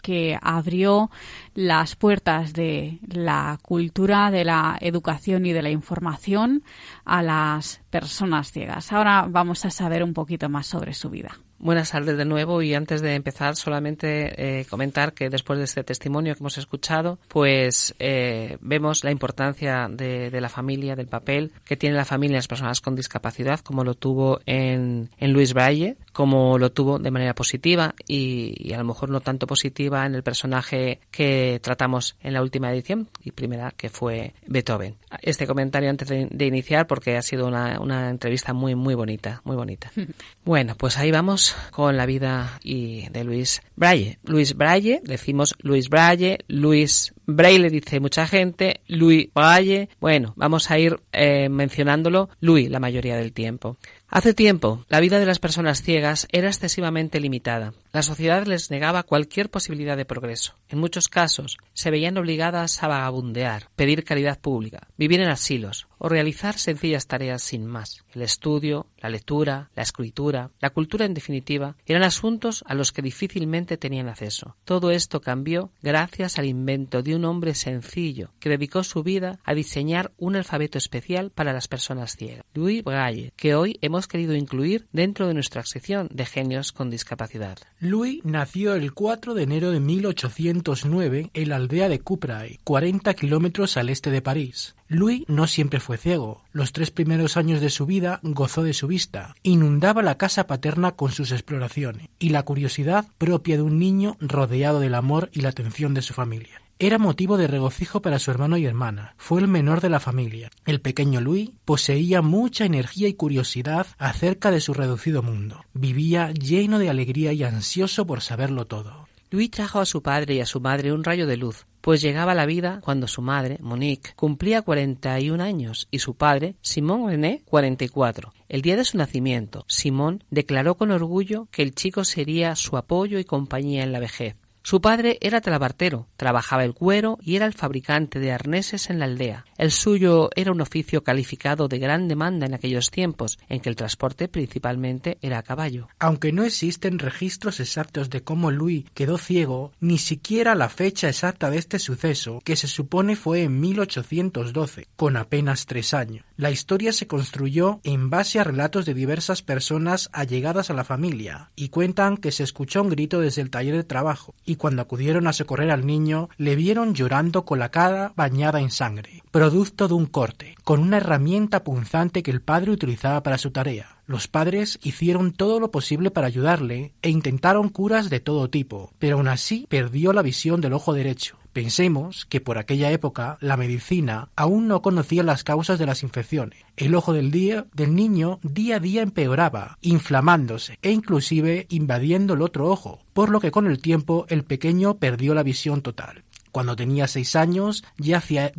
que 0.00 0.38
abrió 0.40 1.10
las 1.54 1.96
puertas 1.96 2.52
de 2.52 3.00
la 3.02 3.58
cultura, 3.62 4.30
de 4.30 4.44
la 4.44 4.78
educación 4.80 5.44
y 5.44 5.52
de 5.52 5.62
la 5.62 5.70
información 5.70 6.62
a 7.04 7.20
las 7.24 7.80
personas 7.90 8.52
ciegas. 8.52 8.92
Ahora 8.92 9.26
vamos 9.28 9.64
a 9.64 9.70
saber 9.70 10.04
un 10.04 10.14
poquito 10.14 10.48
más 10.48 10.68
sobre 10.68 10.94
su 10.94 11.10
vida. 11.10 11.36
Buenas 11.62 11.92
tardes 11.92 12.16
de 12.16 12.24
nuevo 12.24 12.60
y 12.60 12.74
antes 12.74 13.02
de 13.02 13.14
empezar 13.14 13.54
solamente 13.54 14.58
eh, 14.60 14.64
comentar 14.64 15.12
que 15.12 15.30
después 15.30 15.60
de 15.60 15.64
este 15.66 15.84
testimonio 15.84 16.34
que 16.34 16.40
hemos 16.40 16.58
escuchado, 16.58 17.20
pues 17.28 17.94
eh, 18.00 18.58
vemos 18.60 19.04
la 19.04 19.12
importancia 19.12 19.86
de, 19.88 20.40
la 20.40 20.48
familia, 20.48 20.96
del 20.96 21.06
papel 21.06 21.52
que 21.64 21.76
tiene 21.76 21.94
la 21.94 22.04
familia 22.04 22.34
en 22.34 22.38
las 22.38 22.48
personas 22.48 22.80
con 22.80 22.96
discapacidad, 22.96 23.60
como 23.60 23.84
lo 23.84 23.94
tuvo 23.94 24.40
en, 24.44 25.08
en 25.18 25.32
Luis 25.32 25.54
Braille, 25.54 25.96
como 26.12 26.58
lo 26.58 26.72
tuvo 26.72 26.98
de 26.98 27.12
manera 27.12 27.32
positiva 27.32 27.94
y, 28.08 28.56
y 28.58 28.72
a 28.72 28.78
lo 28.78 28.84
mejor 28.84 29.10
no 29.10 29.20
tanto 29.20 29.46
positiva 29.46 30.04
en 30.04 30.16
el 30.16 30.24
personaje 30.24 30.98
que 31.12 31.60
tratamos 31.62 32.16
en 32.24 32.32
la 32.32 32.42
última 32.42 32.72
edición 32.72 33.08
y 33.22 33.30
primera 33.30 33.70
que 33.70 33.88
fue 33.88 34.34
Beethoven. 34.48 34.96
Este 35.22 35.46
comentario 35.46 35.88
antes 35.88 36.08
de, 36.08 36.28
de 36.30 36.46
iniciar 36.46 36.86
porque 36.86 37.16
ha 37.16 37.22
sido 37.22 37.46
una, 37.46 37.80
una 37.80 38.10
entrevista 38.10 38.52
muy 38.52 38.74
muy 38.74 38.94
bonita, 38.94 39.40
muy 39.44 39.56
bonita. 39.56 39.90
Bueno, 40.44 40.74
pues 40.76 40.98
ahí 40.98 41.12
vamos 41.12 41.54
con 41.70 41.96
la 41.96 42.04
vida 42.04 42.58
y 42.64 43.08
de 43.10 43.22
Luis 43.22 43.62
Braille. 43.76 44.18
Luis 44.24 44.56
Braille, 44.56 45.00
decimos 45.04 45.54
Luis 45.60 45.88
Braille, 45.88 46.38
Luis 46.48 47.14
Braille 47.26 47.70
dice 47.70 48.00
mucha 48.00 48.26
gente, 48.26 48.80
Luis 48.88 49.28
Braille. 49.32 49.88
Bueno, 50.00 50.32
vamos 50.36 50.70
a 50.70 50.78
ir 50.78 51.00
eh, 51.12 51.48
mencionándolo 51.48 52.28
Luis 52.40 52.70
la 52.70 52.80
mayoría 52.80 53.16
del 53.16 53.32
tiempo. 53.32 53.76
Hace 54.08 54.34
tiempo, 54.34 54.84
la 54.88 55.00
vida 55.00 55.18
de 55.20 55.26
las 55.26 55.38
personas 55.38 55.82
ciegas 55.82 56.26
era 56.32 56.48
excesivamente 56.48 57.20
limitada. 57.20 57.72
La 57.94 58.02
sociedad 58.02 58.46
les 58.46 58.70
negaba 58.70 59.02
cualquier 59.02 59.50
posibilidad 59.50 59.98
de 59.98 60.06
progreso. 60.06 60.56
En 60.70 60.78
muchos 60.78 61.10
casos, 61.10 61.58
se 61.74 61.90
veían 61.90 62.16
obligadas 62.16 62.82
a 62.82 62.88
vagabundear, 62.88 63.68
pedir 63.76 64.02
caridad 64.02 64.40
pública, 64.40 64.88
vivir 64.96 65.20
en 65.20 65.28
asilos 65.28 65.88
o 65.98 66.08
realizar 66.08 66.58
sencillas 66.58 67.06
tareas 67.06 67.42
sin 67.42 67.66
más. 67.66 68.02
El 68.14 68.22
estudio, 68.22 68.86
la 68.96 69.10
lectura, 69.10 69.70
la 69.76 69.82
escritura, 69.82 70.50
la 70.58 70.70
cultura 70.70 71.04
en 71.04 71.12
definitiva, 71.12 71.76
eran 71.84 72.02
asuntos 72.02 72.64
a 72.66 72.74
los 72.74 72.92
que 72.92 73.02
difícilmente 73.02 73.76
tenían 73.76 74.08
acceso. 74.08 74.56
Todo 74.64 74.90
esto 74.90 75.20
cambió 75.20 75.70
gracias 75.82 76.38
al 76.38 76.46
invento 76.46 77.02
de 77.02 77.14
un 77.14 77.26
hombre 77.26 77.54
sencillo 77.54 78.32
que 78.40 78.48
dedicó 78.48 78.84
su 78.84 79.02
vida 79.02 79.38
a 79.44 79.52
diseñar 79.52 80.12
un 80.16 80.36
alfabeto 80.36 80.78
especial 80.78 81.30
para 81.30 81.52
las 81.52 81.68
personas 81.68 82.16
ciegas, 82.16 82.46
Louis 82.54 82.82
Braille, 82.82 83.34
que 83.36 83.54
hoy 83.54 83.78
hemos 83.82 84.08
querido 84.08 84.34
incluir 84.34 84.88
dentro 84.92 85.28
de 85.28 85.34
nuestra 85.34 85.62
sección 85.64 86.08
de 86.10 86.24
genios 86.24 86.72
con 86.72 86.88
discapacidad. 86.88 87.58
Louis 87.84 88.20
nació 88.22 88.76
el 88.76 88.92
4 88.92 89.34
de 89.34 89.42
enero 89.42 89.72
de 89.72 89.80
1809 89.80 91.30
en 91.34 91.48
la 91.48 91.56
aldea 91.56 91.88
de 91.88 91.98
Cupray, 91.98 92.60
40 92.62 93.12
kilómetros 93.14 93.76
al 93.76 93.88
este 93.88 94.12
de 94.12 94.22
París. 94.22 94.76
Louis 94.86 95.24
no 95.26 95.48
siempre 95.48 95.80
fue 95.80 95.98
ciego. 95.98 96.44
Los 96.52 96.70
tres 96.70 96.92
primeros 96.92 97.36
años 97.36 97.60
de 97.60 97.70
su 97.70 97.84
vida 97.84 98.20
gozó 98.22 98.62
de 98.62 98.72
su 98.72 98.86
vista. 98.86 99.34
Inundaba 99.42 100.00
la 100.00 100.16
casa 100.16 100.46
paterna 100.46 100.92
con 100.92 101.10
sus 101.10 101.32
exploraciones 101.32 102.08
y 102.20 102.28
la 102.28 102.44
curiosidad 102.44 103.04
propia 103.18 103.56
de 103.56 103.62
un 103.62 103.80
niño 103.80 104.16
rodeado 104.20 104.78
del 104.78 104.94
amor 104.94 105.28
y 105.32 105.40
la 105.40 105.48
atención 105.48 105.92
de 105.92 106.02
su 106.02 106.14
familia. 106.14 106.61
Era 106.82 106.98
motivo 106.98 107.36
de 107.36 107.46
regocijo 107.46 108.02
para 108.02 108.18
su 108.18 108.32
hermano 108.32 108.56
y 108.56 108.66
hermana. 108.66 109.14
Fue 109.16 109.40
el 109.40 109.46
menor 109.46 109.80
de 109.80 109.88
la 109.88 110.00
familia. 110.00 110.50
El 110.66 110.80
pequeño 110.80 111.20
Louis 111.20 111.52
poseía 111.64 112.22
mucha 112.22 112.64
energía 112.64 113.06
y 113.06 113.14
curiosidad 113.14 113.86
acerca 113.98 114.50
de 114.50 114.60
su 114.60 114.74
reducido 114.74 115.22
mundo. 115.22 115.64
Vivía 115.74 116.32
lleno 116.32 116.80
de 116.80 116.90
alegría 116.90 117.32
y 117.32 117.44
ansioso 117.44 118.04
por 118.04 118.20
saberlo 118.20 118.66
todo. 118.66 119.06
Louis 119.30 119.48
trajo 119.48 119.78
a 119.78 119.86
su 119.86 120.02
padre 120.02 120.34
y 120.34 120.40
a 120.40 120.44
su 120.44 120.60
madre 120.60 120.92
un 120.92 121.04
rayo 121.04 121.28
de 121.28 121.36
luz, 121.36 121.66
pues 121.82 122.02
llegaba 122.02 122.34
la 122.34 122.46
vida 122.46 122.80
cuando 122.82 123.06
su 123.06 123.22
madre, 123.22 123.58
Monique, 123.60 124.10
cumplía 124.16 124.62
41 124.62 125.40
años 125.40 125.86
y 125.92 126.00
su 126.00 126.16
padre, 126.16 126.56
Simón 126.62 127.08
René, 127.08 127.42
44. 127.44 128.32
El 128.48 128.60
día 128.60 128.76
de 128.76 128.84
su 128.84 128.98
nacimiento, 128.98 129.64
Simón 129.68 130.24
declaró 130.30 130.76
con 130.76 130.90
orgullo 130.90 131.46
que 131.52 131.62
el 131.62 131.76
chico 131.76 132.02
sería 132.02 132.56
su 132.56 132.76
apoyo 132.76 133.20
y 133.20 133.24
compañía 133.24 133.84
en 133.84 133.92
la 133.92 134.00
vejez. 134.00 134.34
Su 134.64 134.80
padre 134.80 135.18
era 135.20 135.40
talabartero, 135.40 136.06
trabajaba 136.16 136.64
el 136.64 136.72
cuero 136.72 137.18
y 137.20 137.34
era 137.34 137.46
el 137.46 137.52
fabricante 137.52 138.20
de 138.20 138.30
arneses 138.30 138.90
en 138.90 139.00
la 139.00 139.06
aldea. 139.06 139.44
El 139.58 139.72
suyo 139.72 140.30
era 140.36 140.52
un 140.52 140.60
oficio 140.60 141.02
calificado 141.02 141.66
de 141.66 141.80
gran 141.80 142.06
demanda 142.06 142.46
en 142.46 142.54
aquellos 142.54 142.90
tiempos, 142.90 143.38
en 143.48 143.60
que 143.60 143.68
el 143.68 143.76
transporte 143.76 144.28
principalmente 144.28 145.18
era 145.20 145.38
a 145.38 145.42
caballo. 145.42 145.88
Aunque 145.98 146.32
no 146.32 146.44
existen 146.44 147.00
registros 147.00 147.58
exactos 147.58 148.08
de 148.08 148.22
cómo 148.22 148.52
Louis 148.52 148.84
quedó 148.94 149.18
ciego, 149.18 149.72
ni 149.80 149.98
siquiera 149.98 150.54
la 150.54 150.68
fecha 150.68 151.08
exacta 151.08 151.50
de 151.50 151.58
este 151.58 151.80
suceso, 151.80 152.40
que 152.44 152.56
se 152.56 152.68
supone 152.68 153.16
fue 153.16 153.42
en 153.42 153.60
1812, 153.60 154.86
con 154.94 155.16
apenas 155.16 155.66
tres 155.66 155.92
años. 155.92 156.24
La 156.36 156.50
historia 156.50 156.92
se 156.92 157.06
construyó 157.06 157.80
en 157.82 158.10
base 158.10 158.38
a 158.38 158.44
relatos 158.44 158.86
de 158.86 158.94
diversas 158.94 159.42
personas 159.42 160.08
allegadas 160.12 160.70
a 160.70 160.74
la 160.74 160.84
familia, 160.84 161.50
y 161.56 161.68
cuentan 161.68 162.16
que 162.16 162.32
se 162.32 162.44
escuchó 162.44 162.82
un 162.82 162.90
grito 162.90 163.20
desde 163.20 163.42
el 163.42 163.50
taller 163.50 163.76
de 163.76 163.84
trabajo, 163.84 164.34
cuando 164.56 164.82
acudieron 164.82 165.26
a 165.26 165.32
socorrer 165.32 165.70
al 165.70 165.86
niño, 165.86 166.28
le 166.36 166.56
vieron 166.56 166.94
llorando 166.94 167.44
con 167.44 167.58
la 167.58 167.70
cara 167.70 168.12
bañada 168.16 168.60
en 168.60 168.70
sangre, 168.70 169.22
producto 169.30 169.88
de 169.88 169.94
un 169.94 170.06
corte, 170.06 170.54
con 170.64 170.80
una 170.80 170.98
herramienta 170.98 171.64
punzante 171.64 172.22
que 172.22 172.30
el 172.30 172.42
padre 172.42 172.70
utilizaba 172.70 173.22
para 173.22 173.38
su 173.38 173.50
tarea. 173.50 173.98
Los 174.06 174.28
padres 174.28 174.78
hicieron 174.82 175.32
todo 175.32 175.60
lo 175.60 175.70
posible 175.70 176.10
para 176.10 176.26
ayudarle 176.26 176.92
e 177.02 177.10
intentaron 177.10 177.68
curas 177.68 178.10
de 178.10 178.20
todo 178.20 178.50
tipo, 178.50 178.92
pero 178.98 179.16
aún 179.16 179.28
así 179.28 179.66
perdió 179.68 180.12
la 180.12 180.22
visión 180.22 180.60
del 180.60 180.72
ojo 180.72 180.92
derecho. 180.92 181.41
Pensemos 181.52 182.24
que 182.24 182.40
por 182.40 182.56
aquella 182.56 182.90
época 182.90 183.36
la 183.40 183.58
medicina 183.58 184.30
aún 184.36 184.68
no 184.68 184.80
conocía 184.80 185.22
las 185.22 185.44
causas 185.44 185.78
de 185.78 185.84
las 185.84 186.02
infecciones. 186.02 186.64
El 186.78 186.94
ojo 186.94 187.12
del, 187.12 187.30
niño 187.30 188.40
día 188.42 188.76
a 188.76 188.80
día 188.80 189.02
empeoraba, 189.02 189.76
inflamándose 189.82 190.78
e 190.80 190.90
inclusive 190.90 191.66
invadiendo 191.68 192.34
el 192.34 192.42
otro 192.42 192.70
ojo, 192.70 193.00
por 193.12 193.28
lo 193.28 193.38
que 193.38 193.50
con 193.50 193.66
el 193.66 193.80
tiempo 193.80 194.24
el 194.30 194.44
pequeño 194.44 194.96
perdió 194.96 195.34
la 195.34 195.42
visión 195.42 195.82
total. 195.82 196.24
Cuando 196.52 196.76
tenía 196.76 197.06
seis 197.06 197.36
años, 197.36 197.84
ya 197.98 198.18
hacía, 198.18 198.52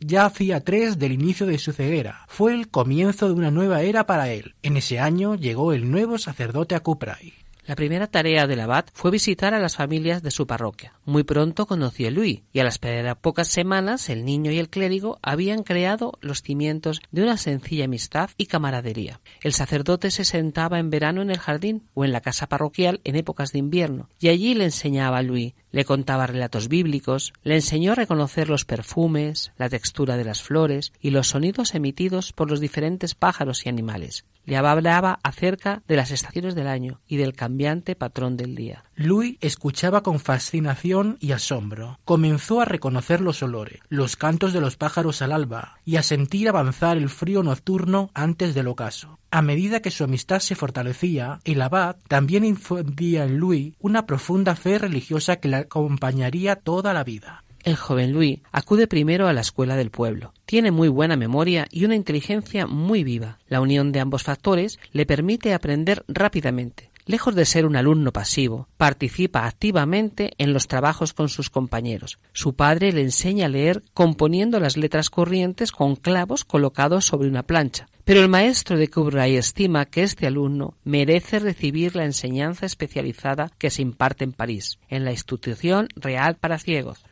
ya 0.00 0.26
hacía 0.26 0.64
tres 0.64 0.98
del 0.98 1.12
inicio 1.12 1.46
de 1.46 1.58
su 1.58 1.72
ceguera. 1.72 2.24
Fue 2.28 2.54
el 2.54 2.68
comienzo 2.68 3.26
de 3.26 3.34
una 3.34 3.50
nueva 3.50 3.82
era 3.82 4.06
para 4.06 4.30
él. 4.32 4.54
En 4.62 4.76
ese 4.78 4.98
año 4.98 5.34
llegó 5.34 5.72
el 5.72 5.90
nuevo 5.90 6.18
sacerdote 6.18 6.74
a 6.74 6.80
Cupray. 6.80 7.34
La 7.68 7.76
primera 7.76 8.06
tarea 8.06 8.46
del 8.46 8.60
abad 8.60 8.86
fue 8.94 9.10
visitar 9.10 9.52
a 9.52 9.58
las 9.58 9.76
familias 9.76 10.22
de 10.22 10.30
su 10.30 10.46
parroquia. 10.46 10.94
Muy 11.04 11.22
pronto 11.22 11.66
conoció 11.66 12.08
a 12.08 12.10
Luis, 12.10 12.40
y 12.50 12.60
a 12.60 12.64
las 12.64 12.78
pocas 13.20 13.48
semanas 13.48 14.08
el 14.08 14.24
niño 14.24 14.50
y 14.50 14.58
el 14.58 14.70
clérigo 14.70 15.18
habían 15.20 15.64
creado 15.64 16.14
los 16.22 16.40
cimientos 16.40 17.02
de 17.10 17.24
una 17.24 17.36
sencilla 17.36 17.84
amistad 17.84 18.30
y 18.38 18.46
camaradería. 18.46 19.20
El 19.42 19.52
sacerdote 19.52 20.10
se 20.10 20.24
sentaba 20.24 20.78
en 20.78 20.88
verano 20.88 21.20
en 21.20 21.28
el 21.28 21.36
jardín 21.36 21.82
o 21.92 22.06
en 22.06 22.12
la 22.12 22.22
casa 22.22 22.46
parroquial 22.46 23.02
en 23.04 23.16
épocas 23.16 23.52
de 23.52 23.58
invierno, 23.58 24.08
y 24.18 24.28
allí 24.28 24.54
le 24.54 24.64
enseñaba 24.64 25.18
a 25.18 25.22
Luis, 25.22 25.52
le 25.70 25.84
contaba 25.84 26.26
relatos 26.26 26.68
bíblicos, 26.68 27.34
le 27.42 27.56
enseñó 27.56 27.92
a 27.92 27.96
reconocer 27.96 28.48
los 28.48 28.64
perfumes, 28.64 29.52
la 29.58 29.68
textura 29.68 30.16
de 30.16 30.24
las 30.24 30.42
flores 30.42 30.94
y 31.02 31.10
los 31.10 31.28
sonidos 31.28 31.74
emitidos 31.74 32.32
por 32.32 32.48
los 32.48 32.60
diferentes 32.60 33.14
pájaros 33.14 33.66
y 33.66 33.68
animales. 33.68 34.24
Le 34.48 34.56
hablaba 34.56 35.18
acerca 35.22 35.82
de 35.86 35.94
las 35.94 36.10
estaciones 36.10 36.54
del 36.54 36.68
año 36.68 37.02
y 37.06 37.18
del 37.18 37.34
cambiante 37.34 37.94
patrón 37.94 38.38
del 38.38 38.54
día. 38.54 38.82
Louis 38.96 39.36
escuchaba 39.42 40.02
con 40.02 40.20
fascinación 40.20 41.18
y 41.20 41.32
asombro. 41.32 41.98
Comenzó 42.06 42.62
a 42.62 42.64
reconocer 42.64 43.20
los 43.20 43.42
olores, 43.42 43.80
los 43.90 44.16
cantos 44.16 44.54
de 44.54 44.62
los 44.62 44.78
pájaros 44.78 45.20
al 45.20 45.32
alba 45.32 45.76
y 45.84 45.96
a 45.96 46.02
sentir 46.02 46.48
avanzar 46.48 46.96
el 46.96 47.10
frío 47.10 47.42
nocturno 47.42 48.10
antes 48.14 48.54
del 48.54 48.68
ocaso. 48.68 49.18
A 49.30 49.42
medida 49.42 49.82
que 49.82 49.90
su 49.90 50.04
amistad 50.04 50.40
se 50.40 50.54
fortalecía, 50.54 51.40
el 51.44 51.60
abad 51.60 51.96
también 52.08 52.46
infundía 52.46 53.24
en 53.24 53.40
Louis 53.40 53.74
una 53.80 54.06
profunda 54.06 54.56
fe 54.56 54.78
religiosa 54.78 55.36
que 55.36 55.48
le 55.48 55.56
acompañaría 55.56 56.56
toda 56.56 56.94
la 56.94 57.04
vida. 57.04 57.44
El 57.68 57.76
joven 57.76 58.14
Louis 58.14 58.40
acude 58.50 58.86
primero 58.86 59.28
a 59.28 59.34
la 59.34 59.42
escuela 59.42 59.76
del 59.76 59.90
pueblo. 59.90 60.32
Tiene 60.46 60.70
muy 60.70 60.88
buena 60.88 61.16
memoria 61.16 61.66
y 61.70 61.84
una 61.84 61.96
inteligencia 61.96 62.66
muy 62.66 63.04
viva. 63.04 63.40
La 63.46 63.60
unión 63.60 63.92
de 63.92 64.00
ambos 64.00 64.22
factores 64.22 64.78
le 64.92 65.04
permite 65.04 65.52
aprender 65.52 66.02
rápidamente. 66.08 66.90
Lejos 67.04 67.34
de 67.34 67.44
ser 67.44 67.66
un 67.66 67.76
alumno 67.76 68.10
pasivo, 68.10 68.68
participa 68.78 69.46
activamente 69.46 70.32
en 70.38 70.54
los 70.54 70.66
trabajos 70.66 71.12
con 71.12 71.28
sus 71.28 71.50
compañeros. 71.50 72.18
Su 72.32 72.54
padre 72.54 72.90
le 72.92 73.02
enseña 73.02 73.44
a 73.46 73.50
leer 73.50 73.82
componiendo 73.92 74.60
las 74.60 74.78
letras 74.78 75.10
corrientes 75.10 75.70
con 75.70 75.96
clavos 75.96 76.46
colocados 76.46 77.04
sobre 77.04 77.28
una 77.28 77.42
plancha. 77.42 77.86
Pero 78.04 78.22
el 78.22 78.28
maestro 78.30 78.78
de 78.78 78.88
Kubray 78.88 79.36
estima 79.36 79.84
que 79.84 80.02
este 80.02 80.26
alumno 80.26 80.72
merece 80.84 81.38
recibir 81.38 81.94
la 81.94 82.06
enseñanza 82.06 82.64
especializada 82.64 83.50
que 83.58 83.68
se 83.68 83.82
imparte 83.82 84.24
en 84.24 84.32
París, 84.32 84.78
en 84.88 85.04
la 85.04 85.12
institución 85.12 85.88
real 85.96 86.36
para 86.36 86.58
ciegos. 86.58 87.04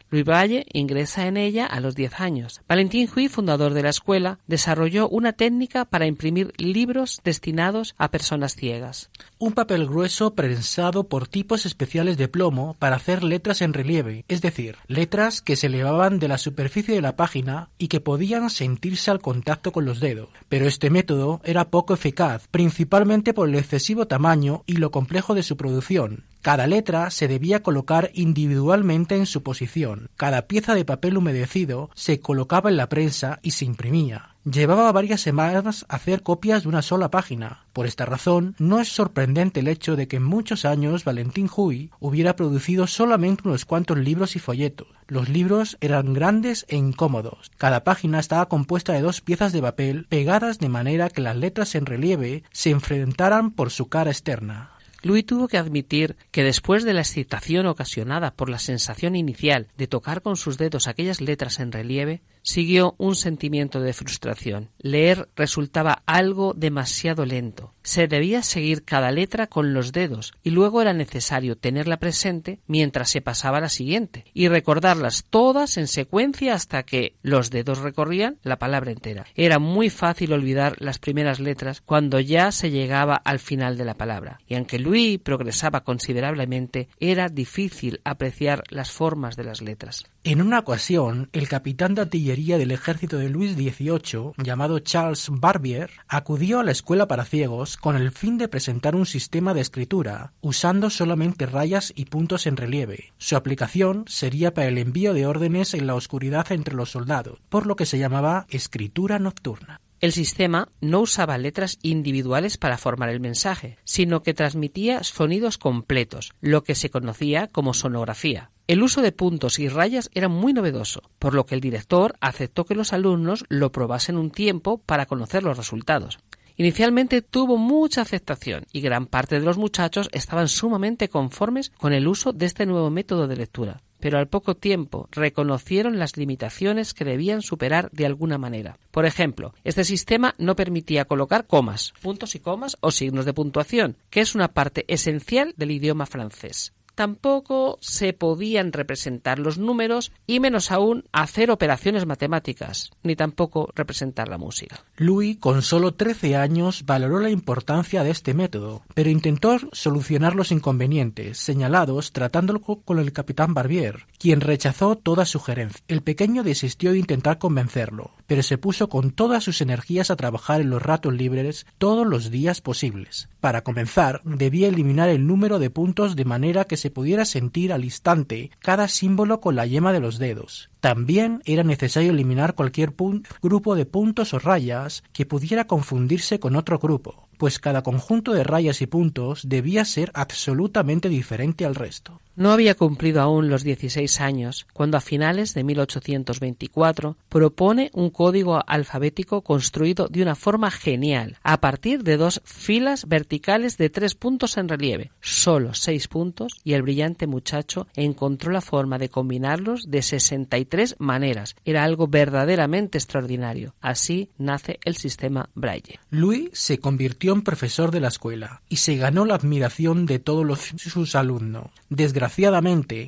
Ingresa 0.72 1.26
en 1.26 1.36
ella 1.36 1.66
a 1.66 1.80
los 1.80 1.94
10 1.94 2.20
años. 2.20 2.60
Valentín 2.68 3.08
Huy, 3.14 3.28
fundador 3.28 3.74
de 3.74 3.82
la 3.82 3.90
escuela, 3.90 4.38
desarrolló 4.46 5.08
una 5.08 5.32
técnica 5.32 5.84
para 5.84 6.06
imprimir 6.06 6.52
libros 6.56 7.20
destinados 7.24 7.94
a 7.98 8.10
personas 8.10 8.54
ciegas. 8.54 9.10
Un 9.38 9.52
papel 9.52 9.86
grueso 9.86 10.34
prensado 10.34 11.04
por 11.04 11.28
tipos 11.28 11.66
especiales 11.66 12.16
de 12.16 12.28
plomo 12.28 12.76
para 12.78 12.96
hacer 12.96 13.22
letras 13.22 13.60
en 13.60 13.72
relieve, 13.72 14.24
es 14.28 14.40
decir, 14.40 14.76
letras 14.86 15.42
que 15.42 15.56
se 15.56 15.66
elevaban 15.66 16.18
de 16.18 16.28
la 16.28 16.38
superficie 16.38 16.94
de 16.94 17.02
la 17.02 17.16
página 17.16 17.68
y 17.78 17.88
que 17.88 18.00
podían 18.00 18.48
sentirse 18.50 19.10
al 19.10 19.20
contacto 19.20 19.72
con 19.72 19.84
los 19.84 20.00
dedos. 20.00 20.28
Pero 20.48 20.66
este 20.66 20.90
método 20.90 21.40
era 21.44 21.68
poco 21.68 21.94
eficaz, 21.94 22.48
principalmente 22.50 23.34
por 23.34 23.48
el 23.48 23.56
excesivo 23.56 24.06
tamaño 24.06 24.62
y 24.66 24.74
lo 24.76 24.90
complejo 24.90 25.34
de 25.34 25.42
su 25.42 25.56
producción. 25.56 26.24
Cada 26.46 26.68
letra 26.68 27.10
se 27.10 27.26
debía 27.26 27.64
colocar 27.64 28.12
individualmente 28.14 29.16
en 29.16 29.26
su 29.26 29.42
posición. 29.42 30.10
Cada 30.16 30.42
pieza 30.42 30.76
de 30.76 30.84
papel 30.84 31.18
humedecido 31.18 31.90
se 31.94 32.20
colocaba 32.20 32.70
en 32.70 32.76
la 32.76 32.88
prensa 32.88 33.40
y 33.42 33.50
se 33.50 33.64
imprimía. 33.64 34.36
Llevaba 34.44 34.92
varias 34.92 35.20
semanas 35.20 35.84
hacer 35.88 36.22
copias 36.22 36.62
de 36.62 36.68
una 36.68 36.82
sola 36.82 37.10
página. 37.10 37.64
Por 37.72 37.84
esta 37.84 38.04
razón, 38.04 38.54
no 38.60 38.78
es 38.78 38.86
sorprendente 38.86 39.58
el 39.58 39.66
hecho 39.66 39.96
de 39.96 40.06
que 40.06 40.18
en 40.18 40.22
muchos 40.22 40.64
años 40.64 41.02
Valentín 41.02 41.50
Huy 41.52 41.90
hubiera 41.98 42.36
producido 42.36 42.86
solamente 42.86 43.48
unos 43.48 43.64
cuantos 43.64 43.98
libros 43.98 44.36
y 44.36 44.38
folletos. 44.38 44.86
Los 45.08 45.28
libros 45.28 45.76
eran 45.80 46.14
grandes 46.14 46.64
e 46.68 46.76
incómodos. 46.76 47.50
Cada 47.56 47.82
página 47.82 48.20
estaba 48.20 48.46
compuesta 48.46 48.92
de 48.92 49.00
dos 49.00 49.20
piezas 49.20 49.52
de 49.52 49.62
papel 49.62 50.06
pegadas 50.08 50.60
de 50.60 50.68
manera 50.68 51.10
que 51.10 51.22
las 51.22 51.34
letras 51.34 51.74
en 51.74 51.86
relieve 51.86 52.44
se 52.52 52.70
enfrentaran 52.70 53.50
por 53.50 53.72
su 53.72 53.88
cara 53.88 54.12
externa. 54.12 54.75
Louis 55.06 55.24
tuvo 55.24 55.46
que 55.46 55.56
admitir 55.56 56.16
que 56.32 56.42
después 56.42 56.82
de 56.82 56.92
la 56.92 57.02
excitación 57.02 57.66
ocasionada 57.66 58.32
por 58.32 58.50
la 58.50 58.58
sensación 58.58 59.14
inicial 59.14 59.68
de 59.76 59.86
tocar 59.86 60.20
con 60.20 60.34
sus 60.34 60.58
dedos 60.58 60.88
aquellas 60.88 61.20
letras 61.20 61.60
en 61.60 61.70
relieve, 61.70 62.22
siguió 62.46 62.94
un 62.96 63.16
sentimiento 63.16 63.80
de 63.80 63.92
frustración. 63.92 64.70
Leer 64.78 65.28
resultaba 65.34 66.02
algo 66.06 66.54
demasiado 66.54 67.26
lento. 67.26 67.74
Se 67.82 68.06
debía 68.06 68.42
seguir 68.42 68.84
cada 68.84 69.10
letra 69.10 69.48
con 69.48 69.74
los 69.74 69.92
dedos 69.92 70.32
y 70.42 70.50
luego 70.50 70.80
era 70.80 70.92
necesario 70.92 71.56
tenerla 71.56 71.98
presente 71.98 72.60
mientras 72.66 73.10
se 73.10 73.20
pasaba 73.20 73.60
la 73.60 73.68
siguiente 73.68 74.24
y 74.32 74.48
recordarlas 74.48 75.24
todas 75.28 75.76
en 75.76 75.88
secuencia 75.88 76.54
hasta 76.54 76.84
que 76.84 77.16
los 77.22 77.50
dedos 77.50 77.78
recorrían 77.78 78.38
la 78.42 78.58
palabra 78.58 78.92
entera. 78.92 79.26
Era 79.34 79.58
muy 79.58 79.90
fácil 79.90 80.32
olvidar 80.32 80.76
las 80.78 80.98
primeras 80.98 81.40
letras 81.40 81.82
cuando 81.84 82.20
ya 82.20 82.52
se 82.52 82.70
llegaba 82.70 83.16
al 83.16 83.40
final 83.40 83.76
de 83.76 83.84
la 83.84 83.94
palabra 83.94 84.38
y 84.46 84.54
aunque 84.54 84.78
Louis 84.78 85.18
progresaba 85.18 85.82
considerablemente 85.82 86.88
era 87.00 87.28
difícil 87.28 88.00
apreciar 88.04 88.62
las 88.70 88.92
formas 88.92 89.36
de 89.36 89.44
las 89.44 89.62
letras. 89.62 90.04
En 90.22 90.42
una 90.42 90.58
ocasión, 90.60 91.28
el 91.32 91.48
capitán 91.48 91.94
de 91.94 92.02
del 92.36 92.70
ejército 92.70 93.16
de 93.16 93.30
Luis 93.30 93.54
XVIII, 93.54 94.32
llamado 94.36 94.78
Charles 94.80 95.28
Barbier, 95.30 95.90
acudió 96.06 96.60
a 96.60 96.64
la 96.64 96.70
escuela 96.70 97.08
para 97.08 97.24
ciegos 97.24 97.78
con 97.78 97.96
el 97.96 98.10
fin 98.10 98.36
de 98.36 98.46
presentar 98.46 98.94
un 98.94 99.06
sistema 99.06 99.54
de 99.54 99.62
escritura, 99.62 100.34
usando 100.42 100.90
solamente 100.90 101.46
rayas 101.46 101.94
y 101.96 102.04
puntos 102.04 102.46
en 102.46 102.58
relieve. 102.58 103.14
Su 103.16 103.36
aplicación 103.36 104.04
sería 104.06 104.52
para 104.52 104.68
el 104.68 104.76
envío 104.76 105.14
de 105.14 105.26
órdenes 105.26 105.72
en 105.72 105.86
la 105.86 105.94
oscuridad 105.94 106.52
entre 106.52 106.74
los 106.74 106.90
soldados, 106.90 107.38
por 107.48 107.66
lo 107.66 107.74
que 107.74 107.86
se 107.86 107.98
llamaba 107.98 108.46
escritura 108.50 109.18
nocturna. 109.18 109.80
El 109.98 110.12
sistema 110.12 110.68
no 110.82 111.00
usaba 111.00 111.38
letras 111.38 111.78
individuales 111.80 112.58
para 112.58 112.76
formar 112.76 113.08
el 113.08 113.18
mensaje, 113.18 113.78
sino 113.84 114.22
que 114.22 114.34
transmitía 114.34 115.02
sonidos 115.02 115.56
completos, 115.56 116.32
lo 116.42 116.64
que 116.64 116.74
se 116.74 116.90
conocía 116.90 117.48
como 117.48 117.72
sonografía. 117.72 118.50
El 118.68 118.82
uso 118.82 119.00
de 119.00 119.12
puntos 119.12 119.60
y 119.60 119.68
rayas 119.68 120.10
era 120.12 120.28
muy 120.28 120.52
novedoso, 120.52 121.02
por 121.20 121.34
lo 121.34 121.46
que 121.46 121.54
el 121.54 121.60
director 121.60 122.16
aceptó 122.20 122.64
que 122.64 122.74
los 122.74 122.92
alumnos 122.92 123.44
lo 123.48 123.70
probasen 123.70 124.16
un 124.16 124.32
tiempo 124.32 124.78
para 124.78 125.06
conocer 125.06 125.44
los 125.44 125.56
resultados. 125.56 126.18
Inicialmente 126.56 127.22
tuvo 127.22 127.58
mucha 127.58 128.00
aceptación 128.00 128.64
y 128.72 128.80
gran 128.80 129.06
parte 129.06 129.38
de 129.38 129.44
los 129.44 129.56
muchachos 129.56 130.08
estaban 130.10 130.48
sumamente 130.48 131.08
conformes 131.08 131.70
con 131.78 131.92
el 131.92 132.08
uso 132.08 132.32
de 132.32 132.46
este 132.46 132.66
nuevo 132.66 132.90
método 132.90 133.28
de 133.28 133.36
lectura 133.36 133.82
pero 133.98 134.18
al 134.18 134.28
poco 134.28 134.54
tiempo 134.54 135.08
reconocieron 135.10 135.98
las 135.98 136.16
limitaciones 136.16 136.94
que 136.94 137.04
debían 137.04 137.42
superar 137.42 137.90
de 137.92 138.06
alguna 138.06 138.38
manera. 138.38 138.78
Por 138.90 139.06
ejemplo, 139.06 139.54
este 139.64 139.84
sistema 139.84 140.34
no 140.38 140.54
permitía 140.54 141.06
colocar 141.06 141.46
comas, 141.46 141.92
puntos 142.02 142.34
y 142.34 142.40
comas 142.40 142.76
o 142.80 142.90
signos 142.90 143.24
de 143.24 143.32
puntuación, 143.32 143.96
que 144.10 144.20
es 144.20 144.34
una 144.34 144.48
parte 144.48 144.84
esencial 144.86 145.54
del 145.56 145.72
idioma 145.72 146.06
francés 146.06 146.75
tampoco 146.96 147.78
se 147.80 148.12
podían 148.12 148.72
representar 148.72 149.38
los 149.38 149.58
números 149.58 150.10
y 150.26 150.40
menos 150.40 150.72
aún 150.72 151.04
hacer 151.12 151.52
operaciones 151.52 152.06
matemáticas, 152.06 152.90
ni 153.04 153.14
tampoco 153.14 153.70
representar 153.76 154.28
la 154.28 154.38
música. 154.38 154.84
Louis, 154.96 155.36
con 155.36 155.62
solo 155.62 155.94
13 155.94 156.34
años, 156.36 156.84
valoró 156.84 157.20
la 157.20 157.30
importancia 157.30 158.02
de 158.02 158.10
este 158.10 158.34
método, 158.34 158.82
pero 158.94 159.10
intentó 159.10 159.58
solucionar 159.72 160.34
los 160.34 160.50
inconvenientes 160.50 161.38
señalados 161.38 162.12
tratándolo 162.12 162.60
con 162.60 162.98
el 162.98 163.12
capitán 163.12 163.54
Barbier, 163.54 164.06
quien 164.18 164.40
rechazó 164.40 164.96
toda 164.96 165.26
sugerencia. 165.26 165.84
El 165.88 166.02
pequeño 166.02 166.42
desistió 166.42 166.92
de 166.92 166.98
intentar 166.98 167.38
convencerlo, 167.38 168.12
pero 168.26 168.42
se 168.42 168.56
puso 168.58 168.88
con 168.88 169.10
todas 169.10 169.44
sus 169.44 169.60
energías 169.60 170.10
a 170.10 170.16
trabajar 170.16 170.62
en 170.62 170.70
los 170.70 170.82
ratos 170.82 171.12
libres 171.12 171.66
todos 171.76 172.06
los 172.06 172.30
días 172.30 172.62
posibles. 172.62 173.28
Para 173.40 173.62
comenzar, 173.62 174.22
debía 174.24 174.68
eliminar 174.68 175.10
el 175.10 175.26
número 175.26 175.58
de 175.58 175.70
puntos 175.70 176.16
de 176.16 176.24
manera 176.24 176.64
que 176.64 176.78
se 176.78 176.85
pudiera 176.90 177.24
sentir 177.24 177.72
al 177.72 177.84
instante 177.84 178.50
cada 178.60 178.88
símbolo 178.88 179.40
con 179.40 179.56
la 179.56 179.66
yema 179.66 179.92
de 179.92 180.00
los 180.00 180.18
dedos. 180.18 180.70
También 180.80 181.42
era 181.44 181.64
necesario 181.64 182.10
eliminar 182.10 182.54
cualquier 182.54 182.94
grupo 183.42 183.74
de 183.74 183.86
puntos 183.86 184.34
o 184.34 184.38
rayas 184.38 185.02
que 185.12 185.26
pudiera 185.26 185.66
confundirse 185.66 186.38
con 186.38 186.56
otro 186.56 186.78
grupo, 186.78 187.28
pues 187.38 187.58
cada 187.58 187.82
conjunto 187.82 188.32
de 188.32 188.44
rayas 188.44 188.80
y 188.82 188.86
puntos 188.86 189.48
debía 189.48 189.84
ser 189.84 190.10
absolutamente 190.14 191.08
diferente 191.08 191.64
al 191.64 191.74
resto. 191.74 192.20
No 192.36 192.52
había 192.52 192.74
cumplido 192.74 193.22
aún 193.22 193.48
los 193.48 193.64
16 193.64 194.20
años 194.20 194.66
cuando 194.74 194.98
a 194.98 195.00
finales 195.00 195.54
de 195.54 195.64
1824 195.64 197.16
propone 197.30 197.90
un 197.94 198.10
código 198.10 198.62
alfabético 198.66 199.40
construido 199.40 200.06
de 200.08 200.20
una 200.20 200.34
forma 200.34 200.70
genial, 200.70 201.38
a 201.42 201.62
partir 201.62 202.02
de 202.02 202.18
dos 202.18 202.42
filas 202.44 203.08
verticales 203.08 203.78
de 203.78 203.88
tres 203.88 204.14
puntos 204.14 204.58
en 204.58 204.68
relieve, 204.68 205.12
solo 205.22 205.72
seis 205.72 206.08
puntos, 206.08 206.60
y 206.62 206.74
el 206.74 206.82
brillante 206.82 207.26
muchacho 207.26 207.86
encontró 207.96 208.52
la 208.52 208.60
forma 208.60 208.98
de 208.98 209.08
combinarlos 209.08 209.90
de 209.90 210.02
63 210.02 210.96
maneras. 210.98 211.56
Era 211.64 211.84
algo 211.84 212.06
verdaderamente 212.06 212.98
extraordinario. 212.98 213.74
Así 213.80 214.28
nace 214.36 214.78
el 214.84 214.96
sistema 214.96 215.48
Braille. 215.54 216.00
Louis 216.10 216.50
se 216.52 216.80
convirtió 216.80 217.32
en 217.32 217.40
profesor 217.40 217.90
de 217.90 218.00
la 218.00 218.08
escuela 218.08 218.60
y 218.68 218.76
se 218.76 218.96
ganó 218.96 219.24
la 219.24 219.36
admiración 219.36 220.04
de 220.04 220.18
todos 220.18 220.74
sus 220.76 221.14
alumnos. 221.14 221.70
Desgraciadamente, 221.88 222.25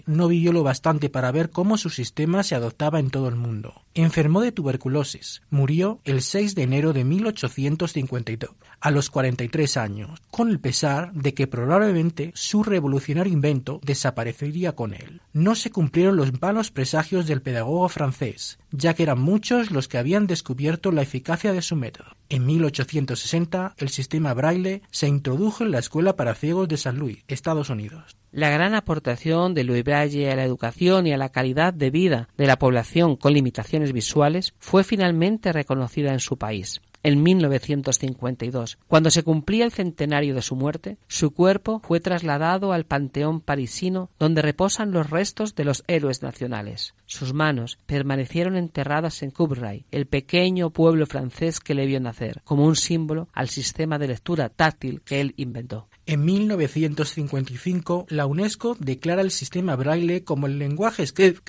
no 0.06 0.28
vivió 0.28 0.52
lo 0.52 0.62
bastante 0.62 1.08
para 1.08 1.32
ver 1.32 1.50
cómo 1.50 1.76
su 1.78 1.90
sistema 1.90 2.42
se 2.42 2.54
adoptaba 2.54 2.98
en 3.00 3.10
todo 3.10 3.28
el 3.28 3.36
mundo. 3.36 3.82
Enfermó 3.94 4.40
de 4.40 4.52
tuberculosis. 4.52 5.42
Murió 5.50 6.00
el 6.04 6.22
6 6.22 6.54
de 6.54 6.62
enero 6.62 6.92
de 6.92 7.04
1852, 7.04 8.50
a 8.80 8.90
los 8.90 9.10
43 9.10 9.76
años, 9.76 10.20
con 10.30 10.48
el 10.50 10.60
pesar 10.60 11.12
de 11.12 11.34
que 11.34 11.46
probablemente 11.46 12.32
su 12.34 12.62
revolucionario 12.62 13.32
invento 13.32 13.80
desaparecería 13.82 14.74
con 14.74 14.94
él. 14.94 15.20
No 15.38 15.54
se 15.54 15.70
cumplieron 15.70 16.16
los 16.16 16.42
malos 16.42 16.72
presagios 16.72 17.28
del 17.28 17.42
pedagogo 17.42 17.88
francés, 17.88 18.58
ya 18.72 18.94
que 18.94 19.04
eran 19.04 19.20
muchos 19.20 19.70
los 19.70 19.86
que 19.86 19.96
habían 19.96 20.26
descubierto 20.26 20.90
la 20.90 21.02
eficacia 21.02 21.52
de 21.52 21.62
su 21.62 21.76
método. 21.76 22.08
En 22.28 22.44
1860, 22.44 23.76
el 23.78 23.88
sistema 23.88 24.34
braille 24.34 24.82
se 24.90 25.06
introdujo 25.06 25.62
en 25.62 25.70
la 25.70 25.78
Escuela 25.78 26.16
para 26.16 26.34
Ciegos 26.34 26.66
de 26.66 26.76
San 26.76 26.98
Luis, 26.98 27.22
Estados 27.28 27.70
Unidos. 27.70 28.16
La 28.32 28.50
gran 28.50 28.74
aportación 28.74 29.54
de 29.54 29.62
Louis 29.62 29.84
Braille 29.84 30.28
a 30.28 30.34
la 30.34 30.42
educación 30.42 31.06
y 31.06 31.12
a 31.12 31.16
la 31.16 31.28
calidad 31.28 31.72
de 31.72 31.90
vida 31.90 32.28
de 32.36 32.48
la 32.48 32.58
población 32.58 33.14
con 33.14 33.32
limitaciones 33.32 33.92
visuales 33.92 34.54
fue 34.58 34.82
finalmente 34.82 35.52
reconocida 35.52 36.12
en 36.12 36.18
su 36.18 36.36
país. 36.36 36.80
En 37.08 37.22
1952, 37.22 38.76
cuando 38.86 39.08
se 39.10 39.22
cumplía 39.22 39.64
el 39.64 39.72
centenario 39.72 40.34
de 40.34 40.42
su 40.42 40.56
muerte, 40.56 40.98
su 41.06 41.30
cuerpo 41.30 41.80
fue 41.82 42.00
trasladado 42.00 42.74
al 42.74 42.84
Panteón 42.84 43.40
parisino 43.40 44.10
donde 44.18 44.42
reposan 44.42 44.90
los 44.90 45.08
restos 45.08 45.54
de 45.54 45.64
los 45.64 45.84
héroes 45.86 46.22
nacionales. 46.22 46.92
Sus 47.06 47.32
manos 47.32 47.78
permanecieron 47.86 48.56
enterradas 48.56 49.22
en 49.22 49.30
Coubray, 49.30 49.86
el 49.90 50.04
pequeño 50.04 50.68
pueblo 50.68 51.06
francés 51.06 51.60
que 51.60 51.72
le 51.74 51.86
vio 51.86 51.98
nacer, 51.98 52.42
como 52.44 52.66
un 52.66 52.76
símbolo 52.76 53.28
al 53.32 53.48
sistema 53.48 53.98
de 53.98 54.08
lectura 54.08 54.50
táctil 54.50 55.00
que 55.00 55.22
él 55.22 55.32
inventó. 55.38 55.88
En 56.04 56.26
1955, 56.26 58.04
la 58.10 58.26
UNESCO 58.26 58.76
declara 58.78 59.22
el 59.22 59.30
sistema 59.30 59.76
braille 59.76 60.24
como 60.24 60.46
el 60.46 60.58
lenguaje 60.58 61.04
escri- 61.04 61.40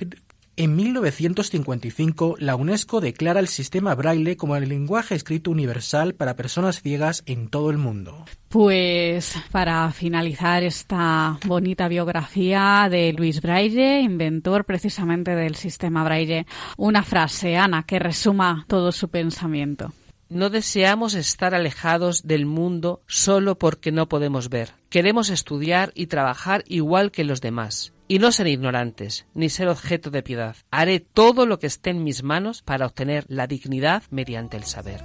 en 0.56 0.76
1955, 0.76 2.36
la 2.38 2.56
UNESCO 2.56 3.00
declara 3.00 3.40
el 3.40 3.48
sistema 3.48 3.94
braille 3.94 4.36
como 4.36 4.56
el 4.56 4.68
lenguaje 4.68 5.14
escrito 5.14 5.50
universal 5.50 6.14
para 6.14 6.36
personas 6.36 6.82
ciegas 6.82 7.22
en 7.26 7.48
todo 7.48 7.70
el 7.70 7.78
mundo. 7.78 8.26
Pues 8.48 9.34
para 9.52 9.90
finalizar 9.92 10.62
esta 10.62 11.38
bonita 11.46 11.88
biografía 11.88 12.88
de 12.90 13.12
Luis 13.12 13.40
Braille, 13.40 14.00
inventor 14.00 14.64
precisamente 14.64 15.34
del 15.34 15.54
sistema 15.54 16.04
Braille, 16.04 16.46
una 16.76 17.02
frase, 17.02 17.56
Ana, 17.56 17.84
que 17.84 17.98
resuma 17.98 18.64
todo 18.68 18.92
su 18.92 19.08
pensamiento. 19.08 19.92
No 20.28 20.48
deseamos 20.48 21.14
estar 21.14 21.54
alejados 21.54 22.26
del 22.26 22.46
mundo 22.46 23.02
solo 23.08 23.58
porque 23.58 23.90
no 23.90 24.08
podemos 24.08 24.48
ver. 24.48 24.74
Queremos 24.88 25.28
estudiar 25.28 25.90
y 25.94 26.06
trabajar 26.06 26.62
igual 26.68 27.10
que 27.10 27.24
los 27.24 27.40
demás. 27.40 27.92
Y 28.10 28.18
no 28.18 28.32
ser 28.32 28.48
ignorantes, 28.48 29.24
ni 29.34 29.50
ser 29.50 29.68
objeto 29.68 30.10
de 30.10 30.24
piedad. 30.24 30.56
Haré 30.72 30.98
todo 30.98 31.46
lo 31.46 31.60
que 31.60 31.68
esté 31.68 31.90
en 31.90 32.02
mis 32.02 32.24
manos 32.24 32.60
para 32.60 32.86
obtener 32.86 33.24
la 33.28 33.46
dignidad 33.46 34.02
mediante 34.10 34.56
el 34.56 34.64
saber. 34.64 35.00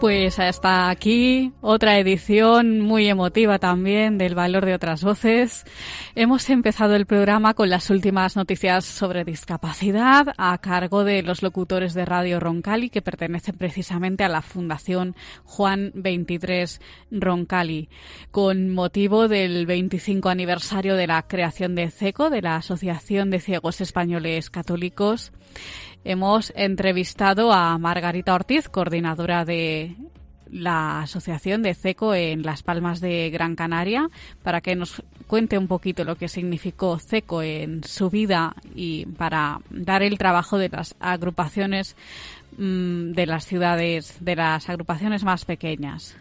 Pues 0.00 0.38
hasta 0.38 0.88
aquí 0.88 1.52
otra 1.60 1.98
edición 1.98 2.80
muy 2.80 3.06
emotiva 3.06 3.58
también 3.58 4.16
del 4.16 4.34
valor 4.34 4.64
de 4.64 4.72
otras 4.72 5.04
voces. 5.04 5.66
Hemos 6.14 6.48
empezado 6.48 6.96
el 6.96 7.04
programa 7.04 7.52
con 7.52 7.68
las 7.68 7.90
últimas 7.90 8.34
noticias 8.34 8.86
sobre 8.86 9.26
discapacidad 9.26 10.32
a 10.38 10.56
cargo 10.56 11.04
de 11.04 11.22
los 11.22 11.42
locutores 11.42 11.92
de 11.92 12.06
Radio 12.06 12.40
Roncali 12.40 12.88
que 12.88 13.02
pertenecen 13.02 13.58
precisamente 13.58 14.24
a 14.24 14.30
la 14.30 14.40
Fundación 14.40 15.16
Juan 15.44 15.92
23 15.94 16.80
Roncali 17.10 17.90
con 18.30 18.70
motivo 18.70 19.28
del 19.28 19.66
25 19.66 20.30
aniversario 20.30 20.96
de 20.96 21.08
la 21.08 21.26
creación 21.28 21.74
de 21.74 21.90
CECO, 21.90 22.30
de 22.30 22.40
la 22.40 22.56
Asociación 22.56 23.30
de 23.30 23.40
Ciegos 23.40 23.82
Españoles 23.82 24.48
Católicos. 24.48 25.30
Hemos 26.04 26.52
entrevistado 26.56 27.52
a 27.52 27.76
Margarita 27.76 28.34
Ortiz, 28.34 28.68
coordinadora 28.68 29.44
de 29.44 29.96
la 30.50 31.02
Asociación 31.02 31.62
de 31.62 31.74
CECO 31.74 32.14
en 32.14 32.42
Las 32.42 32.62
Palmas 32.62 33.00
de 33.00 33.28
Gran 33.30 33.54
Canaria, 33.54 34.08
para 34.42 34.62
que 34.62 34.74
nos 34.74 35.02
cuente 35.26 35.58
un 35.58 35.68
poquito 35.68 36.04
lo 36.04 36.16
que 36.16 36.28
significó 36.28 36.98
CECO 36.98 37.42
en 37.42 37.84
su 37.84 38.10
vida 38.10 38.54
y 38.74 39.06
para 39.06 39.60
dar 39.70 40.02
el 40.02 40.18
trabajo 40.18 40.58
de 40.58 40.70
las 40.70 40.96
agrupaciones 41.00 41.96
mm, 42.56 43.12
de 43.12 43.26
las 43.26 43.44
ciudades, 43.46 44.16
de 44.20 44.36
las 44.36 44.68
agrupaciones 44.68 45.22
más 45.22 45.44
pequeñas 45.44 46.16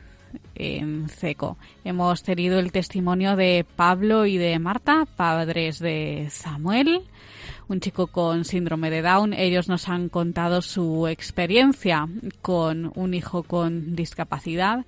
en 0.56 1.10
CECO. 1.10 1.58
Hemos 1.84 2.22
tenido 2.24 2.60
el 2.60 2.72
testimonio 2.72 3.36
de 3.36 3.66
Pablo 3.76 4.26
y 4.26 4.38
de 4.38 4.60
Marta, 4.60 5.08
padres 5.16 5.80
de 5.80 6.28
Samuel, 6.30 7.04
un 7.70 7.80
chico 7.80 8.08
con 8.08 8.46
síndrome 8.46 8.90
de 8.90 9.04
Down. 9.04 9.34
Ellos 9.34 9.70
nos 9.70 9.88
han 9.88 10.10
contado 10.10 10.62
su 10.62 11.08
experiencia 11.08 12.08
con 12.42 12.92
un 12.96 13.14
hijo 13.14 13.44
con 13.44 13.96
discapacidad. 13.96 14.86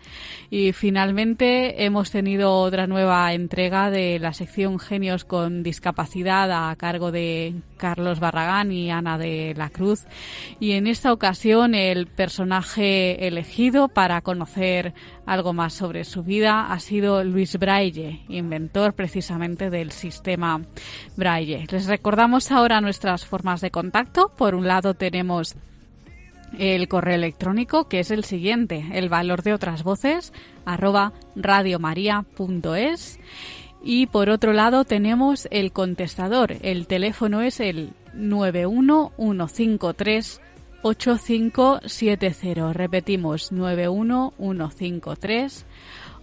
Y 0.50 0.74
finalmente 0.74 1.86
hemos 1.86 2.10
tenido 2.10 2.54
otra 2.54 2.88
nueva 2.88 3.34
entrega 3.34 3.92
de 3.92 4.18
la 4.20 4.34
sección 4.34 4.80
Genios 4.80 5.26
con 5.26 5.62
Discapacidad 5.62 6.70
a 6.70 6.76
cargo 6.76 7.12
de 7.12 7.54
Carlos 7.78 8.20
Barragán 8.20 8.72
y 8.72 8.90
Ana 8.90 9.18
de 9.20 9.54
la 9.56 9.70
Cruz. 9.70 10.06
Y 10.60 10.72
en 10.72 10.88
esta 10.88 11.14
ocasión 11.14 11.76
el 11.76 12.08
personaje 12.08 13.28
elegido 13.28 13.90
para 13.90 14.22
conocer 14.22 14.94
algo 15.26 15.54
más 15.54 15.74
sobre 15.74 16.04
su 16.04 16.24
vida 16.24 16.72
ha 16.72 16.80
sido 16.80 17.24
Luis 17.24 17.58
Braille, 17.58 18.22
inventor 18.28 18.94
precisamente 18.94 19.70
del 19.70 19.92
sistema 19.92 20.62
Braille. 21.16 21.68
Les 21.70 21.86
recordamos 21.86 22.52
ahora 22.52 22.71
nuestras 22.80 23.26
formas 23.26 23.60
de 23.60 23.72
contacto. 23.72 24.32
Por 24.38 24.56
un 24.56 24.68
lado 24.68 24.94
tenemos 24.94 25.56
el 26.58 26.88
correo 26.88 27.16
electrónico 27.16 27.90
que 27.90 28.00
es 28.00 28.12
el 28.12 28.24
siguiente, 28.24 28.86
el 28.94 29.10
valor 29.10 29.44
de 29.44 29.54
otras 29.54 29.84
voces 29.84 30.32
arroba 30.66 31.12
radiomaria.es 31.36 33.20
y 33.84 34.06
por 34.08 34.30
otro 34.30 34.54
lado 34.54 34.86
tenemos 34.86 35.48
el 35.50 35.72
contestador, 35.72 36.58
el 36.62 36.86
teléfono 36.88 37.42
es 37.42 37.60
el 37.60 37.94
91153 38.14 40.40
8570. 40.84 42.74
Repetimos, 42.74 43.52
91153 43.52 45.66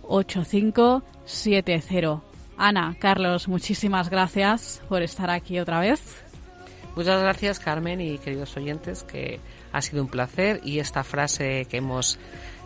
8570. 0.02 2.22
Ana, 2.56 2.96
Carlos, 2.98 3.46
muchísimas 3.46 4.10
gracias 4.10 4.82
por 4.88 5.02
estar 5.02 5.30
aquí 5.30 5.60
otra 5.60 5.78
vez. 5.80 6.24
Muchas 6.96 7.22
gracias, 7.22 7.60
Carmen 7.60 8.00
y 8.00 8.18
queridos 8.18 8.56
oyentes, 8.56 9.04
que 9.04 9.40
ha 9.72 9.80
sido 9.82 10.02
un 10.02 10.08
placer 10.08 10.60
y 10.64 10.80
esta 10.80 11.04
frase 11.04 11.66
que 11.70 11.76
hemos 11.76 12.18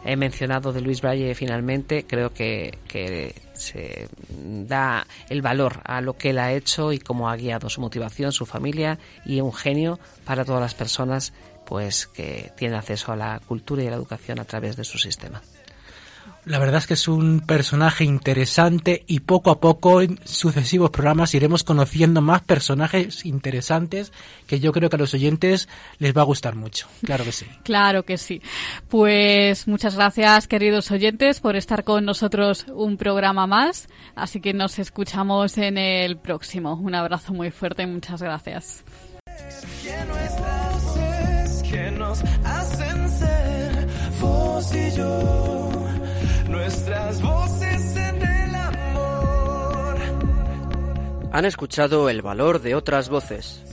eh, 0.04 0.16
mencionado 0.16 0.72
de 0.72 0.80
Luis 0.80 1.00
Braille 1.00 1.34
finalmente 1.34 2.04
creo 2.06 2.32
que, 2.32 2.78
que 2.88 3.34
se 3.52 4.08
da 4.28 5.06
el 5.28 5.42
valor 5.42 5.80
a 5.84 6.00
lo 6.00 6.16
que 6.16 6.30
él 6.30 6.38
ha 6.38 6.52
hecho 6.52 6.92
y 6.92 6.98
cómo 6.98 7.28
ha 7.28 7.36
guiado 7.36 7.68
su 7.68 7.80
motivación, 7.80 8.32
su 8.32 8.44
familia 8.44 8.98
y 9.24 9.40
un 9.40 9.52
genio 9.52 10.00
para 10.24 10.44
todas 10.44 10.60
las 10.60 10.74
personas 10.74 11.32
pues 11.66 12.08
que 12.08 12.52
tienen 12.56 12.76
acceso 12.76 13.12
a 13.12 13.16
la 13.16 13.40
cultura 13.46 13.84
y 13.84 13.86
a 13.86 13.90
la 13.90 13.96
educación 13.96 14.40
a 14.40 14.44
través 14.44 14.76
de 14.76 14.84
su 14.84 14.98
sistema. 14.98 15.40
La 16.45 16.59
verdad 16.59 16.78
es 16.78 16.88
que 16.88 16.95
es 16.95 17.07
un 17.07 17.40
personaje 17.40 18.03
interesante 18.03 19.05
y 19.07 19.20
poco 19.20 19.51
a 19.51 19.61
poco 19.61 20.03
en 20.03 20.18
sucesivos 20.24 20.90
programas 20.90 21.34
iremos 21.34 21.62
conociendo 21.62 22.20
más 22.20 22.43
personajes 22.43 23.24
interesantes 23.24 24.12
que 24.49 24.59
yo 24.59 24.72
creo 24.72 24.90
que 24.90 24.97
a 24.97 24.99
los 24.99 25.14
oyentes 25.14 25.68
les 25.99 26.16
va 26.16 26.22
a 26.22 26.24
gustar 26.24 26.57
mucho. 26.57 26.88
Claro 27.05 27.24
que 27.24 27.32
sí. 27.32 27.47
Claro 27.62 28.05
que 28.05 28.18
sí. 28.18 28.43
Pues 28.88 29.68
muchas 29.68 29.95
gracias, 29.95 30.49
queridos 30.49 30.90
oyentes, 30.90 31.40
por 31.40 31.57
estar 31.57 31.84
con 31.84 32.05
nosotros 32.05 32.66
un 32.74 32.97
programa 32.97 33.47
más. 33.47 33.88
Así 34.14 34.40
que 34.40 34.53
nos 34.53 34.78
escuchamos 34.78 35.59
en 35.59 35.78
el 35.78 36.16
próximo. 36.18 36.74
Un 36.74 36.95
abrazo 36.95 37.32
muy 37.32 37.51
fuerte 37.51 37.84
y 37.84 37.86
muchas 37.86 38.20
gracias. 38.20 38.84
que 39.82 40.05
nuestras 40.07 40.84
voces 40.84 41.62
que 41.70 41.90
nos 41.93 42.22
hacen 42.45 43.11
ser 43.11 43.88
vos 44.20 44.74
y 44.74 44.97
yo, 44.97 45.71
nuestras 46.53 47.22
voces 47.22 47.96
en 47.96 48.22
el 48.22 48.55
amor. 48.55 49.96
Han 51.32 51.44
escuchado 51.44 52.09
El 52.09 52.22
valor 52.22 52.61
de 52.61 52.74
otras 52.74 53.09
voces, 53.09 53.64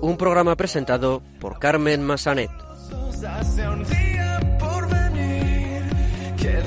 un 0.00 0.16
programa 0.16 0.56
presentado 0.56 1.22
por 1.40 1.58
Carmen 1.58 2.02
Massanet. 2.02 2.50
hacia 3.26 3.70
un 3.70 3.84
día 3.84 4.40
por 4.58 4.88
venir 4.88 5.82
que 6.36 6.60